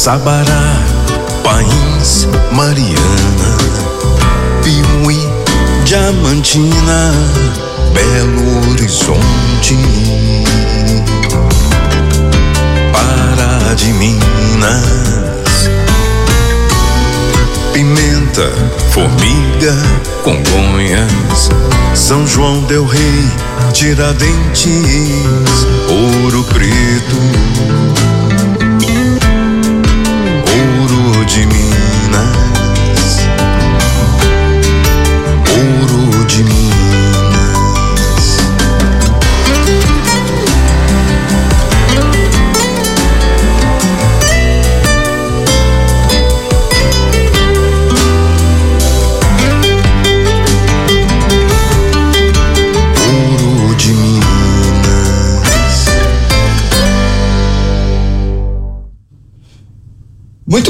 Sabará, 0.05 0.85
País, 1.43 2.29
Mariana, 2.53 3.57
Piuí, 4.63 5.19
Diamantina, 5.87 7.11
Belo 7.95 8.71
Horizonte, 8.71 9.79
Pará 12.93 13.73
de 13.77 13.95
Minas, 13.95 15.71
Pimenta, 17.73 18.53
Formiga, 18.91 19.75
Congonhas, 20.23 21.49
São 21.95 22.27
João 22.27 22.61
del 22.65 22.85
Rei, 22.85 23.31
Tiradentes, 23.73 24.69
Ouro 25.89 26.45
Preto. 26.45 27.44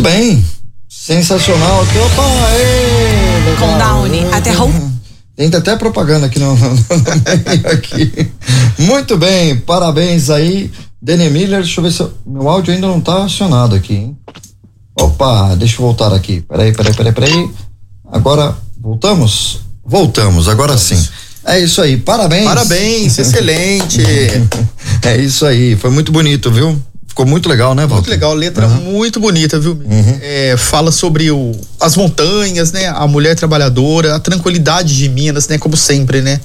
Bem. 0.05 0.45
Sensacional. 0.89 1.81
aqui. 1.83 1.99
Opa, 1.99 2.23
aê. 2.49 3.57
Com 3.59 3.79
Downy, 3.79 4.25
aterrou. 4.33 4.71
Tem 5.37 5.49
até 5.53 5.75
propaganda 5.77 6.27
aqui 6.27 6.39
no, 6.39 6.55
no, 6.57 6.71
no 6.71 6.77
meio 6.77 7.69
aqui. 7.73 8.31
Muito 8.79 9.17
bem, 9.17 9.57
parabéns 9.57 10.29
aí. 10.31 10.71
Dene 11.03 11.29
Miller, 11.31 11.61
deixa 11.63 11.81
eu 11.81 11.85
ver 11.85 11.93
se 11.93 12.01
eu- 12.01 12.13
meu 12.27 12.49
áudio 12.49 12.73
ainda 12.73 12.87
não 12.87 13.01
tá 13.01 13.25
acionado 13.25 13.75
aqui, 13.75 13.95
hein? 13.95 14.17
Opa, 14.99 15.55
deixa 15.57 15.75
eu 15.77 15.81
voltar 15.81 16.13
aqui. 16.13 16.41
Peraí, 16.43 16.73
peraí, 16.73 16.95
peraí, 16.95 17.13
peraí. 17.13 17.51
Agora, 18.13 18.57
voltamos? 18.81 19.61
Voltamos, 19.85 20.49
agora 20.49 20.79
sim. 20.79 21.03
É 21.45 21.59
isso 21.59 21.83
aí, 21.83 21.97
parabéns. 21.97 22.45
Parabéns, 22.45 23.19
excelente. 23.19 24.03
É 25.03 25.17
isso 25.19 25.45
aí, 25.45 25.77
foi 25.77 25.91
muito 25.91 26.13
bonito, 26.13 26.51
viu? 26.51 26.81
Ficou 27.15 27.27
muito 27.27 27.49
legal, 27.49 27.77
né, 27.77 27.83
Walter? 27.83 27.95
Muito 27.95 28.11
legal, 28.11 28.35
letra 28.35 28.67
muito 28.67 29.21
bonita, 29.21 29.57
viu? 29.61 29.81
É, 30.21 30.57
fala 30.57 30.91
sobre 30.91 31.31
o, 31.31 31.53
as 31.79 31.97
montanhas, 31.97 32.73
né? 32.73 32.89
A 32.89 33.07
mulher 33.07 33.37
trabalhadora, 33.37 34.17
a 34.17 34.19
tranquilidade 34.19 34.97
de 34.97 35.09
Minas, 35.09 35.47
né? 35.47 35.57
Como 35.57 35.77
sempre, 35.77 36.21
né? 36.21 36.41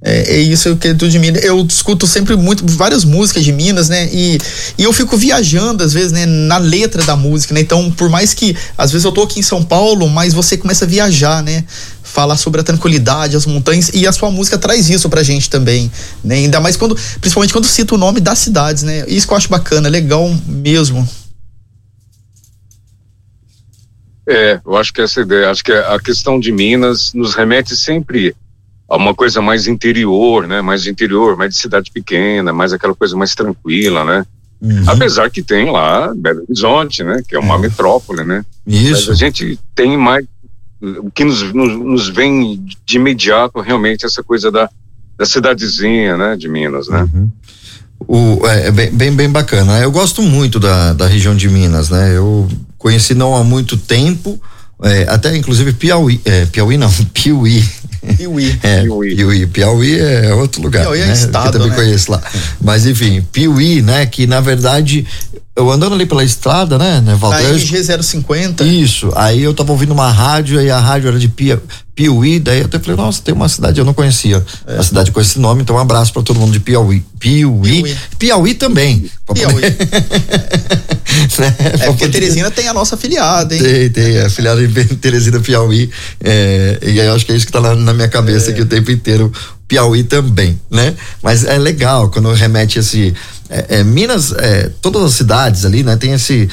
É, 0.00 0.36
é 0.36 0.38
isso 0.38 0.76
que 0.76 0.94
tudo 0.94 1.10
de 1.10 1.18
Minas. 1.18 1.42
Eu 1.42 1.66
escuto 1.68 2.06
sempre 2.06 2.36
muito 2.36 2.64
várias 2.64 3.04
músicas 3.04 3.44
de 3.44 3.52
Minas, 3.52 3.88
né? 3.88 4.08
E, 4.12 4.38
e 4.78 4.84
eu 4.84 4.92
fico 4.92 5.16
viajando 5.16 5.82
às 5.82 5.92
vezes, 5.92 6.12
né? 6.12 6.24
Na 6.24 6.58
letra 6.58 7.02
da 7.02 7.16
música, 7.16 7.52
né? 7.52 7.60
Então, 7.60 7.90
por 7.90 8.08
mais 8.08 8.32
que 8.32 8.56
às 8.78 8.92
vezes 8.92 9.04
eu 9.04 9.10
tô 9.10 9.22
aqui 9.22 9.40
em 9.40 9.42
São 9.42 9.60
Paulo, 9.60 10.08
mas 10.08 10.32
você 10.32 10.56
começa 10.56 10.84
a 10.84 10.88
viajar, 10.88 11.42
né? 11.42 11.64
Falar 12.14 12.36
sobre 12.36 12.60
a 12.60 12.64
tranquilidade, 12.64 13.34
as 13.34 13.44
montanhas 13.44 13.90
e 13.92 14.06
a 14.06 14.12
sua 14.12 14.30
música 14.30 14.56
traz 14.56 14.88
isso 14.88 15.10
pra 15.10 15.24
gente 15.24 15.50
também, 15.50 15.90
né? 16.22 16.36
Ainda 16.36 16.60
mais 16.60 16.76
quando, 16.76 16.94
principalmente 17.20 17.52
quando 17.52 17.64
cita 17.64 17.92
o 17.96 17.98
nome 17.98 18.20
das 18.20 18.38
cidades, 18.38 18.84
né? 18.84 19.04
Isso 19.08 19.26
que 19.26 19.32
eu 19.32 19.36
acho 19.36 19.48
bacana, 19.48 19.88
legal 19.88 20.32
mesmo. 20.46 21.08
É, 24.28 24.60
eu 24.64 24.76
acho 24.76 24.92
que 24.92 25.00
essa 25.00 25.22
ideia, 25.22 25.50
acho 25.50 25.64
que 25.64 25.72
a 25.72 25.98
questão 25.98 26.38
de 26.38 26.52
Minas 26.52 27.12
nos 27.14 27.34
remete 27.34 27.76
sempre 27.76 28.32
a 28.88 28.96
uma 28.96 29.12
coisa 29.12 29.42
mais 29.42 29.66
interior, 29.66 30.46
né? 30.46 30.62
Mais 30.62 30.86
interior, 30.86 31.36
mais 31.36 31.52
de 31.52 31.60
cidade 31.60 31.90
pequena, 31.90 32.52
mais 32.52 32.72
aquela 32.72 32.94
coisa 32.94 33.16
mais 33.16 33.34
tranquila, 33.34 34.04
né? 34.04 34.24
Uhum. 34.62 34.84
Apesar 34.86 35.28
que 35.30 35.42
tem 35.42 35.68
lá 35.68 36.14
Belo 36.14 36.42
Horizonte, 36.42 37.02
né? 37.02 37.22
Que 37.26 37.34
é 37.34 37.40
uma 37.40 37.58
metrópole, 37.58 38.22
né? 38.22 38.44
Mas 38.64 38.76
Isso. 38.76 39.10
a 39.10 39.14
gente 39.16 39.58
tem 39.74 39.98
mais 39.98 40.24
o 40.98 41.10
que 41.10 41.24
nos, 41.24 41.42
nos, 41.52 41.78
nos 41.78 42.08
vem 42.08 42.64
de 42.84 42.96
imediato 42.96 43.60
realmente 43.60 44.04
essa 44.04 44.22
coisa 44.22 44.50
da, 44.50 44.68
da 45.18 45.24
cidadezinha, 45.24 46.16
né? 46.16 46.36
De 46.36 46.48
Minas, 46.48 46.88
né? 46.88 47.08
O, 48.06 48.46
é, 48.46 48.68
é 48.68 48.70
bem, 48.70 49.12
bem 49.12 49.30
bacana. 49.30 49.78
Eu 49.80 49.90
gosto 49.90 50.22
muito 50.22 50.60
da, 50.60 50.92
da 50.92 51.06
região 51.06 51.34
de 51.34 51.48
Minas, 51.48 51.90
né? 51.90 52.16
Eu 52.16 52.48
conheci 52.78 53.14
não 53.14 53.34
há 53.34 53.42
muito 53.42 53.76
tempo, 53.76 54.40
é, 54.82 55.06
até 55.08 55.36
inclusive 55.36 55.72
Piauí, 55.72 56.20
é, 56.24 56.46
Piauí 56.46 56.76
não, 56.76 56.90
Piuí. 57.14 57.64
Piuí. 58.16 58.58
É, 58.62 58.82
Piuí. 58.82 59.16
Piuí. 59.16 59.46
Piauí 59.46 59.98
é 59.98 60.34
outro 60.34 60.60
lugar. 60.62 60.82
Piauí 60.82 61.00
é 61.00 61.06
né? 61.06 61.12
estado, 61.12 61.42
que 61.42 61.48
eu 61.48 61.52
também 61.52 61.70
né? 61.70 61.76
conheço 61.76 62.12
lá. 62.12 62.22
Mas 62.60 62.86
enfim, 62.86 63.22
Piuí, 63.32 63.80
né? 63.80 64.04
Que 64.06 64.26
na 64.26 64.40
verdade, 64.40 65.06
eu 65.56 65.70
andando 65.70 65.94
ali 65.94 66.04
pela 66.04 66.24
estrada, 66.24 66.76
né, 66.76 67.00
né 67.00 67.12
A 67.12 67.16
Walter? 67.16 67.44
eu 67.44 67.56
RG050. 67.56 68.66
Isso, 68.66 69.10
aí 69.14 69.42
eu 69.42 69.54
tava 69.54 69.72
ouvindo 69.72 69.92
uma 69.92 70.10
rádio 70.10 70.60
e 70.60 70.70
a 70.70 70.78
rádio 70.78 71.08
era 71.08 71.18
de 71.18 71.28
Pia, 71.28 71.62
Piuí, 71.94 72.40
daí 72.40 72.58
eu 72.60 72.66
até 72.66 72.78
falei, 72.80 72.96
nossa, 72.96 73.22
tem 73.22 73.32
uma 73.32 73.48
cidade, 73.48 73.78
eu 73.78 73.84
não 73.84 73.94
conhecia 73.94 74.44
É. 74.66 74.78
a 74.78 74.82
cidade 74.82 75.12
com 75.12 75.20
esse 75.20 75.38
nome, 75.38 75.62
então 75.62 75.76
um 75.76 75.78
abraço 75.78 76.12
para 76.12 76.22
todo 76.22 76.40
mundo 76.40 76.52
de 76.52 76.58
Piauí. 76.58 77.04
Piuí, 77.20 77.82
Piuí. 77.82 77.96
Piauí, 78.18 78.54
também. 78.54 79.08
Piauí. 79.32 79.52
poder- 79.54 79.76
né, 81.38 81.56
É 81.58 81.68
pra 81.70 81.86
porque 81.86 82.06
poder- 82.06 82.10
Teresina 82.10 82.50
tem 82.50 82.66
a 82.68 82.72
nossa 82.74 82.94
afiliada, 82.96 83.54
hein? 83.54 83.62
Tem, 83.62 83.90
tem, 83.90 84.16
é 84.16 84.28
filiada 84.28 84.62
em 84.62 84.68
Teresina 84.96 85.38
Piauí, 85.40 85.88
é, 86.20 86.78
e 86.82 86.98
eu 86.98 87.14
acho 87.14 87.24
que 87.24 87.32
é 87.32 87.36
isso 87.36 87.46
que 87.46 87.52
tá 87.52 87.60
na, 87.60 87.74
na 87.74 87.92
minha 87.94 88.08
cabeça 88.08 88.50
aqui 88.50 88.60
o 88.60 88.66
tempo 88.66 88.90
inteiro, 88.90 89.32
Piauí 89.68 90.02
também, 90.02 90.60
né? 90.70 90.94
Mas 91.22 91.44
é 91.44 91.56
legal 91.58 92.10
quando 92.10 92.30
remete 92.32 92.78
esse, 92.78 93.14
é, 93.48 93.78
é, 93.80 93.84
Minas, 93.84 94.32
é, 94.32 94.70
todas 94.82 95.02
as 95.04 95.14
cidades 95.14 95.64
ali, 95.64 95.82
né, 95.82 95.96
tem 95.96 96.12
esse, 96.12 96.48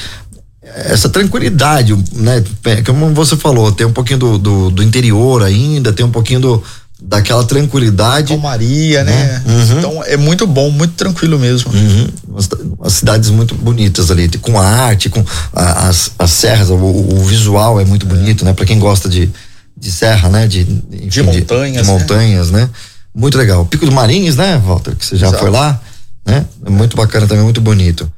essa 0.75 1.09
tranquilidade, 1.09 1.95
né? 2.13 2.43
É, 2.65 2.81
Como 2.81 3.13
você 3.13 3.35
falou, 3.35 3.71
tem 3.71 3.85
um 3.87 3.91
pouquinho 3.93 4.19
do, 4.19 4.37
do, 4.37 4.69
do 4.71 4.83
interior 4.83 5.43
ainda, 5.43 5.91
tem 5.93 6.05
um 6.05 6.11
pouquinho 6.11 6.39
do, 6.39 6.63
daquela 7.01 7.43
tranquilidade. 7.43 8.29
Calmaria, 8.29 9.03
né? 9.03 9.41
Uhum. 9.45 9.77
Então 9.79 10.03
é 10.03 10.17
muito 10.17 10.45
bom, 10.47 10.69
muito 10.69 10.93
tranquilo 10.93 11.37
mesmo. 11.39 11.71
Uhum. 11.73 12.07
Umas, 12.27 12.49
umas 12.79 12.93
cidades 12.93 13.29
muito 13.29 13.55
bonitas 13.55 14.09
ali, 14.11 14.27
com 14.39 14.59
a 14.59 14.65
arte, 14.65 15.09
com 15.09 15.23
a- 15.53 15.87
as, 15.89 16.11
as 16.17 16.31
serras, 16.31 16.69
o, 16.69 16.75
o 16.75 17.23
visual 17.25 17.79
é 17.79 17.85
muito 17.85 18.05
bonito, 18.05 18.45
né? 18.45 18.53
Para 18.53 18.65
quem 18.65 18.79
gosta 18.79 19.09
de, 19.09 19.29
de 19.77 19.91
serra, 19.91 20.29
né? 20.29 20.47
De, 20.47 20.61
enfim, 20.91 21.07
De 21.09 21.23
montanhas, 21.23 21.85
de 21.87 21.91
né? 21.91 21.99
montanhas, 21.99 22.51
né? 22.51 22.69
Muito 23.13 23.37
legal. 23.37 23.65
Pico 23.65 23.85
do 23.85 23.91
Marins, 23.91 24.37
né, 24.37 24.57
Walter? 24.65 24.95
Que 24.95 25.05
você 25.05 25.17
já 25.17 25.27
Exato. 25.27 25.41
foi 25.43 25.51
lá, 25.51 25.81
né? 26.25 26.45
É 26.65 26.69
muito 26.69 26.95
bacana 26.95 27.27
também, 27.27 27.43
muito 27.43 27.59
bonito. 27.59 28.09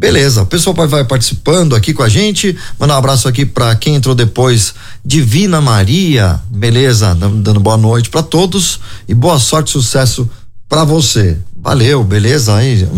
Beleza, 0.00 0.40
o 0.40 0.46
pessoal 0.46 0.74
vai- 0.88 1.04
participando 1.04 1.76
aqui 1.76 1.92
com 1.92 2.02
a 2.02 2.08
gente. 2.08 2.56
Mandar 2.78 2.94
um 2.94 2.98
abraço 2.98 3.28
aqui 3.28 3.44
para 3.44 3.76
quem 3.76 3.96
entrou 3.96 4.14
depois. 4.14 4.72
Divina 5.04 5.60
Maria, 5.60 6.40
beleza? 6.48 7.14
Dando 7.14 7.60
boa 7.60 7.76
noite 7.76 8.08
para 8.08 8.22
todos 8.22 8.80
e 9.06 9.12
boa 9.12 9.38
sorte, 9.38 9.70
sucesso 9.70 10.28
para 10.66 10.84
você. 10.84 11.36
Valeu, 11.54 12.02
beleza? 12.02 12.54
Aí, 12.56 12.88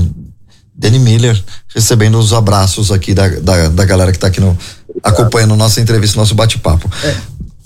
Danny 0.72 1.00
Miller 1.00 1.42
recebendo 1.74 2.20
os 2.20 2.32
abraços 2.32 2.92
aqui 2.92 3.12
da, 3.14 3.26
da, 3.28 3.68
da 3.68 3.84
galera 3.84 4.12
que 4.12 4.18
tá 4.18 4.28
aqui 4.28 4.40
no, 4.40 4.56
acompanhando 5.02 5.56
nossa 5.56 5.80
entrevista, 5.80 6.16
nosso 6.16 6.36
bate-papo. 6.36 6.88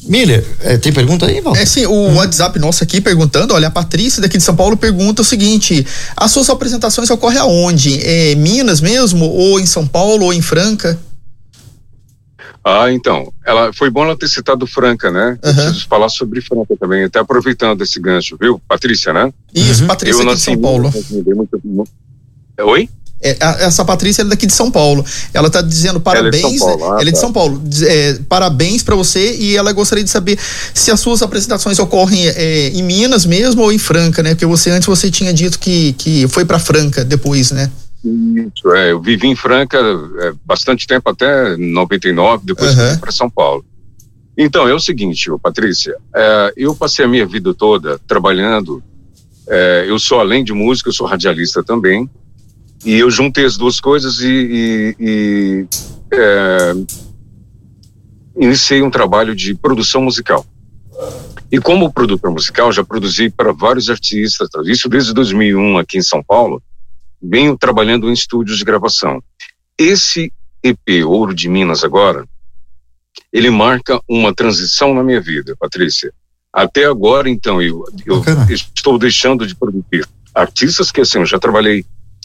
Miller, 0.07 0.44
é, 0.61 0.76
tem 0.78 0.92
pergunta 0.92 1.26
aí, 1.26 1.40
Walter? 1.40 1.61
É 1.61 1.66
sim, 1.66 1.84
o 1.86 1.90
Uhum. 1.90 2.14
WhatsApp 2.16 2.59
nosso 2.59 2.82
aqui 2.84 3.00
perguntando, 3.00 3.52
olha, 3.54 3.68
a 3.68 3.70
Patrícia 3.70 4.22
daqui 4.22 4.38
de 4.38 4.42
São 4.44 4.54
Paulo 4.54 4.76
pergunta 4.76 5.22
o 5.22 5.24
seguinte: 5.24 5.84
as 6.16 6.30
suas 6.30 6.48
apresentações 6.48 7.11
ocorrem 7.11 7.38
aonde? 7.38 8.00
É 8.04 8.34
Minas 8.36 8.80
mesmo? 8.80 9.24
Ou 9.24 9.59
em 9.59 9.66
São 9.66 9.86
Paulo, 9.86 10.26
ou 10.26 10.32
em 10.32 10.40
Franca? 10.40 10.98
Ah, 12.64 12.90
então, 12.92 13.32
ela 13.46 13.72
foi 13.72 13.90
bom 13.90 14.04
ela 14.04 14.16
ter 14.18 14.28
citado 14.28 14.66
Franca, 14.66 15.11
né? 15.11 15.38
Eu 15.42 15.50
Aham. 15.50 15.64
preciso 15.66 15.86
falar 15.88 16.09
sobre 16.09 16.40
Franca 16.40 16.74
também, 16.78 17.04
até 17.04 17.20
aproveitando 17.20 17.82
esse 17.82 18.00
gancho, 18.00 18.36
viu? 18.40 18.61
Patrícia, 18.68 19.12
né? 19.12 19.32
Isso, 19.54 19.82
Uhum. 19.82 19.86
Patrícia 19.88 20.22
eu 20.22 20.28
aqui 20.28 20.36
de 20.36 20.42
São 20.42 20.59
Paulo. 20.59 20.90
Minas, 20.90 21.11
muito- 21.36 21.61
mu- 21.64 21.88
Oi? 22.61 22.88
É, 23.20 23.36
a- 23.40 23.56
essa 23.60 23.84
Patrícia 23.84 24.22
é 24.22 24.24
daqui 24.26 24.46
de 24.46 24.52
São 24.52 24.70
Paulo. 24.70 25.04
Ela 25.32 25.48
tá 25.48 25.62
dizendo 25.62 26.02
Ela 26.04 26.28
é 26.28 26.30
de 26.30 26.38
parabéns. 26.40 26.58
São 26.58 26.68
Paulo, 26.78 26.84
ah, 26.84 26.88
ela 27.00 27.02
é 27.02 27.04
de 27.06 27.12
tá. 27.12 27.16
São 27.18 27.32
Paulo. 27.32 27.62
É, 27.82 28.18
parabéns 28.28 28.82
pra 28.82 28.94
você 28.94 29.36
e 29.36 29.56
ela 29.56 29.72
gostaria 29.72 30.04
de 30.04 30.10
saber 30.10 30.38
se 30.74 30.90
as 30.90 31.00
suas 31.00 31.22
apresentações 31.22 31.78
ocorrem 31.78 32.26
é, 32.28 32.68
em 32.68 32.82
Minas 32.82 33.24
mesmo 33.24 33.62
ou 33.62 33.72
em 33.72 33.78
Franca, 33.78 34.22
né? 34.22 34.30
Porque 34.30 34.44
você 34.46 34.70
antes 34.70 34.86
você 34.86 35.10
tinha 35.10 35.32
dito 35.32 35.58
que, 35.58 35.94
que 35.94 36.28
foi 36.28 36.44
pra 36.44 36.58
Franca 36.58 37.04
depois, 37.04 37.50
né? 37.52 37.70
Isso, 38.04 38.72
é, 38.72 38.92
eu 38.92 39.00
vivi 39.00 39.26
em 39.26 39.34
Franca 39.34 39.78
é, 40.20 40.32
bastante 40.44 40.86
tempo, 40.86 41.08
até 41.10 41.56
99, 41.56 42.44
depois 42.46 42.70
Aham. 42.72 42.90
fui 42.90 42.98
para 42.98 43.10
São 43.12 43.28
Paulo. 43.30 43.64
Então, 44.38 44.68
é 44.68 44.74
o 44.74 44.78
seguinte, 44.78 45.28
Patrícia, 45.42 45.96
é, 46.14 46.52
eu 46.56 46.74
passei 46.74 47.04
a 47.04 47.08
minha 47.08 47.26
vida 47.26 47.54
toda 47.54 47.98
trabalhando, 48.06 48.82
eu 49.88 49.98
sou 49.98 50.20
além 50.20 50.44
de 50.44 50.52
música, 50.52 50.88
eu 50.90 50.92
sou 50.92 51.06
radialista 51.06 51.62
também, 51.64 52.08
e 52.85 52.95
eu 52.99 53.11
juntei 53.11 53.45
as 53.45 53.57
duas 53.57 53.81
coisas 53.81 54.20
e, 54.20 54.27
e- 54.29 54.97
e, 55.01 55.66
é, 56.12 56.72
iniciei 58.39 58.83
um 58.83 58.91
trabalho 58.91 59.35
de 59.35 59.55
produção 59.55 60.03
musical. 60.03 60.45
E 61.51 61.59
como 61.61 61.93
produtor 61.93 62.31
musical, 62.31 62.72
já 62.72 62.85
produzi 62.85 63.31
para 63.31 63.53
vários 63.53 63.89
artistas, 63.89 64.49
isso 64.66 64.89
desde 64.89 65.12
2001 65.14 65.79
aqui 65.79 65.99
em 65.99 66.03
São 66.03 66.22
Paulo, 66.22 66.62
venho 67.22 67.57
trabalhando 67.57 68.09
em 68.09 68.12
estúdios 68.12 68.59
de 68.59 68.64
gravação. 68.64 69.22
Esse 69.79 70.33
EP 70.62 71.05
Ouro 71.07 71.35
de 71.35 71.49
Minas 71.49 71.85
agora, 71.85 72.27
ele 73.33 73.51
marca 73.51 74.01
uma 74.09 74.35
transição 74.35 74.93
na 74.95 75.03
minha 75.03 75.20
vida, 75.20 75.55
Patrícia. 75.59 76.12
Até 76.53 76.87
agora, 76.87 77.29
então, 77.29 77.61
eu, 77.61 77.85
eu 78.07 78.22
estou 78.51 78.99
deixando 78.99 79.47
de 79.47 79.55
produzir 79.55 80.07
artistas 80.35 80.91
que, 80.91 81.01
assim, 81.03 81.18
eu 81.18 81.27
já 81.27 81.39
trabalhei, 81.39 81.85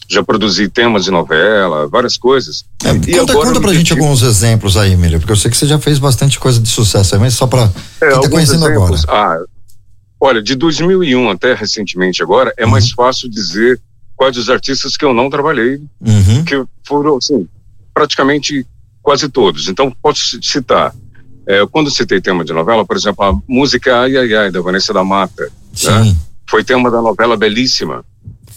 já 0.10 0.22
produzi 0.24 0.68
temas 0.68 1.06
de 1.06 1.12
novela, 1.12 1.88
várias 1.88 2.18
coisas. 2.18 2.66
É, 2.84 2.90
E 2.92 3.18
conta 3.18 3.32
agora 3.32 3.48
conta 3.48 3.62
pra 3.62 3.74
gente 3.74 3.90
dedico- 3.90 4.02
alguns 4.04 4.22
exemplos 4.22 4.76
aí, 4.78 4.96
Miller, 4.98 5.20
porque 5.20 5.32
eu 5.32 5.38
sei 5.38 5.50
que 5.50 5.56
você 5.58 5.66
já 5.66 5.80
fez 5.80 6.00
bastante 6.00 6.40
coisa 6.40 6.60
de 6.60 6.68
sucesso 6.68 7.16
aí, 7.16 7.22
mas 7.22 7.34
só 7.34 7.48
pra 7.48 7.72
É, 8.02 8.10
quem 8.12 8.22
tá 8.22 8.30
conhecendo 8.30 8.66
agora. 8.66 8.94
exemplos. 8.94 9.06
Ah, 9.08 9.38
olha, 10.20 10.42
de 10.42 10.56
2001 10.56 11.30
até 11.30 11.54
recentemente 11.54 12.22
agora, 12.22 12.54
é 12.58 12.66
Uhum. 12.66 12.72
mais 12.72 12.92
fácil 12.92 13.30
dizer 13.30 13.80
quais 14.16 14.36
os 14.38 14.50
artistas 14.50 14.98
que 14.98 15.06
eu 15.06 15.14
não 15.14 15.30
trabalhei, 15.30 15.82
Uhum. 16.02 16.44
que 16.44 16.62
foram, 16.86 17.18
assim, 17.18 17.48
praticamente 17.94 18.66
quase 19.02 19.30
todos. 19.30 19.68
Então, 19.70 19.92
posso 20.02 20.38
citar. 20.42 20.94
É, 21.48 21.66
quando 21.72 21.90
citei 21.90 22.22
tema 22.22 22.46
de 22.46 22.54
novela, 22.54 22.86
por 22.86 22.96
exemplo, 22.96 23.24
a 23.26 23.34
música 23.48 24.02
Ai 24.02 24.16
Ai 24.16 24.34
Ai, 24.36 24.52
da 24.52 24.62
Vanessa 24.62 24.94
da 24.94 25.04
Mata, 25.04 25.50
Sim, 25.74 26.16
foi 26.50 26.64
tema 26.64 26.92
da 26.92 27.02
novela 27.02 27.36
Belíssima. 27.36 28.06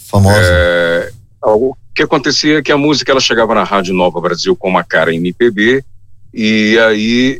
famosa. 0.07 0.37
É, 0.39 1.11
o 1.53 1.75
que 1.93 2.03
acontecia 2.03 2.59
é 2.59 2.61
que 2.61 2.71
a 2.71 2.77
música 2.77 3.11
ela 3.11 3.19
chegava 3.21 3.53
na 3.53 3.63
Rádio 3.63 3.93
Nova 3.93 4.19
Brasil 4.19 4.55
com 4.55 4.69
uma 4.69 4.83
cara 4.83 5.13
MPB, 5.13 5.83
e 6.33 6.77
aí, 6.79 7.39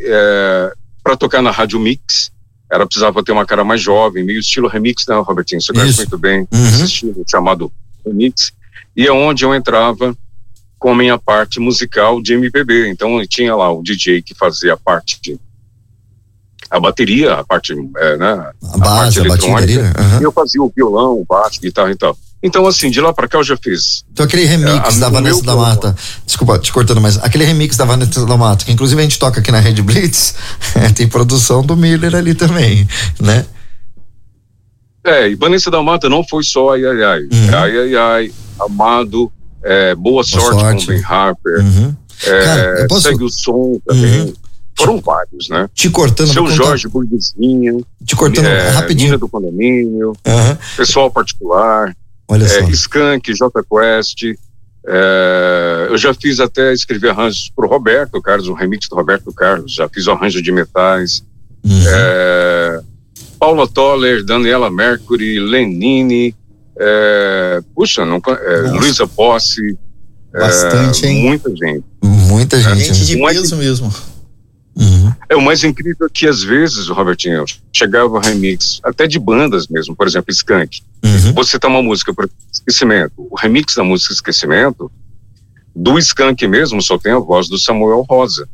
para 1.03 1.17
tocar 1.17 1.41
na 1.41 1.51
Rádio 1.51 1.79
Mix, 1.79 2.31
ela 2.71 2.85
precisava 2.85 3.23
ter 3.23 3.31
uma 3.31 3.45
cara 3.45 3.63
mais 3.63 3.81
jovem, 3.81 4.23
meio 4.23 4.39
estilo 4.39 4.67
remix, 4.67 5.05
né, 5.07 5.15
Robertinho? 5.15 5.61
Você 5.61 5.73
conhece 5.73 5.97
muito 5.97 6.17
bem 6.17 6.47
Uhum. 6.51 6.67
esse 6.67 6.85
estilo 6.85 7.23
chamado 7.29 7.71
remix. 8.05 8.51
E 8.95 9.05
é 9.05 9.11
onde 9.11 9.43
eu 9.43 9.53
entrava 9.53 10.15
com 10.79 10.91
a 10.91 10.95
minha 10.95 11.17
parte 11.17 11.59
musical 11.59 12.21
de 12.21 12.33
MPB. 12.33 12.89
Então 12.89 13.19
eu 13.19 13.27
tinha 13.27 13.55
lá 13.55 13.71
o 13.71 13.83
DJ 13.83 14.21
que 14.21 14.33
fazia 14.33 14.73
a 14.73 14.77
parte 14.77 15.19
de 15.21 15.39
a 16.69 16.79
bateria, 16.79 17.33
a 17.35 17.43
parte, 17.43 17.73
é, 17.73 18.17
né, 18.17 18.51
a 18.73 18.77
base, 18.77 19.21
a, 19.21 19.23
batida 19.25 19.55
ali, 19.57 19.77
né? 19.77 19.93
Aham. 19.97 20.19
e 20.21 20.23
eu 20.23 20.31
fazia 20.31 20.61
o 20.61 20.71
violão, 20.75 21.19
o 21.19 21.25
baixo, 21.25 21.61
guitarra 21.61 21.91
e 21.91 21.95
tal. 21.95 22.17
Então, 22.45 22.67
assim, 22.67 22.91
de 22.91 23.01
lá 23.01 23.11
pra 23.11 23.27
cá 23.27 23.39
eu 23.39 23.43
já 23.43 23.57
fiz. 23.57 24.03
Então 24.13 24.25
aquele 24.25 24.45
remix 24.45 24.97
É, 24.97 24.99
da 24.99 25.09
Vanessa 25.09 25.41
da. 25.41 25.55
Mata, 25.55 25.95
desculpa 26.25 26.59
te 26.59 26.71
cortando, 26.71 27.01
mas 27.01 27.17
aquele 27.23 27.43
remix 27.43 27.75
da 27.75 27.85
Vanessa 27.85 28.23
da 28.25 28.37
Mata, 28.37 28.63
que 28.63 28.71
inclusive 28.71 28.99
a 29.01 29.03
gente 29.03 29.17
toca 29.17 29.39
aqui 29.39 29.51
na 29.51 29.59
Rede 29.59 29.81
Blitz, 29.81 30.35
tem 30.95 31.07
produção 31.07 31.61
do 31.65 31.75
Miller 31.75 32.13
ali 32.15 32.35
também, 32.35 32.87
né? 33.19 33.45
É, 35.03 35.29
e 35.29 35.35
Vanessa 35.35 35.69
da 35.69 35.81
Mata 35.83 36.09
não 36.09 36.23
foi 36.27 36.43
só 36.43 36.73
ai, 36.73 36.85
ai, 36.85 37.03
ai. 37.03 37.19
Uhum. 37.23 37.55
Ai, 37.55 37.77
ai, 37.79 37.95
ai, 37.95 38.31
Amado, 38.59 39.31
é, 39.63 39.93
Boa, 39.95 40.23
sorte, 40.23 40.59
Sorte. 40.59 40.85
com 40.87 40.91
Ben 40.93 41.03
Harper, 41.03 41.59
Uhum. 41.59 41.95
é, 42.25 42.43
Cara, 42.43 42.87
posso- 42.87 43.01
Segue 43.01 43.23
o 43.23 43.29
Som 43.29 43.79
também. 43.85 44.21
Uhum. 44.21 44.33
Foram 44.77 44.99
vários, 44.99 45.47
né? 45.47 45.69
Te 45.73 45.89
cortando, 45.89 46.33
Seu 46.33 46.43
contar- 46.43 46.55
Jorge 46.55 46.87
Burguesinha, 46.89 47.73
te 48.05 48.13
cortando 48.15 48.45
é, 48.47 48.69
rapidinho. 48.71 49.17
do 49.17 49.29
Condomínio, 49.29 50.13
Aham. 50.25 50.57
Pessoal 50.75 51.09
Particular, 51.09 51.95
Olha 52.27 52.47
só. 52.47 52.59
é, 52.59 52.69
Skank, 52.71 53.33
J 53.33 53.63
Quest. 53.63 54.23
é, 54.87 55.87
eu 55.89 55.97
já 55.97 56.13
fiz 56.13 56.39
até 56.39 56.73
escrever 56.73 57.11
arranjos 57.11 57.51
pro 57.55 57.67
Roberto 57.67 58.21
Carlos, 58.21 58.47
um 58.47 58.53
remix 58.53 58.87
do 58.87 58.95
Roberto 58.95 59.31
Carlos. 59.33 59.73
Já 59.73 59.87
fiz 59.89 60.07
o 60.07 60.11
arranjo 60.11 60.41
de 60.41 60.51
metais. 60.51 61.23
Uhum. 61.63 61.83
É, 61.87 62.81
Paula 63.39 63.67
Toller, 63.67 64.23
Daniela 64.23 64.69
Mercury, 64.69 65.39
Lenine, 65.39 66.35
é, 66.77 67.61
puxa, 67.73 68.05
não, 68.05 68.21
é. 68.27 68.57
Luísa 68.71 69.07
Posse, 69.07 69.77
é, 70.35 70.39
Bastante, 70.39 71.07
hein? 71.07 71.29
muita 71.29 71.49
gente. 71.55 71.85
Muita 72.03 72.59
gente. 72.59 72.83
Gente 72.83 72.99
né? 72.99 73.05
de 73.05 73.23
é 73.23 73.27
peso 73.33 73.55
mesmo. 73.55 73.93
Uhum. 74.75 75.13
É 75.27 75.35
o 75.35 75.41
mais 75.41 75.63
incrível 75.63 76.07
que 76.11 76.27
às 76.27 76.43
vezes, 76.43 76.87
Robertinho, 76.87 77.43
chegava 77.73 78.19
remix, 78.21 78.79
até 78.83 79.07
de 79.07 79.17
bandas 79.19 79.67
mesmo, 79.67 79.95
por 79.95 80.07
exemplo, 80.07 80.31
Skank. 80.31 80.81
Uhum. 81.03 81.33
Vou 81.33 81.43
citar 81.43 81.69
uma 81.69 81.81
música, 81.81 82.13
por 82.13 82.29
Esquecimento. 82.51 83.13
O 83.17 83.35
remix 83.35 83.75
da 83.75 83.83
música 83.83 84.13
Esquecimento, 84.13 84.91
do 85.75 85.97
Skank 85.99 86.47
mesmo, 86.47 86.81
só 86.81 86.97
tem 86.97 87.11
a 87.11 87.19
voz 87.19 87.47
do 87.49 87.57
Samuel 87.57 88.05
Rosa. 88.07 88.47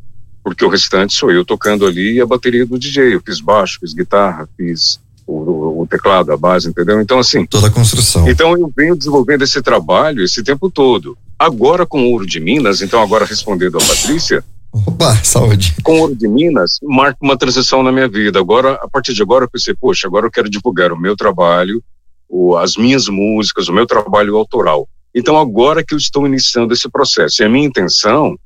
Porque 0.43 0.65
o 0.65 0.69
restante 0.69 1.13
sou 1.13 1.29
eu 1.31 1.45
tocando 1.45 1.85
ali 1.85 2.13
e 2.15 2.21
a 2.21 2.25
bateria 2.25 2.65
do 2.65 2.79
DJ. 2.79 3.13
Eu 3.15 3.21
fiz 3.23 3.39
baixo, 3.39 3.77
fiz 3.79 3.93
guitarra, 3.93 4.49
fiz 4.57 4.99
o, 5.27 5.33
o- 5.33 5.81
o 5.83 5.87
teclado, 5.87 6.31
a 6.31 6.37
base, 6.37 6.67
entendeu? 6.67 6.99
Então, 6.99 7.19
assim, 7.19 7.45
Toda 7.45 7.67
a 7.67 7.71
construção. 7.71 8.27
então 8.27 8.57
eu 8.57 8.71
venho 8.75 8.95
desenvolvendo 8.95 9.43
esse 9.43 9.61
trabalho 9.61 10.23
esse 10.23 10.41
tempo 10.43 10.69
todo. 10.71 11.15
Agora 11.37 11.85
com 11.85 12.01
o 12.03 12.11
Ouro 12.11 12.25
de 12.25 12.39
Minas, 12.39 12.81
então 12.81 13.01
agora 13.01 13.23
respondendo 13.25 13.77
a 13.77 13.81
Patrícia, 13.85 14.43
Opa, 14.73 15.15
saúde. 15.23 15.75
com 15.83 15.93
o 15.93 16.01
Ouro 16.01 16.15
de 16.15 16.27
Minas, 16.27 16.79
marca 16.81 17.17
uma 17.21 17.37
transição 17.37 17.83
na 17.83 17.91
minha 17.91 18.07
vida. 18.07 18.39
Agora, 18.39 18.73
a 18.81 18.87
partir 18.87 19.13
de 19.13 19.21
agora, 19.21 19.45
eu 19.45 19.49
pensei, 19.49 19.73
poxa, 19.73 20.07
agora 20.07 20.25
eu 20.25 20.31
quero 20.31 20.49
divulgar 20.49 20.93
o 20.93 20.99
meu 20.99 21.15
trabalho, 21.15 21.83
o, 22.29 22.55
as 22.55 22.77
minhas 22.77 23.07
músicas, 23.09 23.67
o 23.67 23.73
meu 23.73 23.85
trabalho 23.85 24.37
autoral. 24.37 24.87
Então, 25.13 25.37
agora 25.37 25.83
que 25.83 25.93
eu 25.93 25.97
estou 25.97 26.25
iniciando 26.25 26.73
esse 26.73 26.89
processo. 26.89 27.41
E 27.41 27.45
a 27.45 27.49
minha 27.49 27.67
intenção 27.67 28.37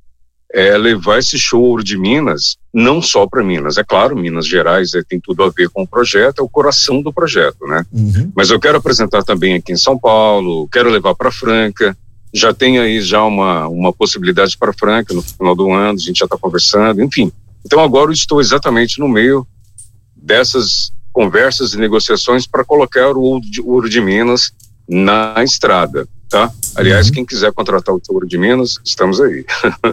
é 0.52 0.78
levar 0.78 1.20
esse 1.20 1.38
show 1.38 1.62
Ouro 1.62 1.84
de 1.84 1.98
Minas, 1.98 2.58
não 2.74 3.02
só 3.02 3.28
para 3.28 3.44
Minas. 3.44 3.78
É 3.78 3.84
claro, 3.84 4.16
Minas 4.16 4.48
Gerais 4.48 4.94
é, 4.94 5.04
tem 5.04 5.20
tudo 5.20 5.44
a 5.44 5.50
ver 5.50 5.70
com 5.70 5.84
o 5.84 5.88
projeto, 5.88 6.40
é 6.40 6.44
o 6.44 6.50
coração 6.50 7.02
do 7.02 7.12
projeto, 7.12 7.68
né? 7.68 7.86
Uhum. 7.92 8.32
Mas 8.36 8.50
eu 8.50 8.60
quero 8.60 8.78
apresentar 8.78 9.22
também 9.24 9.56
aqui 9.56 9.74
em 9.74 9.78
São 9.78 10.00
Paulo, 10.00 10.68
quero 10.72 10.90
levar 10.90 11.14
para 11.14 11.32
Franca. 11.32 11.96
Já 12.36 12.54
tem 12.54 12.78
aí 12.80 13.00
já 13.02 13.24
uma, 13.24 13.68
uma 13.70 13.94
possibilidade 13.94 14.58
para 14.58 14.74
Franca 14.74 15.14
no 15.14 15.22
final 15.22 15.56
do 15.56 15.72
ano, 15.72 15.98
a 15.98 16.02
gente 16.02 16.20
já 16.20 16.26
está 16.26 16.38
conversando, 16.38 17.02
enfim. 17.02 17.32
Então 17.66 17.80
agora 17.80 18.10
eu 18.10 18.14
estou 18.14 18.42
exatamente 18.42 19.00
no 19.00 19.08
meio 19.08 19.48
dessas 20.16 20.92
conversas 21.14 21.74
e 21.74 21.78
negociações 21.78 22.46
para 22.46 22.66
colocar 22.66 23.16
o 23.16 23.22
ouro 23.22 23.42
de, 23.50 23.62
Ouro 23.62 23.90
de 23.90 24.02
Minas 24.02 24.52
na 24.88 25.42
estrada, 25.44 26.08
tá? 26.30 26.52
Aliás, 26.76 27.08
Uhum. 27.08 27.14
quem 27.14 27.26
quiser 27.26 27.54
contratar 27.54 27.96
o 27.96 28.02
Ouro 28.10 28.28
de 28.28 28.38
Minas, 28.38 28.80
estamos 28.84 29.22
aí. 29.22 29.46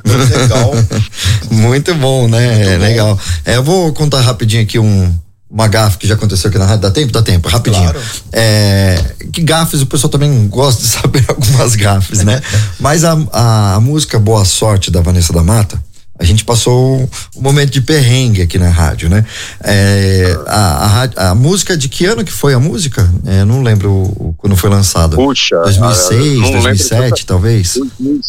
Legal. 0.05 0.73
Muito 1.49 1.95
bom, 1.95 2.27
né? 2.27 2.75
É 2.75 2.77
legal. 2.77 3.19
É, 3.45 3.57
eu 3.57 3.63
vou 3.63 3.93
contar 3.93 4.21
rapidinho 4.21 4.65
aqui 4.65 4.79
um, 4.81 5.15
uma 5.53 5.69
gafe 5.69 5.99
que 5.99 6.07
já 6.09 6.15
aconteceu 6.15 6.49
aqui 6.49 6.59
na 6.59 6.65
rádio. 6.65 6.81
Dá 6.83 6.91
tempo? 6.91 7.13
Dá 7.13 7.21
tempo, 7.23 7.47
rapidinho. 7.49 7.83
Claro. 7.85 8.01
É, 8.33 9.15
que 9.31 9.43
gafes, 9.43 9.83
o 9.83 9.87
pessoal 9.87 10.11
também 10.11 10.49
gosta 10.49 10.81
de 10.83 10.89
saber 10.89 11.25
algumas 11.29 11.77
gafes, 11.77 12.25
né? 12.25 12.41
Mas 12.81 13.05
a, 13.05 13.13
a, 13.33 13.75
a 13.75 13.81
música 13.81 14.19
Boa 14.19 14.45
Sorte 14.47 14.91
da 14.91 15.03
Vanessa 15.03 15.31
da 15.33 15.43
Mata, 15.43 15.79
a 16.19 16.25
gente 16.25 16.45
passou 16.45 17.01
um, 17.01 17.09
um 17.37 17.43
momento 17.43 17.71
de 17.71 17.81
perrengue 17.83 18.43
aqui 18.43 18.57
na 18.59 18.71
rádio, 18.71 19.11
né? 19.11 19.25
É, 19.63 20.39
a, 20.47 21.03
a, 21.27 21.31
a 21.31 21.35
música, 21.35 21.77
de 21.77 21.89
que 21.89 22.07
ano 22.07 22.25
que 22.25 22.33
foi 22.33 22.55
a 22.55 22.59
música? 22.61 23.11
É, 23.27 23.45
não 23.45 23.63
lembro 23.63 23.91
o- 23.93 24.35
quando 24.39 24.57
foi 24.57 24.71
lançada. 24.71 25.17
Puxa. 25.17 25.57
2006, 25.65 26.11
ah, 26.21 26.25
não 26.25 26.43
lembro 26.45 26.63
2007, 26.63 27.27
talvez? 27.27 27.75
2000, 27.75 28.21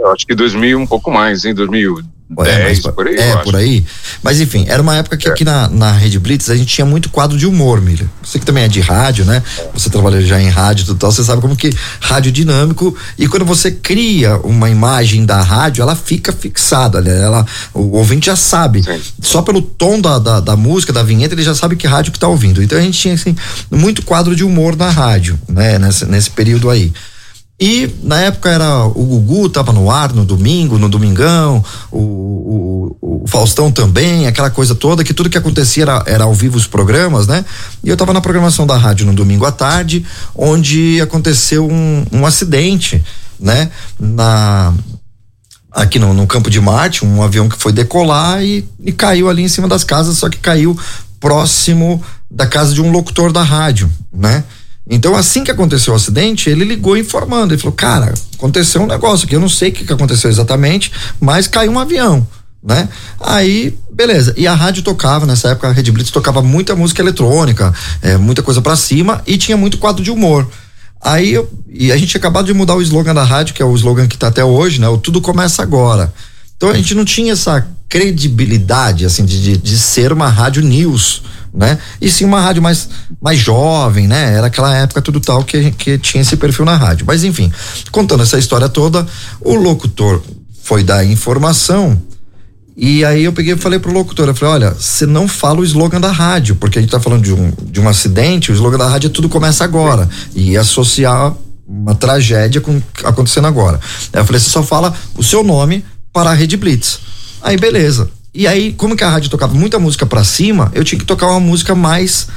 eu 0.00 0.12
acho 0.12 0.26
que 0.26 0.34
2000 0.34 0.78
um 0.80 0.86
pouco 0.86 1.10
mais, 1.12 1.44
hein? 1.44 1.54
2000, 1.54 2.00
10, 2.34 2.62
mais 2.62 2.80
pra- 2.80 2.92
por 2.92 3.06
aí, 3.06 3.16
É, 3.16 3.36
por 3.38 3.56
aí. 3.56 3.84
Mas 4.22 4.40
enfim, 4.40 4.64
era 4.68 4.80
uma 4.82 4.96
época 4.96 5.16
que 5.16 5.28
É. 5.28 5.30
aqui 5.32 5.44
na, 5.44 5.68
na 5.68 5.92
Rede 5.92 6.18
Blitz 6.18 6.48
a 6.50 6.56
gente 6.56 6.66
tinha 6.74 6.84
muito 6.86 7.10
quadro 7.10 7.36
de 7.36 7.46
humor, 7.46 7.80
Milha. 7.80 8.10
Você 8.22 8.38
que 8.38 8.46
também 8.46 8.64
é 8.64 8.68
de 8.68 8.80
rádio, 8.80 9.24
né? 9.24 9.42
Você 9.74 9.90
trabalha 9.90 10.20
já 10.22 10.40
em 10.40 10.48
rádio 10.48 10.82
e 10.82 10.86
tudo 10.86 10.98
tal, 10.98 11.12
você 11.12 11.22
sabe 11.22 11.40
como 11.42 11.54
que 11.56 11.70
rádio 12.00 12.32
dinâmico 12.32 12.96
e 13.18 13.26
quando 13.28 13.44
você 13.44 13.70
cria 13.70 14.36
uma 14.38 14.70
imagem 14.70 15.24
da 15.26 15.40
rádio, 15.42 15.82
ela 15.82 15.94
fica 15.96 16.32
fixada, 16.32 17.00
né? 17.00 17.22
Ela, 17.22 17.44
o 17.74 17.96
ouvinte 17.96 18.26
já 18.26 18.36
sabe. 18.36 18.82
Sim. 18.82 19.00
Só 19.20 19.42
pelo 19.42 19.60
tom 19.62 20.00
da, 20.00 20.18
da, 20.18 20.40
da 20.40 20.56
música, 20.56 20.92
da 20.92 21.02
vinheta, 21.02 21.34
ele 21.34 21.42
já 21.42 21.54
sabe 21.54 21.76
que 21.76 21.86
rádio 21.86 22.12
que 22.12 22.18
tá 22.18 22.28
ouvindo. 22.28 22.62
Então 22.62 22.78
a 22.78 22.80
gente 22.82 22.98
tinha, 22.98 23.14
assim, 23.14 23.34
muito 23.70 24.02
quadro 24.02 24.34
de 24.36 24.44
humor 24.44 24.76
na 24.76 24.88
rádio, 24.90 25.38
né? 25.48 25.78
Nesse, 25.78 26.06
nesse 26.06 26.30
período 26.30 26.70
aí. 26.70 26.92
E 27.64 27.94
na 28.02 28.20
época 28.20 28.50
era 28.50 28.86
o 28.86 29.04
Gugu 29.04 29.48
tava 29.48 29.72
no 29.72 29.88
ar 29.88 30.12
no 30.12 30.24
domingo, 30.24 30.80
no 30.80 30.88
domingão, 30.88 31.64
o, 31.92 32.96
o, 33.00 33.22
o 33.22 33.28
Faustão 33.28 33.70
também, 33.70 34.26
aquela 34.26 34.50
coisa 34.50 34.74
toda, 34.74 35.04
que 35.04 35.14
tudo 35.14 35.30
que 35.30 35.38
acontecia 35.38 35.84
era, 35.84 36.02
era 36.04 36.24
ao 36.24 36.34
vivo 36.34 36.56
os 36.56 36.66
programas, 36.66 37.28
né? 37.28 37.44
E 37.84 37.88
eu 37.88 37.96
tava 37.96 38.12
na 38.12 38.20
programação 38.20 38.66
da 38.66 38.76
rádio 38.76 39.06
no 39.06 39.14
domingo 39.14 39.44
à 39.44 39.52
tarde, 39.52 40.04
onde 40.34 41.00
aconteceu 41.00 41.64
um, 41.70 42.04
um 42.10 42.26
acidente, 42.26 43.00
né? 43.38 43.70
Na, 43.96 44.74
aqui 45.70 46.00
no, 46.00 46.12
no 46.12 46.26
campo 46.26 46.50
de 46.50 46.60
Marte, 46.60 47.06
um 47.06 47.22
avião 47.22 47.48
que 47.48 47.56
foi 47.56 47.72
decolar 47.72 48.42
e, 48.42 48.68
e 48.80 48.90
caiu 48.90 49.30
ali 49.30 49.44
em 49.44 49.48
cima 49.48 49.68
das 49.68 49.84
casas, 49.84 50.16
só 50.16 50.28
que 50.28 50.38
caiu 50.38 50.76
próximo 51.20 52.02
da 52.28 52.44
casa 52.44 52.74
de 52.74 52.82
um 52.82 52.90
locutor 52.90 53.30
da 53.30 53.44
rádio, 53.44 53.88
né? 54.12 54.42
Então, 54.88 55.14
assim 55.14 55.44
que 55.44 55.50
aconteceu 55.50 55.92
o 55.92 55.96
acidente, 55.96 56.50
ele 56.50 56.64
ligou 56.64 56.96
informando. 56.96 57.54
Ele 57.54 57.60
falou: 57.60 57.74
Cara, 57.74 58.12
aconteceu 58.34 58.82
um 58.82 58.86
negócio 58.86 59.26
aqui, 59.26 59.36
eu 59.36 59.40
não 59.40 59.48
sei 59.48 59.70
o 59.70 59.72
que, 59.72 59.84
que 59.84 59.92
aconteceu 59.92 60.28
exatamente, 60.28 60.90
mas 61.20 61.46
caiu 61.46 61.72
um 61.72 61.78
avião, 61.78 62.26
né? 62.62 62.88
Aí, 63.20 63.78
beleza. 63.92 64.34
E 64.36 64.46
a 64.46 64.54
rádio 64.54 64.82
tocava, 64.82 65.24
nessa 65.24 65.50
época, 65.50 65.68
a 65.68 65.72
Rede 65.72 65.92
Blitz 65.92 66.10
tocava 66.10 66.42
muita 66.42 66.74
música 66.74 67.00
eletrônica, 67.00 67.72
é, 68.02 68.16
muita 68.16 68.42
coisa 68.42 68.60
pra 68.60 68.74
cima 68.74 69.22
e 69.26 69.38
tinha 69.38 69.56
muito 69.56 69.78
quadro 69.78 70.02
de 70.02 70.10
humor. 70.10 70.48
Aí 71.00 71.32
eu, 71.32 71.50
e 71.68 71.90
a 71.90 71.96
gente 71.96 72.10
tinha 72.10 72.20
acabado 72.20 72.46
de 72.46 72.54
mudar 72.54 72.74
o 72.76 72.82
slogan 72.82 73.14
da 73.14 73.24
rádio, 73.24 73.54
que 73.54 73.62
é 73.62 73.64
o 73.64 73.74
slogan 73.74 74.06
que 74.06 74.16
tá 74.16 74.28
até 74.28 74.44
hoje, 74.44 74.80
né? 74.80 74.88
O 74.88 74.98
tudo 74.98 75.20
começa 75.20 75.62
agora. 75.62 76.12
Então 76.56 76.70
a 76.70 76.74
gente 76.74 76.94
não 76.94 77.04
tinha 77.04 77.32
essa 77.32 77.66
credibilidade, 77.88 79.04
assim, 79.04 79.24
de, 79.24 79.42
de, 79.42 79.56
de 79.56 79.78
ser 79.78 80.12
uma 80.12 80.28
rádio 80.28 80.62
news, 80.62 81.22
né? 81.54 81.78
E 82.00 82.10
sim 82.10 82.24
uma 82.24 82.40
rádio 82.40 82.62
mais, 82.62 82.88
mais 83.20 83.38
jovem, 83.38 84.08
né? 84.08 84.34
Era 84.34 84.46
aquela 84.46 84.74
época 84.76 85.02
tudo 85.02 85.20
tal 85.20 85.44
que, 85.44 85.70
que 85.72 85.98
tinha 85.98 86.22
esse 86.22 86.36
perfil 86.36 86.64
na 86.64 86.76
rádio. 86.76 87.04
Mas 87.06 87.24
enfim, 87.24 87.52
contando 87.90 88.22
essa 88.22 88.38
história 88.38 88.68
toda, 88.68 89.06
o 89.40 89.54
locutor 89.54 90.22
foi 90.62 90.82
dar 90.82 91.04
informação 91.04 92.00
e 92.76 93.04
aí 93.04 93.24
eu 93.24 93.32
peguei 93.32 93.52
e 93.52 93.56
falei 93.56 93.78
pro 93.78 93.92
locutor, 93.92 94.28
eu 94.28 94.34
falei, 94.34 94.54
olha, 94.54 94.70
você 94.70 95.04
não 95.04 95.28
fala 95.28 95.60
o 95.60 95.64
slogan 95.64 96.00
da 96.00 96.10
rádio, 96.10 96.56
porque 96.56 96.78
a 96.78 96.82
gente 96.82 96.90
tá 96.90 96.98
falando 96.98 97.22
de 97.22 97.32
um, 97.32 97.52
de 97.70 97.80
um 97.80 97.88
acidente, 97.88 98.50
o 98.50 98.54
slogan 98.54 98.78
da 98.78 98.88
rádio 98.88 99.08
é 99.08 99.10
tudo 99.10 99.28
começa 99.28 99.62
agora. 99.62 100.08
E 100.34 100.56
associar 100.56 101.34
uma 101.66 101.94
tragédia 101.94 102.60
com 102.60 102.80
acontecendo 103.04 103.46
agora. 103.46 103.78
Aí 104.12 104.20
eu 104.20 104.24
falei, 104.24 104.40
você 104.40 104.50
só 104.50 104.62
fala 104.62 104.94
o 105.16 105.22
seu 105.22 105.44
nome 105.44 105.84
para 106.12 106.30
a 106.30 106.34
Rede 106.34 106.56
Blitz. 106.56 107.00
Aí 107.42 107.56
beleza. 107.58 108.08
E 108.34 108.46
aí, 108.46 108.72
como 108.72 108.96
que 108.96 109.04
a 109.04 109.10
rádio 109.10 109.28
tocava 109.28 109.52
muita 109.54 109.78
música 109.78 110.06
pra 110.06 110.24
cima, 110.24 110.70
eu 110.74 110.82
tinha 110.82 110.98
que 110.98 111.04
tocar 111.04 111.26
uma 111.26 111.40
música 111.40 111.74
mais 111.74 112.28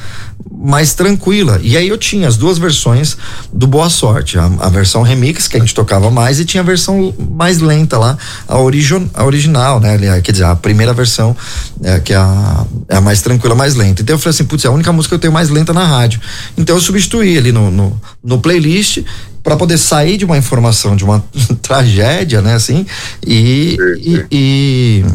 mais 0.52 0.94
tranquila. 0.94 1.60
E 1.64 1.78
aí 1.78 1.88
eu 1.88 1.98
tinha 1.98 2.28
as 2.28 2.36
duas 2.38 2.58
versões 2.58 3.16
do 3.54 3.68
Boa 3.68 3.90
Sorte, 3.90 4.38
a, 4.38 4.46
a 4.60 4.70
versão 4.70 5.02
remix 5.02 5.48
que 5.48 5.56
a 5.56 5.60
gente 5.60 5.74
tocava 5.74 6.10
mais 6.12 6.40
e 6.40 6.46
tinha 6.46 6.62
a 6.62 6.66
versão 6.66 7.14
mais 7.32 7.60
lenta 7.60 7.98
lá, 7.98 8.18
a, 8.48 8.58
origi 8.58 8.96
a 9.14 9.24
original, 9.24 9.80
né? 9.80 10.22
Quer 10.22 10.32
dizer, 10.32 10.44
a 10.44 10.56
primeira 10.56 10.94
versão 10.94 11.36
é, 11.84 12.00
que 12.00 12.14
é 12.14 12.18
a, 12.18 12.66
é 12.90 12.98
a 12.98 13.02
mais 13.02 13.22
tranquila, 13.22 13.56
mais 13.56 13.76
lenta. 13.76 14.02
Então 14.02 14.16
eu 14.16 14.20
falei 14.20 14.32
assim, 14.32 14.46
putz, 14.46 14.66
é 14.66 14.68
a 14.68 14.72
única 14.72 14.92
música 14.92 15.12
que 15.12 15.16
eu 15.16 15.22
tenho 15.22 15.34
mais 15.34 15.50
lenta 15.50 15.72
na 15.72 15.86
rádio. 15.86 16.20
Então 16.58 16.76
eu 16.76 16.82
substituí 16.82 17.38
ali 17.38 17.52
no, 17.52 17.72
no, 17.72 18.02
no 18.24 18.40
playlist 18.40 19.04
para 19.42 19.56
poder 19.56 19.78
sair 19.78 20.18
de 20.18 20.26
uma 20.26 20.38
informação 20.38 20.96
de 20.96 21.04
uma 21.04 21.24
tragédia, 21.62 22.42
né, 22.42 22.56
assim, 22.56 22.86
e, 23.26 23.78
e, 24.02 24.26
e, 24.32 25.06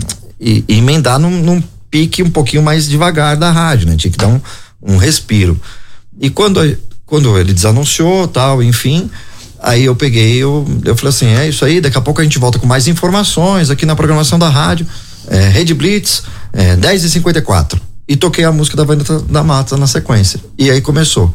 e- 0.41 0.65
e 0.67 0.79
emendar 0.79 1.19
num, 1.19 1.31
num 1.43 1.63
pique 1.91 2.23
um 2.23 2.31
pouquinho 2.31 2.63
mais 2.63 2.89
devagar 2.89 3.37
da 3.37 3.51
rádio, 3.51 3.89
né? 3.89 3.97
Tinha 3.97 4.11
que 4.11 4.17
dar 4.19 4.29
um, 4.29 4.41
um 4.83 4.97
respiro. 4.97 5.61
E 6.21 6.31
quando, 6.31 6.61
quando 7.05 7.37
ele 7.39 7.53
desanunciou, 7.53 8.27
tal, 8.29 8.63
enfim, 8.63 9.11
aí 9.61 9.85
eu 9.85 9.95
peguei, 9.97 10.37
eu, 10.37 10.67
eu 10.85 10.97
falei 10.97 11.11
assim, 11.11 11.27
é 11.27 11.49
isso 11.49 11.65
aí, 11.65 11.81
daqui 11.81 11.99
a 11.99 12.01
pouco 12.01 12.21
a 12.21 12.25
gente 12.25 12.39
volta 12.39 12.59
com 12.59 12.67
mais 12.67 12.87
informações 12.89 13.71
aqui 13.71 13.85
na 13.85 13.97
programação 13.97 14.39
da 14.39 14.49
rádio, 14.49 14.87
é, 15.29 15.49
Rede 15.49 15.75
Blitz, 15.75 16.23
é, 16.53 16.77
10 16.77 17.05
e 17.05 17.11
54 17.11 17.81
E 18.09 18.17
toquei 18.17 18.45
a 18.45 18.51
música 18.53 18.77
da 18.77 18.85
Vanessa 18.85 19.21
da 19.21 19.43
Mata 19.43 19.77
na 19.77 19.87
sequência. 19.87 20.41
E 20.59 20.71
aí 20.71 20.81
começou. 20.81 21.33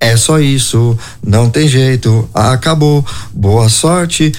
É 0.00 0.16
só 0.16 0.38
isso, 0.38 0.96
não 1.26 1.50
tem 1.50 1.66
jeito, 1.66 2.28
acabou, 2.32 3.04
boa 3.32 3.68
sorte. 3.68 4.32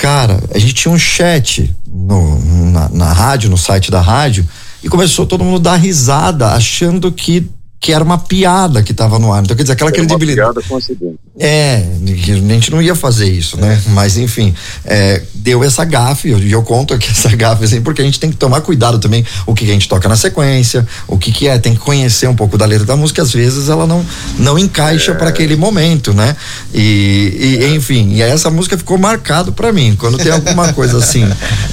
Cara, 0.00 0.42
a 0.54 0.58
gente 0.58 0.72
tinha 0.72 0.90
um 0.90 0.98
chat 0.98 1.76
no, 1.86 2.70
na, 2.72 2.88
na 2.88 3.12
rádio, 3.12 3.50
no 3.50 3.58
site 3.58 3.90
da 3.90 4.00
rádio, 4.00 4.48
e 4.82 4.88
começou 4.88 5.26
todo 5.26 5.44
mundo 5.44 5.56
a 5.56 5.72
dar 5.72 5.76
risada, 5.76 6.54
achando 6.54 7.12
que, 7.12 7.46
que 7.80 7.94
era 7.94 8.04
uma 8.04 8.18
piada 8.18 8.82
que 8.82 8.92
tava 8.92 9.18
no 9.18 9.32
ar. 9.32 9.42
Então, 9.42 9.56
quer 9.56 9.62
dizer, 9.62 9.72
aquela 9.72 9.90
Era 9.90 10.02
uma 10.02 10.06
credibilidade. 10.06 10.52
piada 10.52 10.68
com 10.68 10.76
acidente. 10.76 11.18
É, 11.38 11.82
a 12.04 12.52
gente 12.52 12.70
não 12.70 12.82
ia 12.82 12.94
fazer 12.94 13.26
isso, 13.26 13.56
né? 13.56 13.80
Mas 13.88 14.18
enfim, 14.18 14.54
é, 14.84 15.22
deu 15.34 15.64
essa 15.64 15.82
gafe, 15.86 16.28
e 16.28 16.32
eu, 16.32 16.38
eu 16.38 16.62
conto 16.62 16.92
aqui 16.92 17.08
essa 17.10 17.34
gafe 17.34 17.64
assim, 17.64 17.80
porque 17.80 18.02
a 18.02 18.04
gente 18.04 18.20
tem 18.20 18.28
que 18.30 18.36
tomar 18.36 18.60
cuidado 18.60 18.98
também 18.98 19.24
o 19.46 19.54
que, 19.54 19.64
que 19.64 19.70
a 19.70 19.72
gente 19.72 19.88
toca 19.88 20.06
na 20.06 20.16
sequência, 20.16 20.86
o 21.08 21.16
que 21.16 21.32
que 21.32 21.48
é, 21.48 21.58
tem 21.58 21.72
que 21.72 21.80
conhecer 21.80 22.28
um 22.28 22.36
pouco 22.36 22.58
da 22.58 22.66
letra 22.66 22.84
da 22.84 22.94
música, 22.94 23.22
às 23.22 23.32
vezes 23.32 23.70
ela 23.70 23.86
não 23.86 24.04
não 24.38 24.58
encaixa 24.58 25.14
para 25.14 25.30
aquele 25.30 25.56
momento, 25.56 26.12
né? 26.12 26.36
E, 26.74 27.58
e, 27.60 27.74
enfim, 27.74 28.12
e 28.12 28.22
aí 28.22 28.30
essa 28.30 28.50
música 28.50 28.76
ficou 28.76 28.98
marcado 28.98 29.52
para 29.52 29.72
mim, 29.72 29.96
quando 29.98 30.18
tem 30.18 30.30
alguma 30.30 30.74
coisa 30.74 30.98
assim 30.98 31.24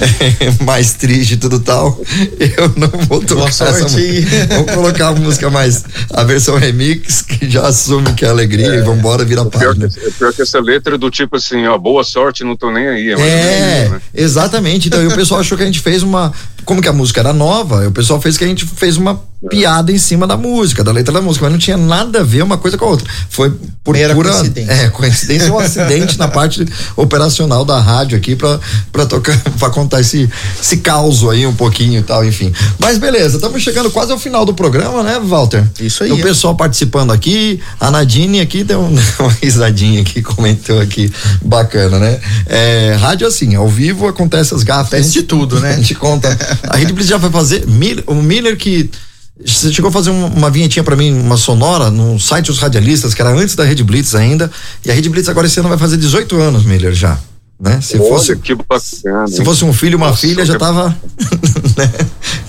mais 0.64 0.94
triste 0.94 1.34
e 1.34 1.36
tudo 1.36 1.60
tal, 1.60 2.00
eu 2.40 2.72
não 2.74 2.88
vou 3.06 3.20
tocar 3.20 3.48
essa 3.48 3.66
sorte. 3.66 3.82
música. 3.82 4.54
Vou 4.54 4.64
colocar 4.64 5.08
a 5.08 5.14
música 5.14 5.50
mais 5.50 5.84
a 6.12 6.24
versão 6.24 6.56
remix 6.56 7.22
que 7.22 7.48
já 7.50 7.66
assume 7.66 8.12
que 8.14 8.24
é 8.24 8.28
alegria 8.28 8.74
e 8.74 8.80
vambora 8.82 9.24
virar 9.24 9.44
Pior 9.46 9.74
página. 9.74 9.88
que, 9.88 9.98
é 10.06 10.10
pior 10.10 10.32
que 10.32 10.42
essa 10.42 10.60
letra 10.60 10.94
é 10.94 10.98
do 10.98 11.10
tipo 11.10 11.36
assim, 11.36 11.66
ó, 11.66 11.76
boa 11.78 12.04
sorte, 12.04 12.44
não 12.44 12.56
tô 12.56 12.70
nem 12.70 12.86
aí. 12.88 13.08
É, 13.10 13.14
É, 13.14 13.88
né? 13.88 14.00
exatamente. 14.14 14.88
Então, 14.88 15.02
e 15.02 15.06
o 15.06 15.14
pessoal 15.14 15.40
achou 15.40 15.56
que 15.56 15.64
a 15.64 15.66
gente 15.66 15.80
fez 15.80 16.02
uma. 16.02 16.32
Como 16.64 16.82
que 16.82 16.88
a 16.88 16.92
música 16.92 17.20
era 17.20 17.32
nova, 17.32 17.86
o 17.88 17.92
pessoal 17.92 18.20
fez 18.20 18.36
que 18.36 18.44
a 18.44 18.46
gente 18.46 18.66
fez 18.66 18.96
uma 18.96 19.20
piada 19.48 19.92
em 19.92 19.98
cima 19.98 20.26
da 20.26 20.36
música, 20.36 20.82
da 20.82 20.90
letra 20.90 21.14
da 21.14 21.20
música, 21.22 21.44
mas 21.44 21.52
não 21.52 21.58
tinha 21.60 21.76
nada 21.76 22.20
a 22.20 22.24
ver 22.24 22.42
uma 22.42 22.58
coisa 22.58 22.76
com 22.76 22.84
a 22.84 22.88
outra. 22.88 23.08
Foi 23.30 23.52
por 23.84 23.94
Mera 23.94 24.12
pura. 24.12 24.30
coincidência. 24.32 24.72
É, 24.72 24.88
coincidência 24.90 25.52
ou 25.52 25.60
acidente 25.60 26.18
na 26.18 26.26
parte 26.26 26.66
operacional 26.96 27.64
da 27.64 27.78
rádio 27.80 28.18
aqui 28.18 28.34
pra, 28.34 28.58
pra 28.90 29.06
tocar, 29.06 29.38
pra 29.58 29.70
contar 29.70 30.00
esse, 30.00 30.28
esse 30.60 30.78
caos 30.78 31.22
aí 31.28 31.46
um 31.46 31.54
pouquinho 31.54 32.00
e 32.00 32.02
tal, 32.02 32.24
enfim. 32.24 32.52
Mas 32.80 32.98
beleza, 32.98 33.36
estamos 33.36 33.62
chegando 33.62 33.90
quase 33.92 34.10
ao 34.10 34.18
final 34.18 34.44
do 34.44 34.52
programa, 34.52 35.02
né, 35.04 35.20
Walter? 35.22 35.64
Isso 35.80 36.02
aí, 36.02 36.10
O 36.10 36.18
é. 36.18 36.22
pessoal 36.22 36.56
participando 36.56 37.12
aqui, 37.12 37.60
a 37.80 37.90
Nadine 37.92 38.40
aqui 38.40 38.64
deu 38.64 38.80
um- 38.80 38.96
uma 39.20 39.30
risadinha 39.40 40.00
aqui, 40.00 40.20
comentou 40.20 40.80
aqui, 40.80 41.10
bacana, 41.40 41.98
né? 42.00 42.20
É, 42.46 42.96
rádio 43.00 43.26
assim, 43.26 43.54
ao 43.54 43.68
vivo 43.68 44.08
acontece 44.08 44.52
as 44.52 44.64
gafas. 44.64 44.88
Acontece 44.94 45.12
de 45.12 45.22
tudo, 45.22 45.60
né? 45.60 45.74
A 45.74 45.76
gente 45.76 45.94
conta. 45.94 46.36
A 46.68 46.76
Rede 46.76 46.92
Blitz 46.92 47.08
já 47.10 47.16
vai 47.16 47.30
fazer, 47.30 47.66
Miller- 47.66 48.04
o 48.06 48.14
Miller 48.14 48.56
que 48.56 48.90
você 49.44 49.72
chegou 49.72 49.88
a 49.88 49.92
fazer 49.92 50.10
uma, 50.10 50.26
uma 50.26 50.50
vinhetinha 50.50 50.82
pra 50.82 50.96
mim, 50.96 51.12
uma 51.12 51.36
sonora, 51.36 51.90
no 51.90 52.18
site 52.18 52.46
dos 52.46 52.58
radialistas, 52.58 53.14
que 53.14 53.20
era 53.22 53.30
antes 53.30 53.54
da 53.54 53.64
Rede 53.64 53.84
Blitz 53.84 54.14
ainda, 54.14 54.50
e 54.84 54.90
a 54.90 54.94
Rede 54.94 55.08
Blitz 55.08 55.28
agora 55.28 55.46
esse 55.46 55.60
ano 55.60 55.68
vai 55.68 55.78
fazer 55.78 55.96
18 55.96 56.36
anos, 56.40 56.64
Miller, 56.64 56.92
já, 56.92 57.16
né? 57.60 57.80
Se 57.80 57.96
Olha, 57.98 58.08
fosse... 58.08 58.36
que 58.36 58.54
bacana. 58.54 59.28
Se 59.28 59.38
hein? 59.38 59.44
fosse 59.44 59.64
um 59.64 59.72
filho 59.72 59.92
e 59.92 59.96
uma 59.96 60.08
Nossa, 60.08 60.18
filha, 60.22 60.44
já 60.44 60.58
tava. 60.58 60.88
né? 61.76 61.92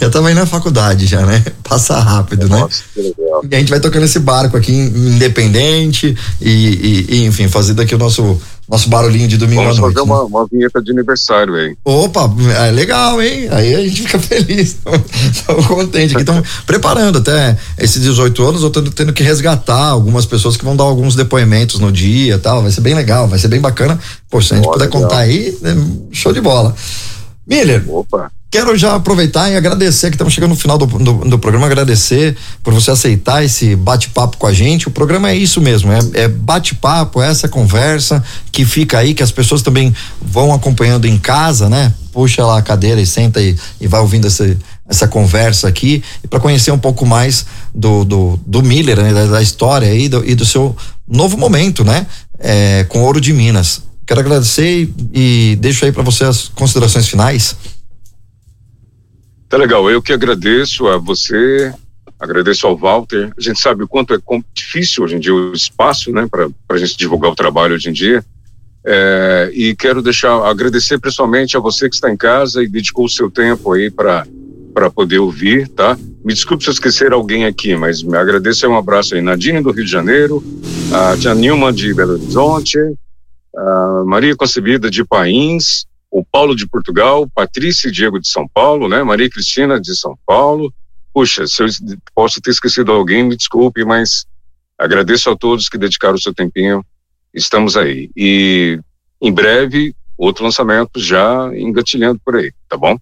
Já 0.02 0.10
tava 0.10 0.32
indo 0.32 0.39
na 0.39 0.45
faculdade, 0.47 1.06
já, 1.06 1.24
né? 1.26 1.43
Passa 1.64 2.00
rápido, 2.00 2.47
né? 2.50 2.60
Nossa, 2.60 2.82
que 2.93 3.02
legal. 3.02 3.43
E 3.52 3.56
a 3.56 3.60
gente 3.60 3.70
vai 3.70 3.80
tocando 3.80 4.06
esse 4.06 4.18
barco 4.20 4.58
aqui 4.58 4.72
independente 4.74 6.16
e, 6.41 6.50
e- 6.50 7.06
e, 7.18 7.26
enfim, 7.26 7.47
fazendo 7.47 7.82
aqui 7.82 7.93
o 7.93 7.97
nosso, 7.97 8.39
nosso 8.70 8.88
barulhinho 8.89 9.28
de 9.28 9.36
domingo 9.38 9.63
Vamos 9.63 9.78
à 9.78 9.82
noite. 9.82 9.95
fazer 9.95 10.07
né? 10.07 10.13
uma, 10.13 10.24
uma 10.24 10.47
vinheta 10.47 10.82
de 10.82 10.91
aniversário 10.91 11.55
aí. 11.55 11.76
Opa, 11.84 12.30
é 12.67 12.72
legal, 12.72 13.22
hein? 13.22 13.47
Aí 13.51 13.74
a 13.74 13.80
gente 13.82 14.03
fica 14.03 14.20
feliz. 14.22 14.78
Estamos 15.32 15.65
contentes 15.65 16.11
aqui. 16.11 16.22
Estamos 16.22 16.47
preparando 16.67 17.17
até 17.17 17.57
esses 17.78 18.01
18 18.01 18.43
anos, 18.43 18.61
eu 18.61 18.70
tô 18.70 18.82
tendo 18.84 19.11
que 19.11 19.24
resgatar 19.24 19.88
algumas 19.88 20.26
pessoas 20.26 20.55
que 20.55 20.63
vão 20.63 20.76
dar 20.76 20.84
alguns 20.84 21.15
depoimentos 21.15 21.80
no 21.80 21.91
dia 21.91 22.36
e 22.36 22.39
tal. 22.39 22.61
Vai 22.61 22.72
ser 22.72 22.82
bem 22.82 22.93
legal, 22.93 23.28
vai 23.28 23.39
ser 23.39 23.47
bem 23.47 23.59
bacana. 23.59 23.99
Pô, 24.30 24.39
se 24.41 24.53
a 24.53 24.57
gente 24.57 24.67
Ó, 24.67 24.72
puder 24.74 24.86
legal. 24.86 25.01
contar 25.01 25.17
aí, 25.20 25.57
né, 25.61 25.76
show 26.11 26.32
de 26.32 26.39
bola. 26.41 26.76
Miller, 27.47 27.84
Opa. 27.88 28.32
Quero 28.52 28.76
já 28.76 28.95
aproveitar 28.95 29.52
e 29.52 29.56
agradecer 29.56 30.10
que 30.10 30.16
estamos 30.16 30.34
chegando 30.34 30.50
no 30.52 30.56
final 30.56 30.76
do, 30.76 30.88
do, 30.88 31.14
do 31.30 31.38
programa, 31.38 31.68
agradecer 31.68 32.36
por 32.64 32.74
você 32.74 32.89
aceitar 32.89 33.43
esse 33.45 33.76
bate-papo 33.76 34.38
com 34.38 34.47
a 34.47 34.54
gente. 34.54 34.88
O 34.88 34.91
programa 34.91 35.30
é 35.30 35.36
isso 35.36 35.62
mesmo, 35.62 35.91
é, 35.91 36.00
é 36.14 36.28
bate-papo, 36.28 37.22
é 37.22 37.30
essa 37.30 37.47
conversa 37.47 38.24
que 38.52 38.66
fica 38.66 38.97
aí, 38.97 39.14
que 39.14 39.22
as 39.22 39.32
pessoas 39.32 39.62
também 39.62 39.93
vão 40.20 40.52
acompanhando 40.52 41.06
em 41.06 41.16
casa, 41.20 41.70
né? 41.70 41.93
Puxa 42.12 42.43
lá 42.43 42.58
a 42.58 42.62
cadeira 42.64 43.00
e 43.00 43.06
senta 43.06 43.39
e, 43.39 43.56
e 43.80 43.88
vai 43.88 44.00
ouvindo 44.00 44.26
essa, 44.26 44.58
essa 44.89 45.08
conversa 45.08 45.68
aqui 45.68 46.04
para 46.28 46.39
conhecer 46.39 46.72
um 46.72 46.80
pouco 46.80 47.06
mais 47.06 47.45
do, 47.74 48.04
do, 48.04 48.39
do 48.47 48.64
Miller, 48.64 49.00
né? 49.00 49.14
da, 49.14 49.28
da 49.28 49.41
história 49.43 49.88
aí 49.88 50.10
do, 50.10 50.28
e 50.28 50.34
do 50.34 50.43
seu 50.43 50.76
novo 51.08 51.38
momento, 51.38 51.84
né? 51.84 52.08
É, 52.39 52.84
com 52.86 53.04
Ouro 53.04 53.22
de 53.22 53.32
Minas. 53.32 53.84
Quero 54.08 54.22
agradecer 54.22 54.89
e, 55.14 55.52
e 55.52 55.56
deixo 55.58 55.86
aí 55.86 55.91
para 55.91 56.02
você 56.02 56.24
as 56.24 56.47
considerações 56.47 57.08
finais. 57.08 57.56
Tá 59.50 59.58
legal, 59.58 59.89
eu 59.89 60.00
que 60.00 60.14
agradeço 60.14 60.88
a 60.88 60.97
você, 60.97 61.74
agradeço 62.20 62.68
ao 62.68 62.78
Walter. 62.78 63.32
A 63.36 63.41
gente 63.41 63.60
sabe 63.60 63.84
o 63.84 63.88
quanto 63.88 64.14
é 64.14 64.20
difícil 64.54 65.04
hoje 65.04 65.16
em 65.16 65.20
dia 65.20 65.34
o 65.34 65.54
espaço, 65.54 66.12
né, 66.12 66.28
para 66.30 66.47
a 66.70 66.78
gente 66.78 66.95
divulgar 66.95 67.32
o 67.32 67.36
trabalho 67.36 67.74
hoje 67.74 67.89
em 67.89 67.93
dia. 67.93 68.24
É, 68.86 69.50
e 69.52 69.76
quero 69.76 70.04
deixar, 70.04 70.34
agradecer 70.45 71.00
pessoalmente 71.00 71.58
a 71.58 71.60
você 71.60 71.89
que 71.89 71.95
está 71.95 72.12
em 72.12 72.16
casa 72.16 72.64
e 72.64 72.68
dedicou 72.68 73.06
o 73.06 73.10
seu 73.10 73.30
tempo 73.30 73.74
aí 73.74 73.89
para 73.89 74.26
para 74.72 74.89
poder 74.89 75.20
ouvir, 75.20 75.68
tá? 75.68 75.97
Me 76.24 76.34
desculpe 76.34 76.64
se 76.64 76.70
eu 76.70 76.74
esquecer 76.74 77.12
alguém 77.12 77.43
aqui, 77.43 77.76
mas 77.76 78.04
me 78.04 78.16
agradeço 78.16 78.66
e 78.66 78.70
um 78.70 78.78
abraço 78.78 79.16
aí. 79.16 79.22
Nadine 79.22 79.62
do 79.62 79.72
Rio 79.72 79.84
de 79.84 79.91
Janeiro, 79.91 80.43
a 80.93 81.18
Tia 81.18 81.34
Nilma 81.34 81.74
de 81.74 81.93
Belo 81.93 82.14
Horizonte, 82.14 82.78
a 83.54 84.04
Maria 84.06 84.36
Concebida 84.36 84.89
de 84.89 85.04
Pains, 85.04 85.86
o 86.12 86.24
Paulo 86.26 86.55
de 86.55 86.68
Portugal, 86.68 87.28
Patrícia 87.34 87.88
e 87.88 87.91
Diego 87.91 88.20
de 88.20 88.28
São 88.28 88.47
Paulo, 88.47 88.88
né? 88.88 89.03
Maria 89.03 89.30
Cristina 89.30 89.80
de 89.80 89.95
São 89.95 90.18
Paulo. 90.26 90.74
Puxa, 91.14 91.45
se 91.47 91.62
eu 91.64 91.68
posso 92.16 92.39
ter 92.41 92.51
esquecido 92.51 92.91
alguém, 92.91 93.24
me 93.24 93.36
desculpe, 93.36 93.84
mas 93.86 94.26
agradeço 94.78 95.30
a 95.30 95.36
todos 95.36 95.70
que 95.70 95.78
dedicaram 95.78 96.16
o 96.16 96.22
seu 96.22 96.34
tempinho. 96.34 96.84
Estamos 97.34 97.76
aí. 97.78 98.10
E 98.16 98.80
em 99.22 99.32
breve, 99.32 99.93
outro 100.18 100.43
lançamento 100.43 100.99
já 100.99 101.49
engatilhando 101.55 102.20
por 102.26 102.36
aí, 102.36 102.51
tá 102.68 102.76
bom? 102.78 102.97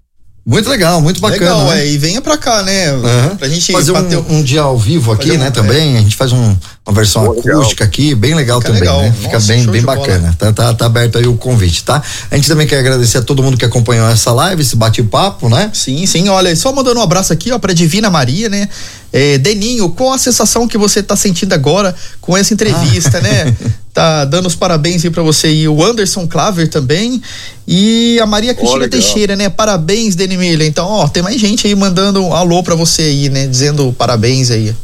Muito 0.46 0.70
legal, 0.70 1.02
muito 1.02 1.20
bacana. 1.20 1.42
Legal, 1.42 1.66
né? 1.70 1.82
é, 1.82 1.88
e 1.92 1.98
venha 1.98 2.22
pra 2.22 2.38
cá, 2.38 2.64
né? 2.64 2.94
Uhum. 2.94 3.36
Pra 3.36 3.50
gente 3.50 3.70
fazer 3.72 3.92
bater 3.92 4.18
um, 4.18 4.38
um 4.38 4.44
dia 4.44 4.62
ao 4.62 4.78
vivo 4.78 5.12
aqui, 5.12 5.28
Fazer 5.28 5.38
né? 5.40 5.50
um- 5.50 5.52
também. 5.52 5.98
A 5.98 6.02
gente 6.02 6.16
faz 6.16 6.32
um- 6.32 6.58
uma 6.88 6.94
versão 6.94 7.26
Pô, 7.26 7.34
legal. 7.34 7.60
acústica 7.60 7.84
aqui, 7.84 8.16
bem 8.16 8.34
legal 8.34 8.62
Fica 8.62 8.72
também, 8.72 8.82
legal. 8.88 9.02
né? 9.02 9.12
Fica 9.12 9.34
Nossa, 9.34 9.48
bem, 9.48 9.66
bem 9.66 9.82
bacana. 9.82 10.34
Tá, 10.40 10.54
tá, 10.54 10.74
tá 10.74 10.86
aberto 10.86 11.18
aí 11.18 11.28
o 11.28 11.36
convite, 11.36 11.84
tá? 11.84 12.02
A 12.32 12.36
gente 12.36 12.48
também 12.48 12.66
quer 12.66 12.80
agradecer 12.80 13.18
a 13.18 13.22
todo 13.22 13.44
mundo 13.44 13.58
que 13.58 13.66
acompanhou 13.66 14.08
essa 14.08 14.32
live, 14.32 14.62
esse 14.62 14.76
bate-papo, 14.76 15.50
né? 15.50 15.70
Sim, 15.74 16.06
sim, 16.06 16.30
olha, 16.30 16.56
só 16.56 16.72
mandando 16.72 17.00
um 17.02 17.04
abraço 17.04 17.34
aqui, 17.34 17.52
ó, 17.52 17.60
pra 17.60 17.74
Divina 17.74 18.10
Maria, 18.10 18.48
né? 18.48 18.70
É, 19.12 19.38
Deninho, 19.38 19.90
qual 19.90 20.14
a 20.14 20.18
sensação 20.18 20.66
que 20.66 20.78
você 20.78 21.04
tá 21.04 21.16
sentindo 21.16 21.54
agora 21.54 21.94
com 22.22 22.38
essa 22.38 22.54
entrevista, 22.54 23.20
né? 23.20 23.54
Tá 23.98 24.26
dando 24.26 24.46
os 24.46 24.54
parabéns 24.54 25.04
aí 25.04 25.10
pra 25.10 25.24
você 25.24 25.52
e 25.52 25.68
o 25.68 25.84
Anderson 25.84 26.28
Claver 26.28 26.68
também 26.68 27.20
e 27.68 28.20
a 28.22 28.28
Maria 28.28 28.54
Cristina 28.54 28.82
legal. 28.82 29.02
Teixeira, 29.02 29.36
né? 29.36 29.50
Parabéns, 29.50 30.16
Deni 30.16 30.38
Miller. 30.38 30.68
Então, 30.68 30.86
ó, 30.86 31.08
tem 31.08 31.24
mais 31.24 31.42
gente 31.42 31.66
aí 31.66 31.74
mandando 31.74 32.24
um 32.24 32.32
alô 32.32 32.62
pra 32.62 32.76
você 32.76 33.02
aí, 33.02 33.28
né? 33.28 33.48
Dizendo 33.48 33.92
parabéns 33.98 34.52
aí. 34.52 34.76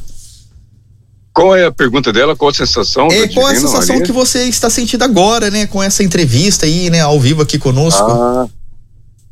Qual 1.33 1.55
é 1.55 1.65
a 1.65 1.71
pergunta 1.71 2.13
dela? 2.13 2.35
Qual 2.35 2.51
a 2.51 2.53
sensação? 2.53 3.07
É, 3.07 3.27
qual 3.27 3.47
a 3.47 3.55
sensação 3.55 3.95
Maria? 3.95 4.05
que 4.05 4.11
você 4.11 4.43
está 4.43 4.69
sentindo 4.69 5.03
agora, 5.03 5.49
né? 5.49 5.65
Com 5.65 5.81
essa 5.81 6.03
entrevista 6.03 6.67
aí, 6.67 6.91
né? 6.91 7.01
Ao 7.01 7.19
vivo 7.19 7.41
aqui 7.41 7.57
conosco. 7.57 8.03
Ah, 8.03 8.47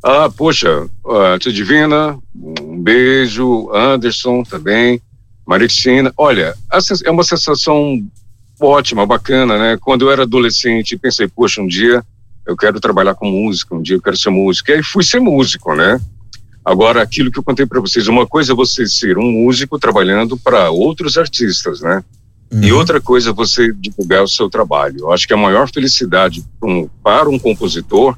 ah 0.02 0.30
poxa, 0.30 0.88
ah, 1.06 1.38
tia 1.38 1.52
Divina, 1.52 2.18
um 2.34 2.82
beijo, 2.82 3.70
Anderson 3.72 4.42
também, 4.42 5.00
Maria 5.46 5.68
Cristina. 5.68 6.12
Olha, 6.16 6.56
é 7.04 7.10
uma 7.10 7.22
sensação 7.22 8.02
ótima, 8.60 9.06
bacana, 9.06 9.56
né? 9.56 9.78
Quando 9.80 10.06
eu 10.06 10.10
era 10.10 10.22
adolescente, 10.22 10.98
pensei, 10.98 11.28
poxa, 11.28 11.60
um 11.60 11.68
dia 11.68 12.04
eu 12.44 12.56
quero 12.56 12.80
trabalhar 12.80 13.14
com 13.14 13.30
música, 13.30 13.76
um 13.76 13.82
dia 13.82 13.94
eu 13.94 14.02
quero 14.02 14.16
ser 14.16 14.30
músico. 14.30 14.70
E 14.70 14.74
aí 14.74 14.82
fui 14.82 15.04
ser 15.04 15.20
músico, 15.20 15.72
né? 15.76 16.00
Agora, 16.64 17.02
aquilo 17.02 17.30
que 17.30 17.38
eu 17.38 17.42
contei 17.42 17.66
para 17.66 17.80
vocês, 17.80 18.06
uma 18.06 18.26
coisa 18.26 18.52
é 18.52 18.54
você 18.54 18.86
ser 18.86 19.18
um 19.18 19.30
músico 19.30 19.78
trabalhando 19.78 20.36
para 20.36 20.70
outros 20.70 21.18
artistas, 21.18 21.80
né? 21.80 22.04
E 22.60 22.70
outra 22.70 23.00
coisa 23.00 23.30
é 23.30 23.32
você 23.32 23.72
divulgar 23.72 24.22
o 24.22 24.28
seu 24.28 24.50
trabalho. 24.50 25.00
Eu 25.00 25.12
acho 25.12 25.26
que 25.26 25.32
a 25.32 25.38
maior 25.38 25.70
felicidade 25.70 26.44
para 26.60 26.68
um, 26.68 26.88
para 27.02 27.30
um 27.30 27.38
compositor 27.38 28.16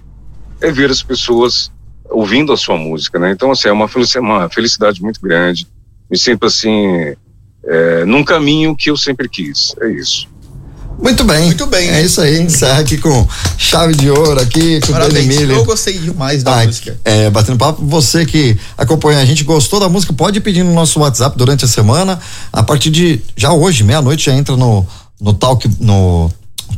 é 0.61 0.73
ver 0.73 0.91
as 0.91 1.03
pessoas 1.03 1.71
ouvindo 2.11 2.53
a 2.53 2.57
sua 2.57 2.77
música, 2.77 3.19
né? 3.19 3.31
Então, 3.31 3.53
assim, 3.53 3.69
é 3.69 3.73
uma 3.73 3.87
felicidade, 3.87 4.27
uma 4.27 4.49
felicidade 4.49 5.03
muito 5.03 5.21
grande. 5.21 5.69
Me 6.11 6.19
sinto 6.19 6.47
assim, 6.47 7.15
é, 7.65 8.05
num 8.05 8.25
caminho 8.25 8.75
que 8.77 8.91
eu 8.91 8.97
sempre 8.97 9.29
quis. 9.29 9.75
É 9.81 9.89
isso. 9.89 10.29
Muito 10.99 11.25
bem. 11.25 11.47
Muito 11.47 11.67
bem. 11.67 11.91
É 11.91 12.01
isso 12.03 12.21
aí. 12.21 12.41
Encerra 12.41 12.81
aqui 12.81 12.97
com 12.99 13.27
chave 13.59 13.95
de 13.95 14.11
ouro 14.11 14.41
aqui, 14.41 14.81
com 14.81 14.93
o 14.93 14.99
Dani. 14.99 15.27
Miller. 15.27 15.57
Eu 15.59 15.65
gostei 15.65 15.99
demais 15.99 16.43
da 16.43 16.61
Ah, 16.61 16.65
música. 16.67 16.97
é, 17.05 17.29
batendo 17.31 17.59
papo, 17.59 17.85
você 17.85 18.25
que 18.25 18.57
acompanha 18.77 19.19
a 19.21 19.25
gente, 19.25 19.45
gostou 19.45 19.79
da 19.81 19.89
música, 19.89 20.13
pode 20.13 20.41
pedir 20.41 20.63
no 20.63 20.73
nosso 20.73 21.01
WhatsApp 21.01 21.37
durante 21.37 21.65
a 21.65 21.69
semana. 21.69 22.19
A 22.53 22.63
partir 22.63 22.91
de 22.91 23.21
já 23.37 23.53
hoje, 23.53 23.83
meia-noite, 23.85 24.27
já 24.27 24.33
entra 24.35 24.57
no, 24.57 24.87
no 25.21 25.33
Talk, 25.35 25.69
no 25.81 26.31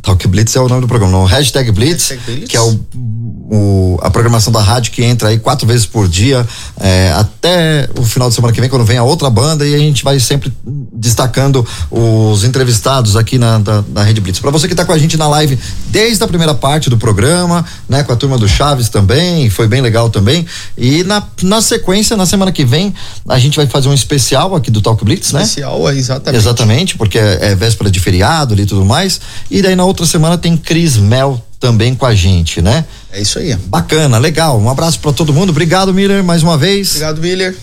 Talk 0.03 0.27
Blitz 0.29 0.55
é 0.57 0.61
o 0.61 0.69
nome 0.69 0.81
do 0.83 0.89
programa, 0.89 1.13
no 1.19 1.25
hashtag 1.25 1.71
Blitz, 1.73 2.11
Hashtag 2.11 2.33
Blitz. 2.37 2.51
que 2.51 2.57
é 2.57 2.61
o, 2.61 2.81
o- 2.95 3.99
a 4.03 4.11
programação 4.11 4.53
da 4.53 4.61
rádio 4.61 4.93
que 4.93 5.03
entra 5.05 5.29
aí 5.29 5.39
quatro 5.39 5.67
vezes 5.67 5.87
por 5.87 6.07
dia, 6.09 6.47
é, 6.81 7.13
até 7.17 7.89
o 7.99 8.05
final 8.05 8.29
de 8.29 8.35
semana 8.35 8.53
que 8.53 8.61
vem, 8.61 8.69
quando 8.69 8.85
vem 8.85 8.99
a 8.99 9.03
outra 9.03 9.31
banda, 9.31 9.67
e 9.67 9.75
a 9.75 9.79
gente 9.79 10.05
vai 10.05 10.21
sempre 10.21 10.53
destacando 10.93 11.67
os 11.91 12.45
entrevistados 12.45 13.17
aqui 13.17 13.39
na, 13.39 13.59
da, 13.59 14.03
Rede 14.03 14.21
Blitz. 14.21 14.39
Para 14.41 14.51
você 14.51 14.67
que 14.67 14.73
está 14.75 14.85
com 14.85 14.93
a 14.93 14.99
gente 14.99 15.17
na 15.17 15.27
live 15.29 15.59
desde 15.89 16.23
a 16.23 16.29
primeira 16.29 16.55
parte 16.55 16.89
do 16.91 16.97
programa, 16.99 17.65
né, 17.89 18.03
com 18.03 18.13
a 18.13 18.17
turma 18.17 18.37
do 18.39 18.47
Chaves 18.49 18.89
também, 18.89 19.49
foi 19.51 19.67
bem 19.67 19.81
legal 19.81 20.11
também. 20.11 20.47
E 20.77 21.03
na, 21.05 21.23
na 21.43 21.61
sequência, 21.63 22.17
na 22.17 22.27
semana 22.27 22.53
que 22.53 22.65
vem, 22.65 22.95
a 23.29 23.39
gente 23.39 23.57
vai 23.57 23.67
fazer 23.67 23.89
um 23.89 23.95
especial 23.95 24.55
aqui 24.55 24.71
do 24.71 24.81
Talk 24.81 25.05
Blitz, 25.05 25.33
né? 25.33 25.43
Especial, 25.43 25.89
é, 25.89 25.97
exatamente. 25.97 26.37
Exatamente, 26.43 26.97
porque 26.99 27.19
é, 27.19 27.39
é 27.53 27.55
véspera 27.55 27.91
de 27.91 27.99
feriado 28.01 28.59
e 28.61 28.67
tudo 28.67 28.85
mais. 28.85 29.21
E 29.51 29.63
daí 29.63 29.75
na 29.77 29.85
outra 29.87 30.05
semana 30.07 30.37
tem 30.37 30.57
Cris 30.57 30.97
Mel 30.97 31.41
também 31.59 31.95
com 31.95 32.05
a 32.07 32.15
gente, 32.15 32.61
né? 32.61 32.85
É 33.11 33.21
isso 33.21 33.39
aí. 33.39 33.55
Bacana, 33.55 34.19
legal. 34.19 34.61
Um 34.61 34.69
abraço 34.69 35.01
para 35.01 35.13
todo 35.13 35.33
mundo. 35.33 35.51
Obrigado, 35.51 35.93
Miller, 35.95 36.23
mais 36.23 36.43
uma 36.43 36.57
vez. 36.59 36.89
Obrigado, 36.91 37.21
Miller. 37.21 37.57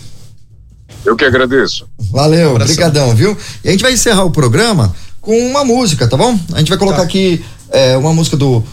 Eu 1.05 1.15
que 1.15 1.25
agradeço. 1.25 1.85
Valeu, 2.11 2.55
Um 2.55 2.59
brigadão, 2.59 3.13
viu? 3.15 3.37
E 3.63 3.67
a 3.67 3.71
gente 3.71 3.81
vai 3.81 3.93
encerrar 3.93 4.23
o 4.23 4.31
programa 4.31 4.95
com 5.21 5.37
uma 5.47 5.63
música, 5.65 6.07
tá 6.07 6.15
bom? 6.17 6.37
A 6.53 6.59
gente 6.59 6.69
vai 6.69 6.77
colocar 6.77 6.97
Tá. 6.99 7.03
aqui 7.03 7.43
é, 7.69 7.95
uma 7.97 8.13
música 8.13 8.37
do 8.37 8.63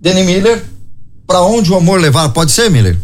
Danny 0.00 0.22
Miller. 0.22 0.64
Pra 1.26 1.40
onde 1.42 1.72
o 1.72 1.76
amor 1.76 2.00
levar? 2.00 2.28
Pode 2.30 2.52
ser, 2.52 2.70
Miller? 2.70 2.98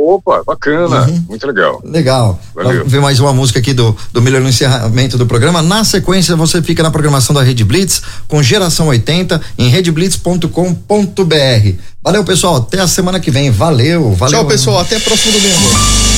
Opa, 0.00 0.44
bacana. 0.46 1.08
Uhum. 1.08 1.24
Muito 1.28 1.44
legal. 1.44 1.80
Legal. 1.82 2.38
Valeu. 2.54 2.78
Vamos 2.78 2.92
ver 2.92 3.00
mais 3.00 3.18
uma 3.18 3.32
música 3.32 3.58
aqui 3.58 3.74
do, 3.74 3.96
do 4.12 4.22
Miller 4.22 4.40
no 4.40 4.48
encerramento 4.48 5.18
do 5.18 5.26
programa. 5.26 5.60
Na 5.60 5.82
sequência, 5.82 6.36
você 6.36 6.62
fica 6.62 6.84
na 6.84 6.90
programação 6.92 7.34
da 7.34 7.42
Rede 7.42 7.64
Blitz 7.64 8.00
com 8.28 8.40
Geração 8.40 8.86
80 8.86 9.40
em 9.58 9.68
redblitz.com.br. 9.68 11.82
Valeu, 12.00 12.22
pessoal. 12.22 12.58
Até 12.58 12.78
a 12.78 12.86
semana 12.86 13.18
que 13.18 13.32
vem. 13.32 13.50
Valeu, 13.50 14.14
valeu. 14.14 14.38
Tchau, 14.38 14.46
pessoal. 14.46 14.78
Até 14.78 15.00
próximo 15.00 15.32
domingo. 15.32 16.17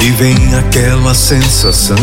E 0.00 0.10
vem 0.12 0.54
aquela 0.54 1.14
sensação 1.14 1.96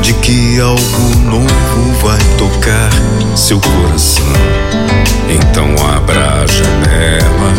de 0.00 0.14
que 0.14 0.60
algo 0.60 1.16
novo 1.24 1.92
vai 2.02 2.18
tocar 2.38 2.90
seu 3.36 3.60
coração. 3.60 4.24
Então 5.28 5.74
abra 5.86 6.42
a 6.42 6.46
janela, 6.46 7.52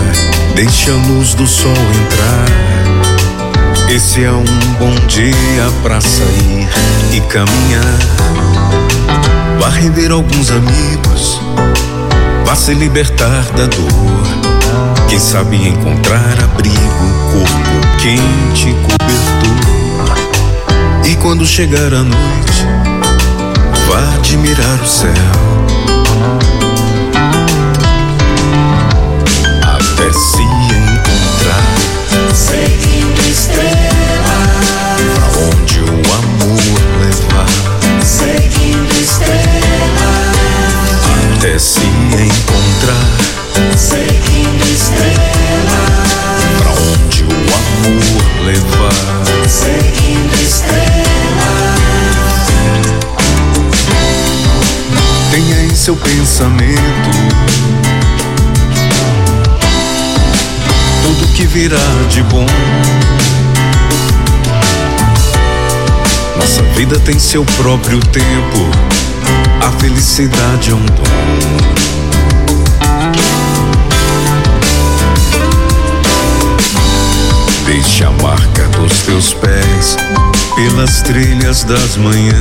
deixe 0.55 0.89
a 0.89 0.93
luz 0.93 1.33
do 1.33 1.45
sol 1.45 1.71
entrar. 1.71 2.45
Esse 3.89 4.23
é 4.23 4.31
um 4.31 4.45
bom 4.79 4.93
dia 5.07 5.71
pra 5.83 5.99
sair 6.01 6.69
e 7.11 7.21
caminhar. 7.21 7.99
Vá 9.59 9.69
rever 9.69 10.11
alguns 10.11 10.51
amigos, 10.51 11.41
vá 12.45 12.55
se 12.55 12.73
libertar 12.73 13.43
da 13.55 13.65
dor. 13.65 14.56
Quem 15.09 15.19
sabe 15.19 15.55
encontrar 15.55 16.37
abrigo, 16.43 16.77
corpo 17.31 17.77
quente, 18.01 18.75
cobertor. 18.83 20.17
E 21.05 21.15
quando 21.15 21.45
chegar 21.45 21.93
a 21.93 22.03
noite, 22.03 22.65
vá 23.87 24.15
admirar 24.15 24.81
o 24.81 24.85
céu. 24.85 25.13
Até 29.63 30.11
se 30.11 30.41
encontrar, 30.43 31.63
seguindo 32.33 33.21
estrelas, 33.31 33.77
pra 35.15 35.25
onde 35.41 35.79
o 35.79 36.01
amor 36.13 36.77
levar, 36.99 37.49
seguindo 38.03 38.93
estrelas, 39.01 40.35
até 41.37 41.57
se 41.57 41.85
encontrar, 41.85 43.07
seguindo 43.77 44.36
estrelas, 44.87 46.43
Pra 46.57 46.71
onde 46.71 47.23
o 47.23 47.25
amor 47.27 48.23
levar. 48.45 49.47
seguindo 49.47 50.35
estrelas, 50.41 50.87
Tenha 55.31 55.65
em 55.65 55.75
seu 55.75 55.95
pensamento 55.95 57.27
tudo 61.03 61.27
que 61.33 61.45
virá 61.45 61.77
de 62.09 62.23
bom. 62.23 62.45
Nossa 66.37 66.61
vida 66.75 66.99
tem 66.99 67.17
seu 67.17 67.45
próprio 67.45 67.99
tempo, 67.99 68.69
a 69.65 69.71
felicidade 69.79 70.71
é 70.71 70.73
um 70.75 70.85
dom. 70.85 71.07
Deixe 77.67 78.05
a 78.05 78.11
marca 78.11 78.63
dos 78.69 79.01
teus 79.01 79.33
pés 79.33 79.97
pelas 80.55 81.01
trilhas 81.01 81.65
das 81.65 81.97
manhãs. 81.97 82.37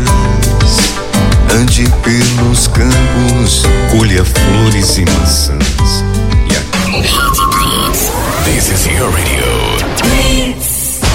Ande 1.53 1.85
pelos 2.05 2.69
campos, 2.69 3.65
colha 3.91 4.25
flores 4.25 4.99
e 4.99 5.05
maçãs. 5.05 6.05
E 6.49 6.57
a 6.57 6.61
This 8.45 8.71
is 8.71 8.87